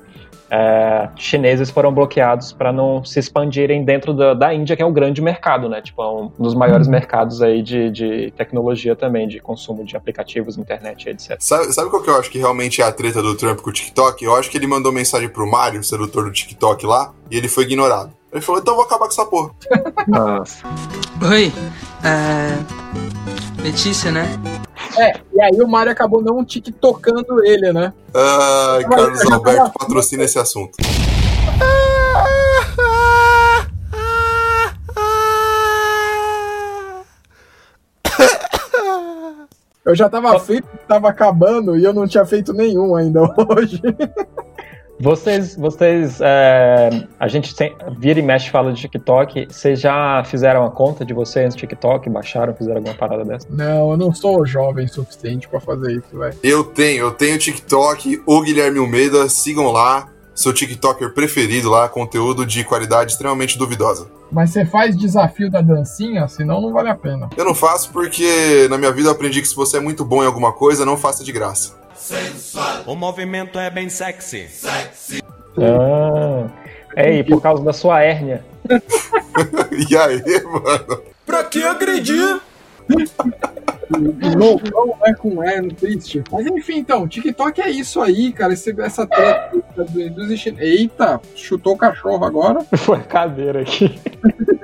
é, 0.51 1.07
chineses 1.15 1.69
foram 1.69 1.93
bloqueados 1.93 2.51
para 2.51 2.73
não 2.73 3.05
se 3.05 3.17
expandirem 3.17 3.85
dentro 3.85 4.13
da, 4.13 4.33
da 4.33 4.53
Índia, 4.53 4.75
que 4.75 4.81
é 4.81 4.85
um 4.85 4.91
grande 4.91 5.21
mercado, 5.21 5.69
né? 5.69 5.81
Tipo, 5.81 6.03
é 6.03 6.09
um 6.09 6.31
dos 6.37 6.53
maiores 6.53 6.89
mercados 6.89 7.41
aí 7.41 7.63
de, 7.63 7.89
de 7.89 8.33
tecnologia 8.35 8.93
também, 8.93 9.29
de 9.29 9.39
consumo 9.39 9.85
de 9.85 9.95
aplicativos, 9.95 10.57
internet, 10.57 11.07
etc. 11.07 11.37
Sabe, 11.39 11.71
sabe 11.71 11.89
qual 11.89 12.03
que 12.03 12.09
eu 12.09 12.19
acho 12.19 12.29
que 12.29 12.37
realmente 12.37 12.81
é 12.81 12.85
a 12.85 12.91
treta 12.91 13.21
do 13.21 13.33
Trump 13.35 13.61
com 13.61 13.69
o 13.69 13.73
TikTok? 13.73 14.25
Eu 14.25 14.35
acho 14.35 14.51
que 14.51 14.57
ele 14.57 14.67
mandou 14.67 14.91
mensagem 14.91 15.29
pro 15.29 15.49
Mário, 15.49 15.79
o 15.79 15.83
sedutor 15.83 16.25
do 16.25 16.31
TikTok 16.31 16.85
lá, 16.85 17.13
e 17.29 17.37
ele 17.37 17.47
foi 17.47 17.63
ignorado. 17.63 18.11
Ele 18.33 18.41
falou, 18.41 18.59
então 18.59 18.75
vou 18.75 18.83
acabar 18.83 19.05
com 19.05 19.11
essa 19.11 19.25
porra. 19.25 19.51
Nossa. 20.07 20.65
Oi, 21.29 21.51
é... 22.03 23.50
Letícia, 23.63 24.11
né? 24.11 24.25
É, 24.97 25.19
e 25.33 25.41
aí 25.41 25.61
o 25.61 25.67
Mario 25.67 25.91
acabou 25.91 26.21
não 26.21 26.43
tiktokando 26.43 27.45
ele, 27.45 27.71
né? 27.71 27.93
Ai, 28.13 28.83
Carlos 28.83 29.31
Alberto 29.31 29.71
patrocina 29.77 30.23
esse 30.23 30.39
assunto. 30.39 30.77
Eu 39.83 39.95
já 39.95 40.07
tava 40.07 40.39
feito, 40.39 40.67
tava 40.87 41.09
acabando 41.09 41.75
e 41.75 41.83
eu 41.83 41.93
não 41.93 42.07
tinha 42.07 42.25
feito 42.25 42.53
nenhum 42.53 42.95
ainda 42.95 43.21
hoje. 43.49 43.81
Vocês, 45.01 45.55
vocês, 45.55 46.19
é, 46.21 47.07
a 47.19 47.27
gente 47.27 47.55
tem, 47.55 47.75
vira 47.97 48.19
e 48.19 48.21
mexe 48.21 48.51
fala 48.51 48.71
de 48.71 48.81
TikTok. 48.81 49.47
Vocês 49.49 49.79
já 49.79 50.23
fizeram 50.23 50.63
a 50.63 50.69
conta 50.69 51.03
de 51.03 51.11
vocês 51.11 51.55
no 51.55 51.59
TikTok? 51.59 52.07
Baixaram, 52.07 52.53
fizeram 52.53 52.77
alguma 52.77 52.93
parada 52.93 53.25
dessa? 53.25 53.47
Não, 53.49 53.91
eu 53.91 53.97
não 53.97 54.13
sou 54.13 54.45
jovem 54.45 54.85
o 54.85 54.89
suficiente 54.89 55.49
pra 55.49 55.59
fazer 55.59 55.93
isso, 55.93 56.19
velho. 56.19 56.37
Eu 56.43 56.63
tenho, 56.63 57.05
eu 57.05 57.11
tenho 57.11 57.39
TikTok, 57.39 58.21
o 58.27 58.41
Guilherme 58.41 58.77
Almeida, 58.77 59.27
sigam 59.27 59.71
lá, 59.71 60.07
seu 60.35 60.53
TikToker 60.53 61.15
preferido 61.15 61.67
lá, 61.67 61.89
conteúdo 61.89 62.45
de 62.45 62.63
qualidade 62.63 63.13
extremamente 63.13 63.57
duvidosa. 63.57 64.07
Mas 64.31 64.51
você 64.51 64.65
faz 64.65 64.95
desafio 64.95 65.49
da 65.49 65.61
dancinha, 65.61 66.27
senão 66.27 66.61
não 66.61 66.71
vale 66.71 66.89
a 66.89 66.95
pena. 66.95 67.27
Eu 67.35 67.43
não 67.43 67.55
faço 67.55 67.91
porque 67.91 68.67
na 68.69 68.77
minha 68.77 68.91
vida 68.91 69.09
eu 69.09 69.13
aprendi 69.13 69.41
que 69.41 69.47
se 69.47 69.55
você 69.55 69.77
é 69.77 69.79
muito 69.79 70.05
bom 70.05 70.21
em 70.21 70.27
alguma 70.27 70.53
coisa, 70.53 70.85
não 70.85 70.95
faça 70.95 71.23
de 71.23 71.31
graça. 71.31 71.80
O 72.85 72.95
movimento 72.95 73.59
é 73.59 73.69
bem 73.69 73.89
sexy. 73.89 74.47
Ah, 75.57 76.47
é, 76.95 77.19
e 77.19 77.23
por 77.23 77.41
causa 77.41 77.63
da 77.63 77.73
sua 77.73 78.01
hérnia. 78.01 78.43
e 79.89 79.97
aí, 79.97 80.43
mano? 80.43 81.03
Pra 81.25 81.43
que 81.43 81.63
agredir? 81.63 82.41
Loucão, 84.37 84.97
né, 85.01 85.13
com 85.13 85.43
herno, 85.43 85.73
triste. 85.73 86.23
Mas 86.31 86.45
enfim, 86.47 86.77
então, 86.77 87.07
TikTok 87.07 87.61
é 87.61 87.69
isso 87.69 88.01
aí, 88.01 88.31
cara. 88.31 88.53
Esse, 88.53 88.73
essa 88.81 89.05
treta 89.05 89.51
dos. 90.15 90.45
Eita, 90.57 91.21
chutou 91.35 91.73
o 91.73 91.77
cachorro 91.77 92.25
agora. 92.25 92.65
Foi 92.77 92.97
a 92.97 93.03
cadeira 93.03 93.61
aqui. 93.61 93.99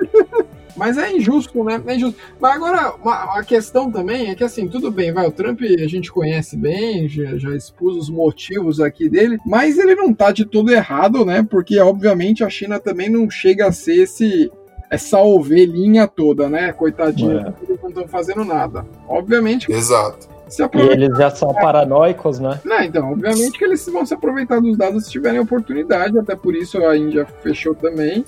Mas 0.78 0.96
é 0.96 1.12
injusto, 1.14 1.62
né? 1.64 1.82
É 1.86 1.96
injusto. 1.96 2.16
Mas 2.40 2.54
agora, 2.54 2.94
uma- 3.02 3.38
a 3.38 3.42
questão 3.44 3.90
também 3.90 4.30
é 4.30 4.34
que, 4.34 4.44
assim, 4.44 4.68
tudo 4.68 4.90
bem, 4.90 5.12
vai, 5.12 5.26
o 5.26 5.32
Trump 5.32 5.60
a 5.62 5.86
gente 5.88 6.10
conhece 6.12 6.56
bem, 6.56 7.08
já, 7.08 7.36
já 7.36 7.50
expus 7.54 7.96
os 7.96 8.08
motivos 8.08 8.80
aqui 8.80 9.08
dele, 9.08 9.38
mas 9.44 9.76
ele 9.78 9.94
não 9.96 10.14
tá 10.14 10.30
de 10.30 10.44
tudo 10.44 10.72
errado, 10.72 11.24
né? 11.24 11.44
Porque, 11.48 11.78
obviamente, 11.80 12.44
a 12.44 12.48
China 12.48 12.78
também 12.78 13.08
não 13.10 13.28
chega 13.28 13.66
a 13.66 13.72
ser 13.72 14.02
esse, 14.04 14.50
essa 14.88 15.18
ovelhinha 15.20 16.06
toda, 16.06 16.48
né? 16.48 16.72
Coitadinha, 16.72 17.54
É. 17.60 17.64
eles 17.66 17.82
não 17.82 17.88
estão 17.88 18.06
fazendo 18.08 18.44
nada. 18.44 18.86
Obviamente, 19.08 19.70
Exato. 19.72 20.28
se 20.48 20.62
E 20.62 20.68
eles 20.92 21.18
já 21.18 21.28
são 21.30 21.52
paranoicos, 21.52 22.38
né? 22.38 22.60
Não, 22.64 22.80
então, 22.82 23.12
obviamente 23.12 23.58
que 23.58 23.64
eles 23.64 23.84
vão 23.86 24.06
se 24.06 24.14
aproveitar 24.14 24.60
dos 24.60 24.76
dados 24.78 25.04
se 25.06 25.10
tiverem 25.10 25.40
oportunidade, 25.40 26.18
até 26.18 26.34
por 26.36 26.54
isso 26.54 26.78
a 26.78 26.96
Índia 26.96 27.26
fechou 27.42 27.74
também. 27.74 28.24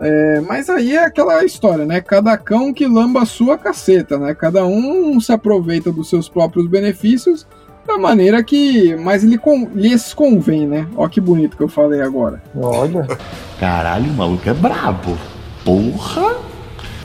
É, 0.00 0.40
mas 0.40 0.68
aí 0.70 0.96
é 0.96 1.04
aquela 1.04 1.44
história, 1.44 1.84
né? 1.84 2.00
Cada 2.00 2.36
cão 2.36 2.72
que 2.72 2.86
lamba 2.86 3.22
a 3.22 3.26
sua 3.26 3.58
caceta, 3.58 4.18
né? 4.18 4.34
Cada 4.34 4.64
um 4.64 5.20
se 5.20 5.32
aproveita 5.32 5.92
dos 5.92 6.08
seus 6.08 6.28
próprios 6.28 6.66
benefícios 6.66 7.46
da 7.86 7.98
maneira 7.98 8.42
que 8.42 8.94
mais 8.96 9.22
lhe 9.24 9.36
con- 9.38 9.68
lhes 9.74 10.14
convém, 10.14 10.66
né? 10.66 10.86
Ó 10.96 11.08
que 11.08 11.20
bonito 11.20 11.56
que 11.56 11.62
eu 11.62 11.68
falei 11.68 12.00
agora. 12.00 12.42
Olha. 12.54 13.06
Caralho, 13.58 14.10
o 14.10 14.14
maluco 14.14 14.48
é 14.48 14.54
brabo. 14.54 15.18
Porra! 15.64 16.36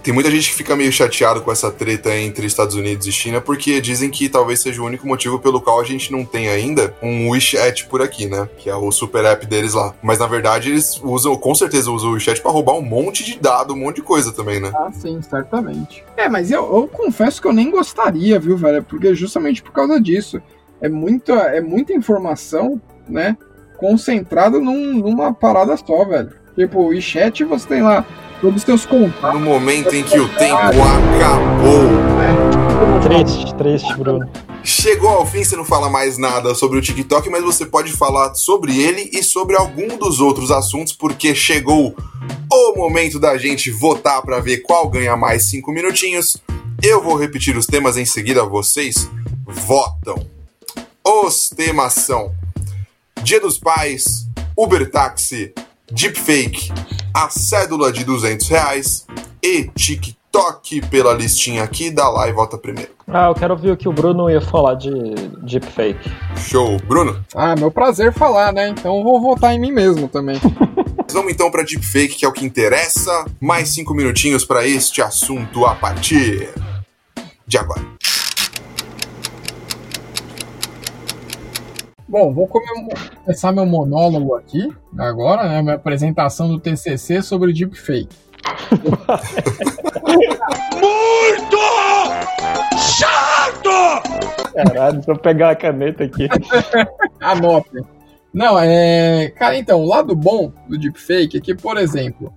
Tem 0.06 0.14
muita 0.14 0.30
gente 0.30 0.52
que 0.52 0.56
fica 0.56 0.76
meio 0.76 0.92
chateado 0.92 1.42
com 1.42 1.52
essa 1.52 1.72
treta 1.72 2.16
entre 2.16 2.46
Estados 2.46 2.76
Unidos 2.76 3.08
e 3.08 3.12
China, 3.12 3.42
porque 3.42 3.82
dizem 3.82 4.12
que 4.12 4.30
talvez 4.30 4.60
seja 4.60 4.80
o 4.80 4.86
único 4.86 5.08
motivo 5.08 5.40
pelo 5.40 5.60
qual 5.60 5.82
a 5.82 5.84
gente 5.84 6.12
não 6.12 6.24
tem 6.24 6.48
ainda 6.48 6.94
um 7.02 7.28
WeChat 7.32 7.88
por 7.88 8.04
aqui, 8.04 8.28
né? 8.28 8.48
Que 8.60 8.70
é 8.70 8.76
o 8.76 8.92
super 8.92 9.26
app 9.26 9.44
deles 9.48 9.74
lá. 9.74 9.96
Mas 10.04 10.20
na 10.20 10.28
verdade 10.28 10.70
eles 10.70 11.02
usam, 11.04 11.36
com 11.36 11.56
certeza 11.56 11.90
usam 11.90 12.12
o 12.12 12.14
WeChat 12.14 12.40
pra 12.40 12.52
roubar 12.52 12.74
um 12.76 12.84
monte 12.84 13.24
de 13.26 13.40
dado, 13.40 13.74
um 13.74 13.78
monte 13.78 13.96
de 13.96 14.04
coisa 14.04 14.32
também, 14.32 14.60
né? 14.60 14.72
Ah, 14.76 14.92
sim, 14.94 15.20
certamente. 15.24 16.04
É, 16.16 16.30
mas 16.30 16.52
eu, 16.52 16.62
eu 16.62 16.88
confesso 16.88 17.42
que 17.42 17.48
eu 17.48 17.54
nem 17.54 17.72
gostaria, 17.72 18.40
viu, 18.40 18.56
velho? 18.56 18.84
Porque 18.84 19.16
justamente 19.16 19.64
por 19.64 19.72
causa 19.72 20.00
disso. 20.00 20.40
é 20.80 20.88
muita, 20.88 21.34
é 21.34 21.62
muita 21.62 21.94
informação, 21.94 22.80
né? 23.10 23.36
Concentrada 23.80 24.60
num- 24.60 25.00
numa 25.00 25.34
parada 25.34 25.76
só, 25.78 26.06
velho. 26.06 26.32
Tipo, 26.56 26.94
e 26.94 27.02
chat 27.02 27.44
você 27.44 27.68
tem 27.68 27.82
lá 27.82 28.06
todos 28.46 28.58
os 28.60 28.64
teus 28.64 28.86
contatos. 28.86 29.40
No 29.40 29.44
momento 29.44 29.96
em 29.96 30.04
que 30.04 30.20
o 30.20 30.30
tempo 30.30 30.56
acabou. 30.56 31.90
Triste, 33.02 33.56
triste, 33.56 33.94
Bruno. 33.96 34.30
Chegou 34.64 35.10
ao 35.10 35.26
fim, 35.26 35.44
você 35.44 35.56
não 35.56 35.66
fala 35.66 35.90
mais 35.90 36.20
nada 36.20 36.54
sobre 36.54 36.78
o 36.78 36.82
TikTok, 36.82 37.28
mas 37.30 37.44
você 37.44 37.66
pode 37.66 37.92
falar 37.92 38.36
sobre 38.36 38.80
ele 38.80 39.10
e 39.12 39.24
sobre 39.24 39.56
algum 39.56 39.98
dos 39.98 40.20
outros 40.20 40.52
assuntos, 40.52 40.94
porque 40.94 41.34
chegou 41.34 41.96
o 42.52 42.78
momento 42.78 43.20
da 43.20 43.36
gente 43.36 43.72
votar 43.72 44.22
para 44.22 44.40
ver 44.40 44.58
qual 44.58 44.88
ganha 44.90 45.18
mais 45.18 45.50
cinco 45.50 45.72
minutinhos. 45.72 46.38
Eu 46.84 47.02
vou 47.02 47.16
repetir 47.16 47.58
os 47.58 47.66
temas 47.66 47.98
em 47.98 48.06
seguida, 48.06 48.46
vocês 48.46 49.10
votam. 49.48 50.24
Os 51.04 51.50
temas 51.50 51.94
são 51.94 52.32
Dia 53.24 53.40
dos 53.40 53.58
Pais, 53.58 54.28
Uber 54.56 54.90
Táxi, 54.92 55.52
Deepfake, 55.92 56.72
a 57.14 57.30
cédula 57.30 57.92
de 57.92 58.04
200 58.04 58.48
reais 58.50 59.06
e 59.42 59.70
TikTok 59.76 60.82
pela 60.90 61.14
listinha 61.14 61.64
aqui 61.64 61.92
da 61.92 62.10
live 62.10 62.36
vota 62.36 62.58
primeiro. 62.58 62.92
Ah, 63.08 63.28
eu 63.28 63.36
quero 63.36 63.54
ouvir 63.54 63.72
o 63.72 63.78
que 63.78 63.88
o 63.88 63.94
Bruno 63.94 64.30
ia 64.30 64.42
falar 64.42 64.74
de 64.74 64.92
deepfake. 65.44 66.12
Show, 66.38 66.80
Bruno. 66.88 67.24
Ah, 67.36 67.56
meu 67.56 67.70
prazer 67.70 68.12
falar, 68.12 68.52
né? 68.52 68.70
Então 68.70 68.98
eu 68.98 69.04
vou 69.04 69.22
votar 69.22 69.54
em 69.54 69.60
mim 69.60 69.72
mesmo 69.72 70.08
também. 70.08 70.40
Vamos 71.14 71.32
então 71.32 71.52
para 71.52 71.64
deepfake, 71.64 72.16
que 72.16 72.26
é 72.26 72.28
o 72.28 72.34
que 72.34 72.44
interessa. 72.44 73.26
Mais 73.40 73.70
cinco 73.70 73.94
minutinhos 73.94 74.44
para 74.44 74.68
este 74.68 75.02
assunto 75.02 75.66
a 75.66 75.76
partir 75.76 76.50
de 77.48 77.58
agora. 77.58 77.95
Bom, 82.16 82.32
vou 82.32 82.48
come- 82.48 82.66
começar 83.26 83.52
meu 83.52 83.66
monólogo 83.66 84.36
aqui, 84.36 84.74
agora, 84.98 85.50
né? 85.50 85.62
Minha 85.62 85.76
apresentação 85.76 86.48
do 86.48 86.58
TCC 86.58 87.22
sobre 87.22 87.52
deepfake. 87.52 88.08
Muito 90.80 91.58
chato! 92.78 94.50
Caralho, 94.54 94.94
deixa 94.94 95.12
eu 95.12 95.18
pegar 95.18 95.50
a 95.50 95.56
caneta 95.58 96.06
aqui. 96.06 96.30
Anotem. 97.20 97.84
Não, 98.34 98.58
é. 98.58 99.30
Cara, 99.32 99.58
então, 99.58 99.82
o 99.82 99.86
lado 99.86 100.16
bom 100.16 100.54
do 100.70 100.78
deepfake 100.78 101.40
é 101.40 101.42
que, 101.42 101.54
por 101.54 101.76
exemplo, 101.76 102.34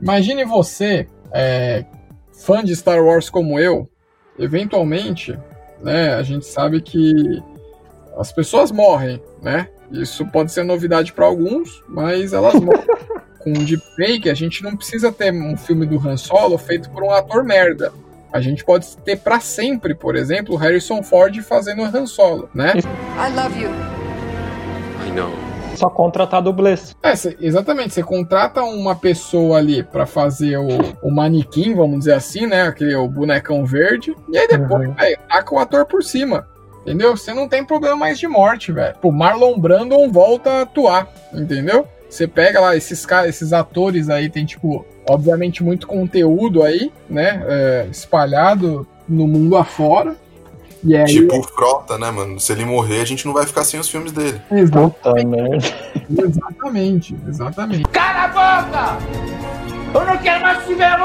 imagine 0.00 0.44
você, 0.44 1.08
é, 1.32 1.84
fã 2.32 2.62
de 2.62 2.76
Star 2.76 3.04
Wars 3.04 3.28
como 3.28 3.58
eu, 3.58 3.88
eventualmente, 4.38 5.36
né, 5.82 6.14
a 6.14 6.22
gente 6.22 6.46
sabe 6.46 6.80
que 6.80 7.42
as 8.16 8.32
pessoas 8.32 8.70
morrem, 8.70 9.22
né? 9.42 9.68
Isso 9.92 10.26
pode 10.26 10.50
ser 10.52 10.64
novidade 10.64 11.12
para 11.12 11.26
alguns, 11.26 11.82
mas 11.88 12.32
elas 12.32 12.54
morrem. 12.54 12.84
Com 13.38 13.52
deepfake, 13.52 14.28
a 14.28 14.34
gente 14.34 14.64
não 14.64 14.76
precisa 14.76 15.12
ter 15.12 15.32
um 15.32 15.56
filme 15.56 15.86
do 15.86 15.96
Han 16.08 16.16
Solo 16.16 16.58
feito 16.58 16.90
por 16.90 17.04
um 17.04 17.12
ator 17.12 17.44
merda. 17.44 17.92
A 18.32 18.40
gente 18.40 18.64
pode 18.64 18.96
ter 18.98 19.16
para 19.18 19.38
sempre, 19.38 19.94
por 19.94 20.16
exemplo, 20.16 20.54
o 20.54 20.58
Harrison 20.58 21.00
Ford 21.00 21.40
fazendo 21.42 21.82
o 21.82 21.84
Han 21.84 22.06
Solo, 22.06 22.48
né? 22.52 22.72
I 22.76 23.32
love 23.36 23.62
you. 23.62 23.70
Só 25.76 25.88
contratar 25.90 26.42
dublês. 26.42 26.96
É, 27.02 27.14
cê- 27.14 27.36
exatamente. 27.40 27.92
Você 27.94 28.02
contrata 28.02 28.62
uma 28.62 28.96
pessoa 28.96 29.58
ali 29.58 29.82
pra 29.82 30.06
fazer 30.06 30.56
o, 30.56 30.66
o 31.02 31.10
manequim, 31.10 31.74
vamos 31.74 32.00
dizer 32.00 32.14
assim, 32.14 32.46
né? 32.46 32.62
Aquele 32.62 32.94
o 32.96 33.06
bonecão 33.06 33.64
verde. 33.64 34.14
E 34.32 34.38
aí 34.38 34.48
depois, 34.48 34.92
velho, 34.94 35.18
taca 35.28 35.54
o 35.54 35.58
ator 35.58 35.84
por 35.86 36.02
cima. 36.02 36.48
Entendeu? 36.86 37.16
Você 37.16 37.34
não 37.34 37.48
tem 37.48 37.64
problema 37.64 37.96
mais 37.96 38.16
de 38.16 38.28
morte, 38.28 38.70
velho. 38.70 38.94
O 39.02 39.10
Marlon 39.10 39.58
Brandon 39.58 40.08
volta 40.08 40.50
a 40.50 40.62
atuar, 40.62 41.12
entendeu? 41.34 41.88
Você 42.08 42.28
pega 42.28 42.60
lá 42.60 42.76
esses 42.76 43.04
caras, 43.04 43.30
esses 43.30 43.52
atores 43.52 44.08
aí, 44.08 44.30
tem 44.30 44.46
tipo, 44.46 44.86
obviamente, 45.10 45.64
muito 45.64 45.88
conteúdo 45.88 46.62
aí, 46.62 46.92
né? 47.10 47.42
é, 47.48 47.88
espalhado 47.90 48.86
no 49.08 49.26
mundo 49.26 49.56
afora. 49.56 50.14
E 50.84 50.96
aí, 50.96 51.06
Tipo 51.06 51.40
o 51.40 51.42
Frota, 51.42 51.98
né, 51.98 52.08
mano? 52.12 52.38
Se 52.38 52.52
ele 52.52 52.64
morrer, 52.64 53.00
a 53.00 53.04
gente 53.04 53.26
não 53.26 53.32
vai 53.32 53.44
ficar 53.44 53.64
sem 53.64 53.80
os 53.80 53.88
filmes 53.88 54.12
dele. 54.12 54.40
Exatamente. 54.52 55.74
Exatamente, 56.08 57.16
exatamente. 57.26 57.82
Cala 57.90 58.22
a 58.22 58.28
boca! 58.28 59.04
Eu 59.92 60.06
não 60.06 60.18
quero 60.18 60.40
mais 60.40 60.64
te 60.64 60.74
ver! 60.74 60.96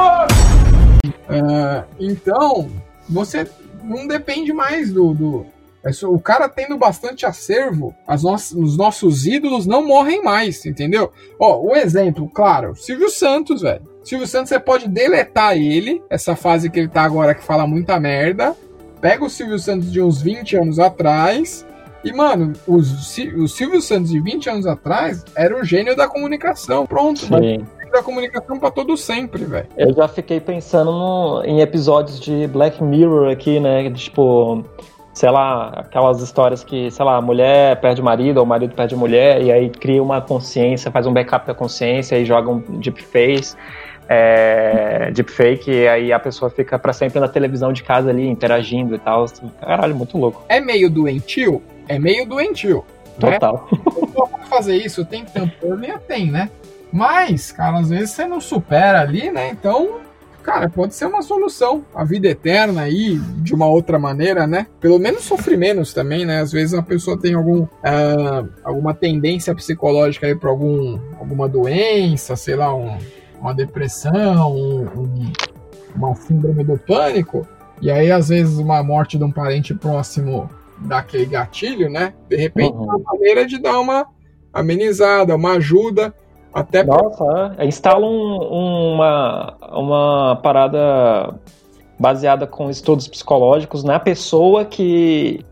Ah, 1.27 1.85
então, 1.99 2.69
você 3.09 3.47
não 3.83 4.05
depende 4.05 4.53
mais 4.53 4.93
do. 4.93 5.15
do 5.15 5.45
o 6.03 6.19
cara 6.19 6.47
tendo 6.47 6.77
bastante 6.77 7.25
acervo, 7.25 7.93
as 8.07 8.23
nossas, 8.23 8.51
os 8.57 8.77
nossos 8.77 9.25
ídolos 9.25 9.65
não 9.65 9.85
morrem 9.85 10.21
mais, 10.23 10.65
entendeu? 10.65 11.11
Ó, 11.39 11.59
o 11.61 11.75
exemplo, 11.75 12.29
claro, 12.29 12.75
Silvio 12.75 13.09
Santos, 13.09 13.61
velho. 13.61 13.81
Silvio 14.03 14.27
Santos, 14.27 14.49
você 14.49 14.59
pode 14.59 14.87
deletar 14.87 15.55
ele, 15.57 16.01
essa 16.09 16.35
fase 16.35 16.69
que 16.69 16.79
ele 16.79 16.87
tá 16.87 17.01
agora 17.03 17.33
que 17.35 17.43
fala 17.43 17.65
muita 17.67 17.99
merda. 17.99 18.55
Pega 18.99 19.23
o 19.25 19.29
Silvio 19.29 19.57
Santos 19.59 19.91
de 19.91 20.01
uns 20.01 20.21
20 20.21 20.57
anos 20.57 20.79
atrás. 20.79 21.65
E, 22.03 22.11
mano, 22.11 22.53
o, 22.67 22.81
Sil- 22.81 23.37
o 23.43 23.47
Silvio 23.47 23.79
Santos 23.81 24.09
de 24.11 24.19
20 24.19 24.49
anos 24.49 24.65
atrás 24.65 25.23
era 25.35 25.55
o 25.59 25.63
gênio 25.63 25.95
da 25.95 26.07
comunicação. 26.07 26.85
Pronto, 26.85 27.19
Sim. 27.19 27.33
o 27.35 27.41
gênio 27.43 27.67
da 27.91 28.01
comunicação 28.01 28.57
pra 28.59 28.71
todo 28.71 28.95
sempre, 28.97 29.43
velho. 29.45 29.67
Eu 29.77 29.93
já 29.93 30.07
fiquei 30.07 30.39
pensando 30.39 30.91
no- 30.91 31.43
em 31.45 31.59
episódios 31.61 32.19
de 32.19 32.47
Black 32.47 32.83
Mirror 32.83 33.31
aqui, 33.31 33.59
né? 33.59 33.91
Tipo, 33.91 34.63
sei 35.13 35.29
lá, 35.29 35.69
aquelas 35.75 36.21
histórias 36.21 36.63
que, 36.63 36.89
sei 36.89 37.05
lá, 37.05 37.17
a 37.17 37.21
mulher 37.21 37.79
perde 37.81 38.01
o 38.01 38.03
marido 38.03 38.37
ou 38.37 38.43
o 38.43 38.47
marido 38.47 38.73
perde 38.73 38.95
a 38.95 38.97
mulher 38.97 39.41
e 39.41 39.51
aí 39.51 39.69
cria 39.69 40.01
uma 40.01 40.21
consciência, 40.21 40.91
faz 40.91 41.05
um 41.05 41.13
backup 41.13 41.45
da 41.45 41.53
consciência 41.53 42.17
e 42.17 42.25
joga 42.25 42.49
um 42.49 42.59
deepface. 42.79 43.55
É, 44.13 45.09
deepfake, 45.11 45.71
e 45.71 45.87
aí 45.87 46.11
a 46.11 46.19
pessoa 46.19 46.49
fica 46.51 46.77
pra 46.77 46.91
sempre 46.91 47.17
na 47.19 47.29
televisão 47.29 47.71
de 47.71 47.81
casa 47.81 48.09
ali, 48.09 48.27
interagindo 48.27 48.93
e 48.93 48.99
tal. 48.99 49.25
Caralho, 49.61 49.95
muito 49.95 50.17
louco. 50.17 50.43
É 50.49 50.59
meio 50.59 50.89
doentio? 50.89 51.61
É 51.87 51.97
meio 51.97 52.25
doentio. 52.27 52.83
né? 53.21 53.31
Total. 53.33 53.69
Pessoa 53.83 54.27
pra 54.27 54.39
fazer 54.47 54.75
isso 54.75 55.05
tem 55.05 55.23
tampônia? 55.23 55.97
Tem, 56.07 56.29
né? 56.29 56.49
Mas, 56.91 57.53
cara, 57.53 57.79
às 57.79 57.89
vezes 57.89 58.09
você 58.11 58.25
não 58.25 58.41
supera 58.41 58.99
ali, 58.99 59.31
né? 59.31 59.49
Então, 59.49 60.01
cara, 60.41 60.69
pode 60.69 60.93
ser 60.95 61.05
uma 61.05 61.21
solução. 61.21 61.83
A 61.95 62.03
vida 62.03 62.27
eterna 62.27 62.81
aí, 62.81 63.17
de 63.37 63.53
uma 63.53 63.67
outra 63.67 63.97
maneira, 63.99 64.45
né? 64.47 64.67
Pelo 64.79 64.99
menos 64.99 65.23
sofre 65.23 65.55
menos 65.57 65.93
também, 65.93 66.25
né? 66.25 66.39
Às 66.41 66.51
vezes 66.51 66.73
a 66.73 66.81
pessoa 66.81 67.17
tem 67.17 67.33
algum, 67.33 67.67
ah, 67.83 68.43
alguma 68.63 68.93
tendência 68.93 69.53
psicológica 69.55 70.27
aí 70.27 70.35
pra 70.35 70.49
algum, 70.49 70.99
alguma 71.19 71.47
doença, 71.47 72.35
sei 72.35 72.55
lá, 72.55 72.75
um- 72.75 72.97
uma 73.39 73.53
depressão, 73.53 74.51
um- 74.55 74.81
um- 74.99 75.31
uma 75.95 76.15
síndrome 76.15 76.63
do 76.63 76.77
pânico. 76.77 77.47
E 77.81 77.89
aí, 77.89 78.11
às 78.11 78.29
vezes, 78.29 78.57
uma 78.57 78.83
morte 78.83 79.17
de 79.17 79.23
um 79.23 79.31
parente 79.31 79.73
próximo 79.73 80.49
dá 80.77 80.99
aquele 80.99 81.25
gatilho, 81.25 81.89
né? 81.89 82.13
De 82.29 82.35
repente, 82.35 82.73
Uhum. 82.75 82.83
uma 82.83 82.97
maneira 82.99 83.45
de 83.45 83.59
dar 83.59 83.79
uma 83.79 84.05
amenizada, 84.53 85.35
uma 85.35 85.53
ajuda, 85.53 86.13
até 86.53 86.83
Nossa, 86.83 87.55
é. 87.57 87.65
instala 87.65 88.05
um- 88.05 88.93
uma, 88.93 89.53
uma 89.71 90.35
parada 90.43 91.33
baseada 91.99 92.47
com 92.47 92.69
estudos 92.69 93.07
psicológicos 93.07 93.83
na 93.83 93.99
pessoa 93.99 94.65
que 94.65 95.45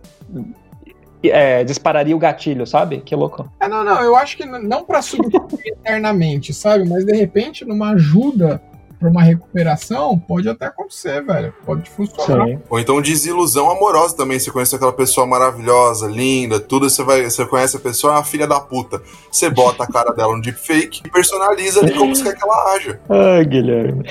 é, 1.24 1.64
dispararia 1.64 2.16
o 2.16 2.20
gatilho, 2.20 2.66
sabe? 2.66 3.02
Que 3.02 3.16
louco. 3.16 3.50
É, 3.60 3.68
não, 3.68 3.84
não, 3.84 4.02
eu 4.02 4.16
acho 4.16 4.38
que 4.38 4.46
não 4.46 4.84
pra 4.86 5.02
substituir 5.02 5.74
eternamente, 5.80 6.54
sabe? 6.54 6.88
Mas 6.88 7.06
de 7.06 7.16
repente, 7.16 7.66
numa 7.66 7.92
ajuda 7.92 8.62
pra 9.00 9.10
uma 9.10 9.24
recuperação, 9.24 10.20
pode 10.20 10.50
até 10.50 10.66
acontecer, 10.66 11.24
velho. 11.24 11.54
Pode 11.66 11.90
funcionar. 11.90 12.60
Ou 12.70 12.80
então 12.80 13.02
desilusão 13.02 13.72
amorosa 13.72 14.16
também. 14.16 14.38
Você 14.38 14.52
conhece 14.52 14.76
aquela 14.76 14.92
pessoa 14.92 15.26
maravilhosa, 15.26 16.08
linda, 16.08 16.60
tudo. 16.60 16.90
Você, 16.90 17.04
vai, 17.04 17.24
você 17.24 17.46
conhece 17.46 17.78
a 17.78 17.80
pessoa, 17.80 18.14
é 18.14 18.18
uma 18.18 18.24
filha 18.26 18.46
da 18.46 18.60
puta. 18.60 19.02
Você 19.32 19.50
bota 19.50 19.84
a 19.84 19.88
cara 19.88 20.12
dela 20.12 20.36
no 20.36 20.42
deepfake 20.42 21.02
e 21.06 21.10
personaliza 21.10 21.80
ali 21.80 21.94
como 21.98 22.14
você 22.14 22.24
quer 22.24 22.36
que 22.36 22.44
ela 22.44 22.74
haja. 22.74 23.00
Ai, 23.10 23.46
Guilherme. 23.46 24.04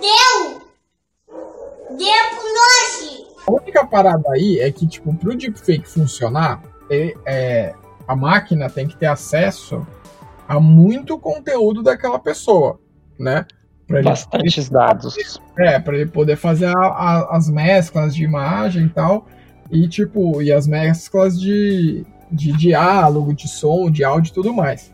Deu! 0.00 0.60
Deu 1.90 2.24
pro 2.30 2.54
nós! 2.54 3.26
A 3.48 3.52
única 3.52 3.86
parada 3.86 4.30
aí 4.32 4.60
é 4.60 4.70
que, 4.70 4.86
tipo, 4.86 5.12
pro 5.14 5.36
deepfake 5.36 5.88
funcionar, 5.88 6.62
é, 6.90 7.14
é, 7.26 7.74
a 8.06 8.14
máquina 8.14 8.70
tem 8.70 8.86
que 8.86 8.96
ter 8.96 9.06
acesso 9.06 9.84
a 10.48 10.60
muito 10.60 11.18
conteúdo 11.18 11.82
daquela 11.82 12.18
pessoa, 12.18 12.78
né? 13.18 13.44
Pra 13.86 13.98
ele- 14.00 14.08
Bastantes 14.08 14.68
dados. 14.68 15.38
É, 15.58 15.78
pra 15.78 15.94
ele 15.96 16.06
poder 16.10 16.36
fazer 16.36 16.66
a- 16.66 16.72
a- 16.78 17.28
as 17.36 17.48
mesclas 17.48 18.14
de 18.14 18.24
imagem 18.24 18.86
e 18.86 18.88
tal. 18.88 19.26
E, 19.70 19.86
tipo, 19.88 20.40
e 20.42 20.52
as 20.52 20.66
mesclas 20.66 21.40
de, 21.40 22.04
de 22.30 22.52
diálogo, 22.52 23.32
de 23.34 23.48
som, 23.48 23.90
de 23.90 24.02
áudio 24.04 24.30
e 24.30 24.34
tudo 24.34 24.52
mais. 24.52 24.92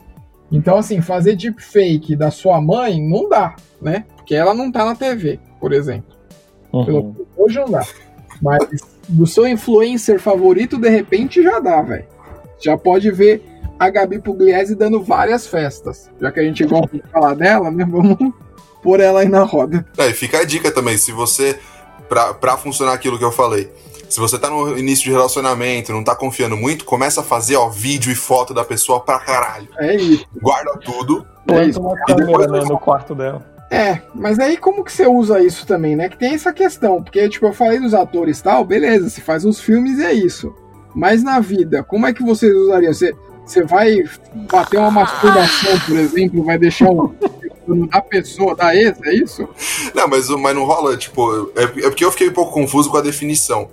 Então, 0.50 0.76
assim, 0.76 1.00
fazer 1.00 1.36
deepfake 1.36 2.14
da 2.14 2.30
sua 2.30 2.60
mãe 2.60 3.00
não 3.00 3.28
dá, 3.28 3.54
né? 3.80 4.04
Porque 4.16 4.34
ela 4.34 4.52
não 4.54 4.70
tá 4.70 4.84
na 4.84 4.94
TV, 4.94 5.40
por 5.58 5.72
exemplo. 5.72 6.14
Pelo- 6.84 7.26
hoje 7.36 7.58
não 7.58 7.70
dá. 7.70 7.82
Mas 8.40 8.58
do 9.08 9.26
seu 9.26 9.46
influencer 9.46 10.20
favorito, 10.20 10.78
de 10.78 10.88
repente 10.88 11.42
já 11.42 11.58
dá, 11.60 11.80
velho. 11.82 12.04
Já 12.62 12.76
pode 12.76 13.10
ver 13.10 13.42
a 13.82 13.90
Gabi 13.90 14.20
Pugliese 14.20 14.76
dando 14.76 15.02
várias 15.02 15.46
festas. 15.46 16.08
Já 16.20 16.30
que 16.30 16.38
a 16.38 16.44
gente 16.44 16.64
gosta 16.64 16.96
de 16.96 17.02
falar 17.10 17.34
dela, 17.34 17.70
né? 17.70 17.84
Vamos 17.84 18.16
pôr 18.80 19.00
ela 19.00 19.20
aí 19.20 19.28
na 19.28 19.42
roda. 19.42 19.84
É, 19.98 20.08
e 20.08 20.12
fica 20.12 20.38
a 20.38 20.44
dica 20.44 20.70
também, 20.70 20.96
se 20.96 21.10
você. 21.10 21.58
Pra, 22.08 22.34
pra 22.34 22.56
funcionar 22.56 22.92
aquilo 22.92 23.18
que 23.18 23.24
eu 23.24 23.32
falei. 23.32 23.72
Se 24.08 24.20
você 24.20 24.38
tá 24.38 24.50
no 24.50 24.76
início 24.76 25.04
de 25.04 25.10
relacionamento, 25.10 25.92
não 25.92 26.04
tá 26.04 26.14
confiando 26.14 26.56
muito, 26.56 26.84
começa 26.84 27.22
a 27.22 27.24
fazer, 27.24 27.56
ó, 27.56 27.70
vídeo 27.70 28.12
e 28.12 28.14
foto 28.14 28.52
da 28.52 28.62
pessoa 28.62 29.00
pra 29.00 29.18
caralho. 29.18 29.68
É 29.78 29.96
isso. 29.96 30.26
Guarda 30.40 30.78
tudo. 30.78 31.26
Planta 31.46 31.80
uma 31.80 31.96
câmera 32.04 32.46
né, 32.48 32.60
no 32.68 32.78
quarto 32.78 33.14
dela. 33.14 33.42
É, 33.70 34.02
mas 34.14 34.38
aí 34.38 34.58
como 34.58 34.84
que 34.84 34.92
você 34.92 35.06
usa 35.06 35.42
isso 35.42 35.66
também, 35.66 35.96
né? 35.96 36.10
Que 36.10 36.18
tem 36.18 36.34
essa 36.34 36.52
questão, 36.52 37.02
porque 37.02 37.26
tipo, 37.30 37.46
eu 37.46 37.54
falei 37.54 37.80
dos 37.80 37.94
atores 37.94 38.38
e 38.38 38.42
tal, 38.42 38.64
beleza, 38.66 39.08
você 39.08 39.22
faz 39.22 39.46
uns 39.46 39.58
filmes 39.58 39.98
e 39.98 40.04
é 40.04 40.12
isso. 40.12 40.54
Mas 40.94 41.22
na 41.22 41.40
vida, 41.40 41.82
como 41.82 42.06
é 42.06 42.12
que 42.12 42.22
vocês 42.22 42.54
usariam? 42.54 42.92
Você, 42.92 43.14
você 43.52 43.62
vai 43.64 44.02
bater 44.50 44.78
uma 44.78 44.90
masturbação, 44.90 45.78
por 45.80 45.96
exemplo, 45.96 46.44
vai 46.44 46.58
deixar 46.58 46.90
um 46.90 47.14
da 47.86 48.00
pessoa, 48.00 48.56
da 48.56 48.74
ex, 48.74 48.98
é 49.04 49.14
isso? 49.14 49.46
Não, 49.94 50.08
mas, 50.08 50.28
mas 50.30 50.54
não 50.54 50.64
rola, 50.64 50.96
tipo, 50.96 51.52
é, 51.54 51.64
é 51.64 51.66
porque 51.66 52.04
eu 52.04 52.10
fiquei 52.10 52.30
um 52.30 52.32
pouco 52.32 52.52
confuso 52.52 52.90
com 52.90 52.96
a 52.96 53.02
definição. 53.02 53.68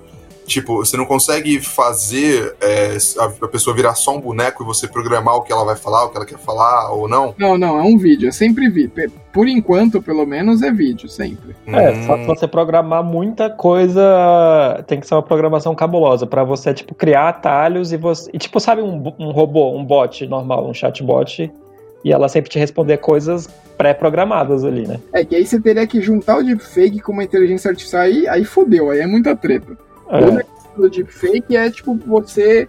Tipo, 0.50 0.78
você 0.78 0.98
não 0.98 1.06
consegue 1.06 1.60
fazer 1.62 2.56
é, 2.60 2.98
a, 3.20 3.46
a, 3.46 3.48
pessoa 3.48 3.76
virar 3.76 3.94
só 3.94 4.16
um 4.16 4.20
boneco 4.20 4.64
e 4.64 4.66
você 4.66 4.88
programar 4.88 5.36
o 5.36 5.44
que 5.44 5.54
ela 5.54 5.64
vai 5.64 5.76
falar, 5.76 6.06
o 6.06 6.10
que 6.10 6.18
ela 6.18 6.26
quer 6.26 6.40
falar 6.40 6.92
ou 6.92 7.08
não? 7.08 7.36
Não, 7.38 7.56
não, 7.56 7.78
é 7.78 7.84
um 7.84 8.00
vídeo, 8.00 8.28
é 8.28 8.32
sempre 8.32 8.68
vídeo. 8.68 9.12
Por 9.32 9.48
enquanto, 9.48 10.02
pelo 10.02 10.26
menos, 10.26 10.64
é 10.64 10.72
vídeo, 10.72 11.08
sempre. 11.08 11.56
É, 11.68 11.92
hum. 11.92 12.08
só 12.08 12.18
que 12.18 12.26
você 12.26 12.48
programar 12.48 13.04
muita 13.04 13.48
coisa, 13.48 14.84
tem 14.88 15.00
que 15.00 15.06
ser 15.06 15.14
uma 15.14 15.22
programação 15.22 15.76
cabulosa 15.76 16.26
para 16.26 16.44
você, 16.44 16.74
tipo, 16.74 16.96
criar 16.96 17.30
atalhos 17.30 17.92
e 17.92 17.98
você. 17.98 18.32
E, 18.34 18.40
tipo, 18.40 18.60
sabe 18.60 18.82
um, 18.82 19.14
um 19.20 19.30
robô, 19.30 19.78
um 19.78 19.86
bot 19.86 20.26
normal, 20.26 20.68
um 20.68 20.74
chatbot, 20.74 21.52
e 22.04 22.12
ela 22.12 22.28
sempre 22.28 22.50
te 22.50 22.58
responder 22.58 22.98
coisas 22.98 23.48
pré-programadas 23.78 24.66
ali, 24.66 24.88
né? 24.88 25.00
É 25.14 25.24
que 25.24 25.36
aí 25.36 25.46
você 25.46 25.62
teria 25.62 25.86
que 25.86 26.02
juntar 26.02 26.38
o 26.38 26.44
deepfake 26.44 27.02
com 27.02 27.12
uma 27.12 27.24
inteligência 27.24 27.70
artificial 27.70 28.02
aí, 28.02 28.28
aí 28.28 28.44
fodeu, 28.44 28.90
aí 28.90 29.00
é 29.00 29.08
muita 29.08 29.36
treta. 29.36 29.78
É. 30.10 30.18
O 30.18 30.32
negócio 30.32 30.70
do 30.76 30.90
deepfake 30.90 31.56
é 31.56 31.70
tipo 31.70 31.96
você 32.06 32.68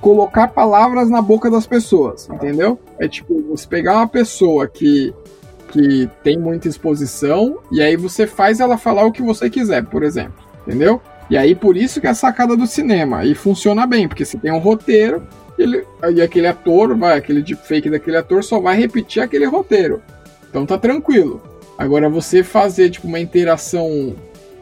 colocar 0.00 0.48
palavras 0.48 1.08
na 1.08 1.22
boca 1.22 1.50
das 1.50 1.66
pessoas, 1.66 2.28
entendeu? 2.28 2.78
É 2.98 3.08
tipo 3.08 3.42
você 3.48 3.66
pegar 3.66 3.96
uma 3.96 4.08
pessoa 4.08 4.66
que 4.68 5.14
que 5.68 6.08
tem 6.22 6.38
muita 6.38 6.68
exposição 6.68 7.58
e 7.72 7.82
aí 7.82 7.96
você 7.96 8.24
faz 8.24 8.60
ela 8.60 8.78
falar 8.78 9.04
o 9.04 9.10
que 9.10 9.20
você 9.20 9.50
quiser, 9.50 9.84
por 9.84 10.04
exemplo, 10.04 10.44
entendeu? 10.62 11.02
E 11.28 11.36
aí 11.36 11.54
por 11.56 11.76
isso 11.76 12.00
que 12.00 12.06
é 12.06 12.10
a 12.10 12.14
sacada 12.14 12.56
do 12.56 12.66
cinema 12.66 13.24
e 13.24 13.34
funciona 13.34 13.84
bem, 13.84 14.06
porque 14.06 14.24
você 14.24 14.38
tem 14.38 14.52
um 14.52 14.58
roteiro 14.58 15.22
ele, 15.58 15.84
e 16.14 16.20
aquele 16.20 16.46
ator, 16.46 16.96
vai, 16.96 17.16
aquele 17.16 17.42
deepfake 17.42 17.90
daquele 17.90 18.16
ator 18.16 18.44
só 18.44 18.60
vai 18.60 18.76
repetir 18.76 19.22
aquele 19.22 19.46
roteiro. 19.46 20.02
Então 20.48 20.66
tá 20.66 20.78
tranquilo. 20.78 21.42
Agora 21.78 22.08
você 22.08 22.42
fazer 22.42 22.90
tipo 22.90 23.06
uma 23.06 23.20
interação 23.20 24.14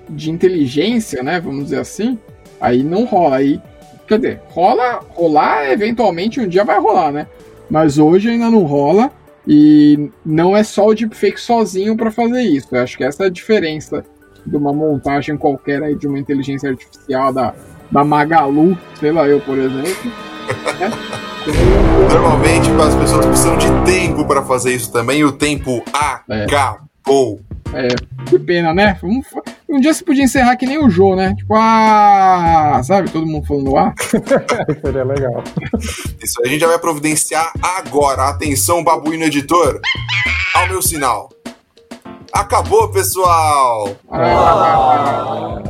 de 0.08 0.30
inteligência, 0.30 1.22
né? 1.22 1.40
Vamos 1.40 1.64
dizer 1.64 1.80
assim, 1.80 2.18
aí 2.60 2.82
não 2.82 3.04
rola. 3.04 3.36
Aí, 3.36 3.60
quer 4.06 4.18
dizer, 4.18 4.40
rola, 4.48 5.00
rolar 5.10 5.70
eventualmente 5.70 6.40
um 6.40 6.48
dia 6.48 6.64
vai 6.64 6.78
rolar, 6.78 7.12
né? 7.12 7.26
Mas 7.70 7.98
hoje 7.98 8.30
ainda 8.30 8.50
não 8.50 8.64
rola 8.64 9.10
e 9.46 10.10
não 10.24 10.56
é 10.56 10.62
só 10.62 10.86
o 10.86 10.94
deepfake 10.94 11.40
sozinho 11.40 11.96
para 11.96 12.10
fazer 12.10 12.42
isso. 12.42 12.68
Eu 12.72 12.82
acho 12.82 12.96
que 12.96 13.04
essa 13.04 13.24
é 13.24 13.26
a 13.26 13.30
diferença 13.30 14.04
de 14.46 14.56
uma 14.56 14.72
montagem 14.72 15.36
qualquer 15.36 15.82
aí 15.82 15.94
de 15.94 16.06
uma 16.06 16.18
inteligência 16.18 16.70
artificial 16.70 17.32
da, 17.32 17.54
da 17.90 18.04
Magalu, 18.04 18.76
sei 19.00 19.12
lá 19.12 19.26
eu, 19.26 19.40
por 19.40 19.58
exemplo. 19.58 20.12
Né? 20.78 20.90
Normalmente 22.10 22.70
as 22.70 22.94
pessoas 22.94 23.26
precisam 23.26 23.56
de 23.58 23.68
tempo 23.84 24.26
para 24.26 24.42
fazer 24.42 24.74
isso 24.74 24.90
também 24.90 25.20
e 25.20 25.24
o 25.24 25.32
tempo 25.32 25.82
é. 26.28 26.44
acabou. 26.44 27.40
É, 27.72 27.88
que 28.26 28.38
pena, 28.38 28.72
né? 28.72 28.98
Um 29.68 29.80
dia 29.80 29.92
você 29.92 30.04
podia 30.04 30.24
encerrar 30.24 30.56
que 30.56 30.66
nem 30.66 30.78
o 30.78 30.90
Jô, 30.90 31.16
né? 31.16 31.34
Tipo, 31.34 31.54
ah, 31.56 32.80
sabe? 32.84 33.10
Todo 33.10 33.26
mundo 33.26 33.46
falando 33.46 33.76
ah. 33.76 33.94
Seria 34.80 35.04
legal. 35.04 35.42
Isso 36.22 36.42
a 36.42 36.48
gente 36.48 36.60
já 36.60 36.68
vai 36.68 36.78
providenciar 36.78 37.52
agora. 37.62 38.28
Atenção, 38.28 38.84
babuíno 38.84 39.24
editor. 39.24 39.80
Ao 40.54 40.68
meu 40.68 40.82
sinal. 40.82 41.30
Acabou, 42.32 42.88
pessoal! 42.88 43.96
Ah. 44.10 45.62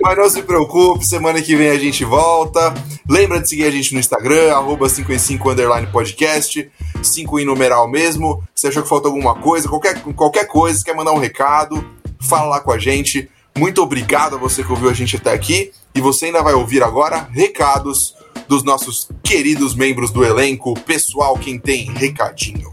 Mas 0.00 0.18
não 0.18 0.28
se 0.28 0.42
preocupe, 0.42 1.04
semana 1.04 1.40
que 1.40 1.56
vem 1.56 1.70
a 1.70 1.78
gente 1.78 2.04
volta. 2.04 2.74
Lembra 3.08 3.40
de 3.40 3.48
seguir 3.48 3.64
a 3.64 3.70
gente 3.70 3.94
no 3.94 4.00
Instagram, 4.00 4.52
arroba 4.52 4.86
5 4.86 5.10
em 5.10 5.18
5 5.18 5.50
underline 5.50 5.86
podcast, 5.86 6.70
5 7.02 7.40
em 7.40 7.46
numeral 7.46 7.88
mesmo. 7.88 8.42
Se 8.54 8.68
achou 8.68 8.82
que 8.82 8.88
faltou 8.88 9.10
alguma 9.10 9.34
coisa, 9.34 9.66
qualquer, 9.66 9.98
qualquer 10.14 10.46
coisa, 10.46 10.78
se 10.78 10.84
quer 10.84 10.94
mandar 10.94 11.12
um 11.12 11.18
recado, 11.18 11.82
fala 12.24 12.46
lá 12.46 12.60
com 12.60 12.72
a 12.72 12.78
gente. 12.78 13.28
Muito 13.56 13.82
obrigado 13.82 14.36
a 14.36 14.38
você 14.38 14.64
que 14.64 14.70
ouviu 14.70 14.90
a 14.90 14.94
gente 14.94 15.16
até 15.16 15.32
aqui. 15.32 15.70
E 15.94 16.00
você 16.00 16.26
ainda 16.26 16.42
vai 16.42 16.54
ouvir 16.54 16.82
agora 16.82 17.28
recados 17.30 18.14
dos 18.48 18.64
nossos 18.64 19.08
queridos 19.22 19.74
membros 19.74 20.10
do 20.10 20.24
elenco. 20.24 20.74
Pessoal, 20.80 21.38
quem 21.38 21.58
tem 21.58 21.90
recadinho. 21.92 22.70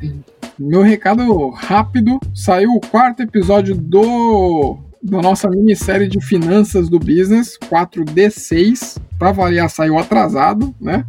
Meu 0.57 0.81
recado 0.81 1.49
rápido: 1.49 2.19
saiu 2.33 2.71
o 2.71 2.81
quarto 2.81 3.21
episódio 3.21 3.75
do 3.75 4.77
da 5.03 5.21
nossa 5.21 5.49
minissérie 5.49 6.07
de 6.07 6.21
finanças 6.21 6.87
do 6.87 6.99
business, 6.99 7.57
4D6. 7.57 8.99
Para 9.17 9.31
variar, 9.31 9.69
saiu 9.69 9.97
atrasado, 9.97 10.73
né? 10.79 11.03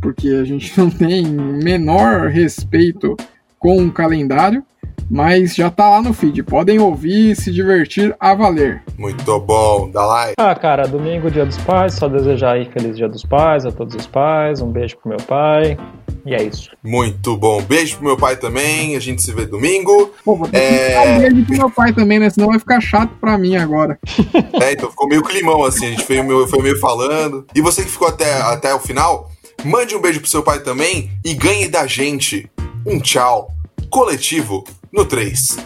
Porque 0.00 0.28
a 0.28 0.44
gente 0.44 0.72
não 0.78 0.90
tem 0.90 1.26
menor 1.26 2.28
respeito 2.28 3.16
com 3.58 3.84
o 3.84 3.92
calendário. 3.92 4.64
Mas 5.10 5.54
já 5.54 5.70
tá 5.70 5.88
lá 5.88 6.02
no 6.02 6.12
feed. 6.12 6.42
Podem 6.42 6.78
ouvir 6.78 7.32
e 7.32 7.36
se 7.36 7.52
divertir 7.52 8.14
a 8.20 8.34
valer. 8.34 8.82
Muito 8.96 9.40
bom, 9.40 9.90
dá 9.90 10.04
like. 10.04 10.34
Ah, 10.38 10.54
cara, 10.54 10.86
domingo, 10.86 11.30
dia 11.30 11.46
dos 11.46 11.58
pais. 11.58 11.94
Só 11.94 12.08
desejar 12.08 12.52
aí 12.52 12.66
feliz 12.66 12.96
dia 12.96 13.08
dos 13.08 13.22
pais 13.22 13.64
a 13.64 13.72
todos 13.72 13.94
os 13.94 14.06
pais. 14.06 14.60
Um 14.60 14.70
beijo 14.70 14.96
pro 14.98 15.08
meu 15.08 15.18
pai. 15.18 15.78
E 16.26 16.34
é 16.34 16.42
isso. 16.42 16.70
Muito 16.84 17.36
bom. 17.36 17.62
Beijo 17.62 17.96
pro 17.96 18.04
meu 18.04 18.16
pai 18.16 18.36
também. 18.36 18.96
A 18.96 19.00
gente 19.00 19.22
se 19.22 19.32
vê 19.32 19.46
domingo. 19.46 20.12
Pô, 20.24 20.36
vou 20.36 20.46
ter 20.46 20.58
é... 20.58 20.90
que 20.90 21.08
um 21.08 21.18
beijo 21.18 21.46
pro 21.46 21.56
meu 21.56 21.70
pai 21.70 21.92
também, 21.92 22.18
né? 22.18 22.28
Senão 22.28 22.48
vai 22.48 22.58
ficar 22.58 22.80
chato 22.80 23.12
pra 23.20 23.38
mim 23.38 23.56
agora. 23.56 23.98
É, 24.60 24.72
então 24.72 24.90
ficou 24.90 25.08
meio 25.08 25.22
climão 25.22 25.64
assim. 25.64 25.86
A 25.86 25.90
gente 25.90 26.04
foi 26.04 26.20
meio, 26.22 26.46
foi 26.46 26.62
meio 26.62 26.78
falando. 26.78 27.46
E 27.54 27.60
você 27.60 27.82
que 27.82 27.90
ficou 27.90 28.08
até, 28.08 28.40
até 28.42 28.74
o 28.74 28.80
final, 28.80 29.30
mande 29.64 29.94
um 29.94 30.00
beijo 30.00 30.20
pro 30.20 30.28
seu 30.28 30.42
pai 30.42 30.60
também 30.60 31.10
e 31.24 31.34
ganhe 31.34 31.68
da 31.68 31.86
gente 31.86 32.50
um 32.84 32.98
tchau 32.98 33.50
coletivo 33.90 34.64
no 34.92 35.06
3. 35.06 35.58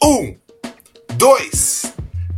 1, 0.00 0.36
2, 1.16 1.92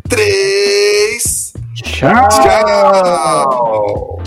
3. 0.09 1.53
Tchau. 1.75 2.29
Tchau. 2.29 4.26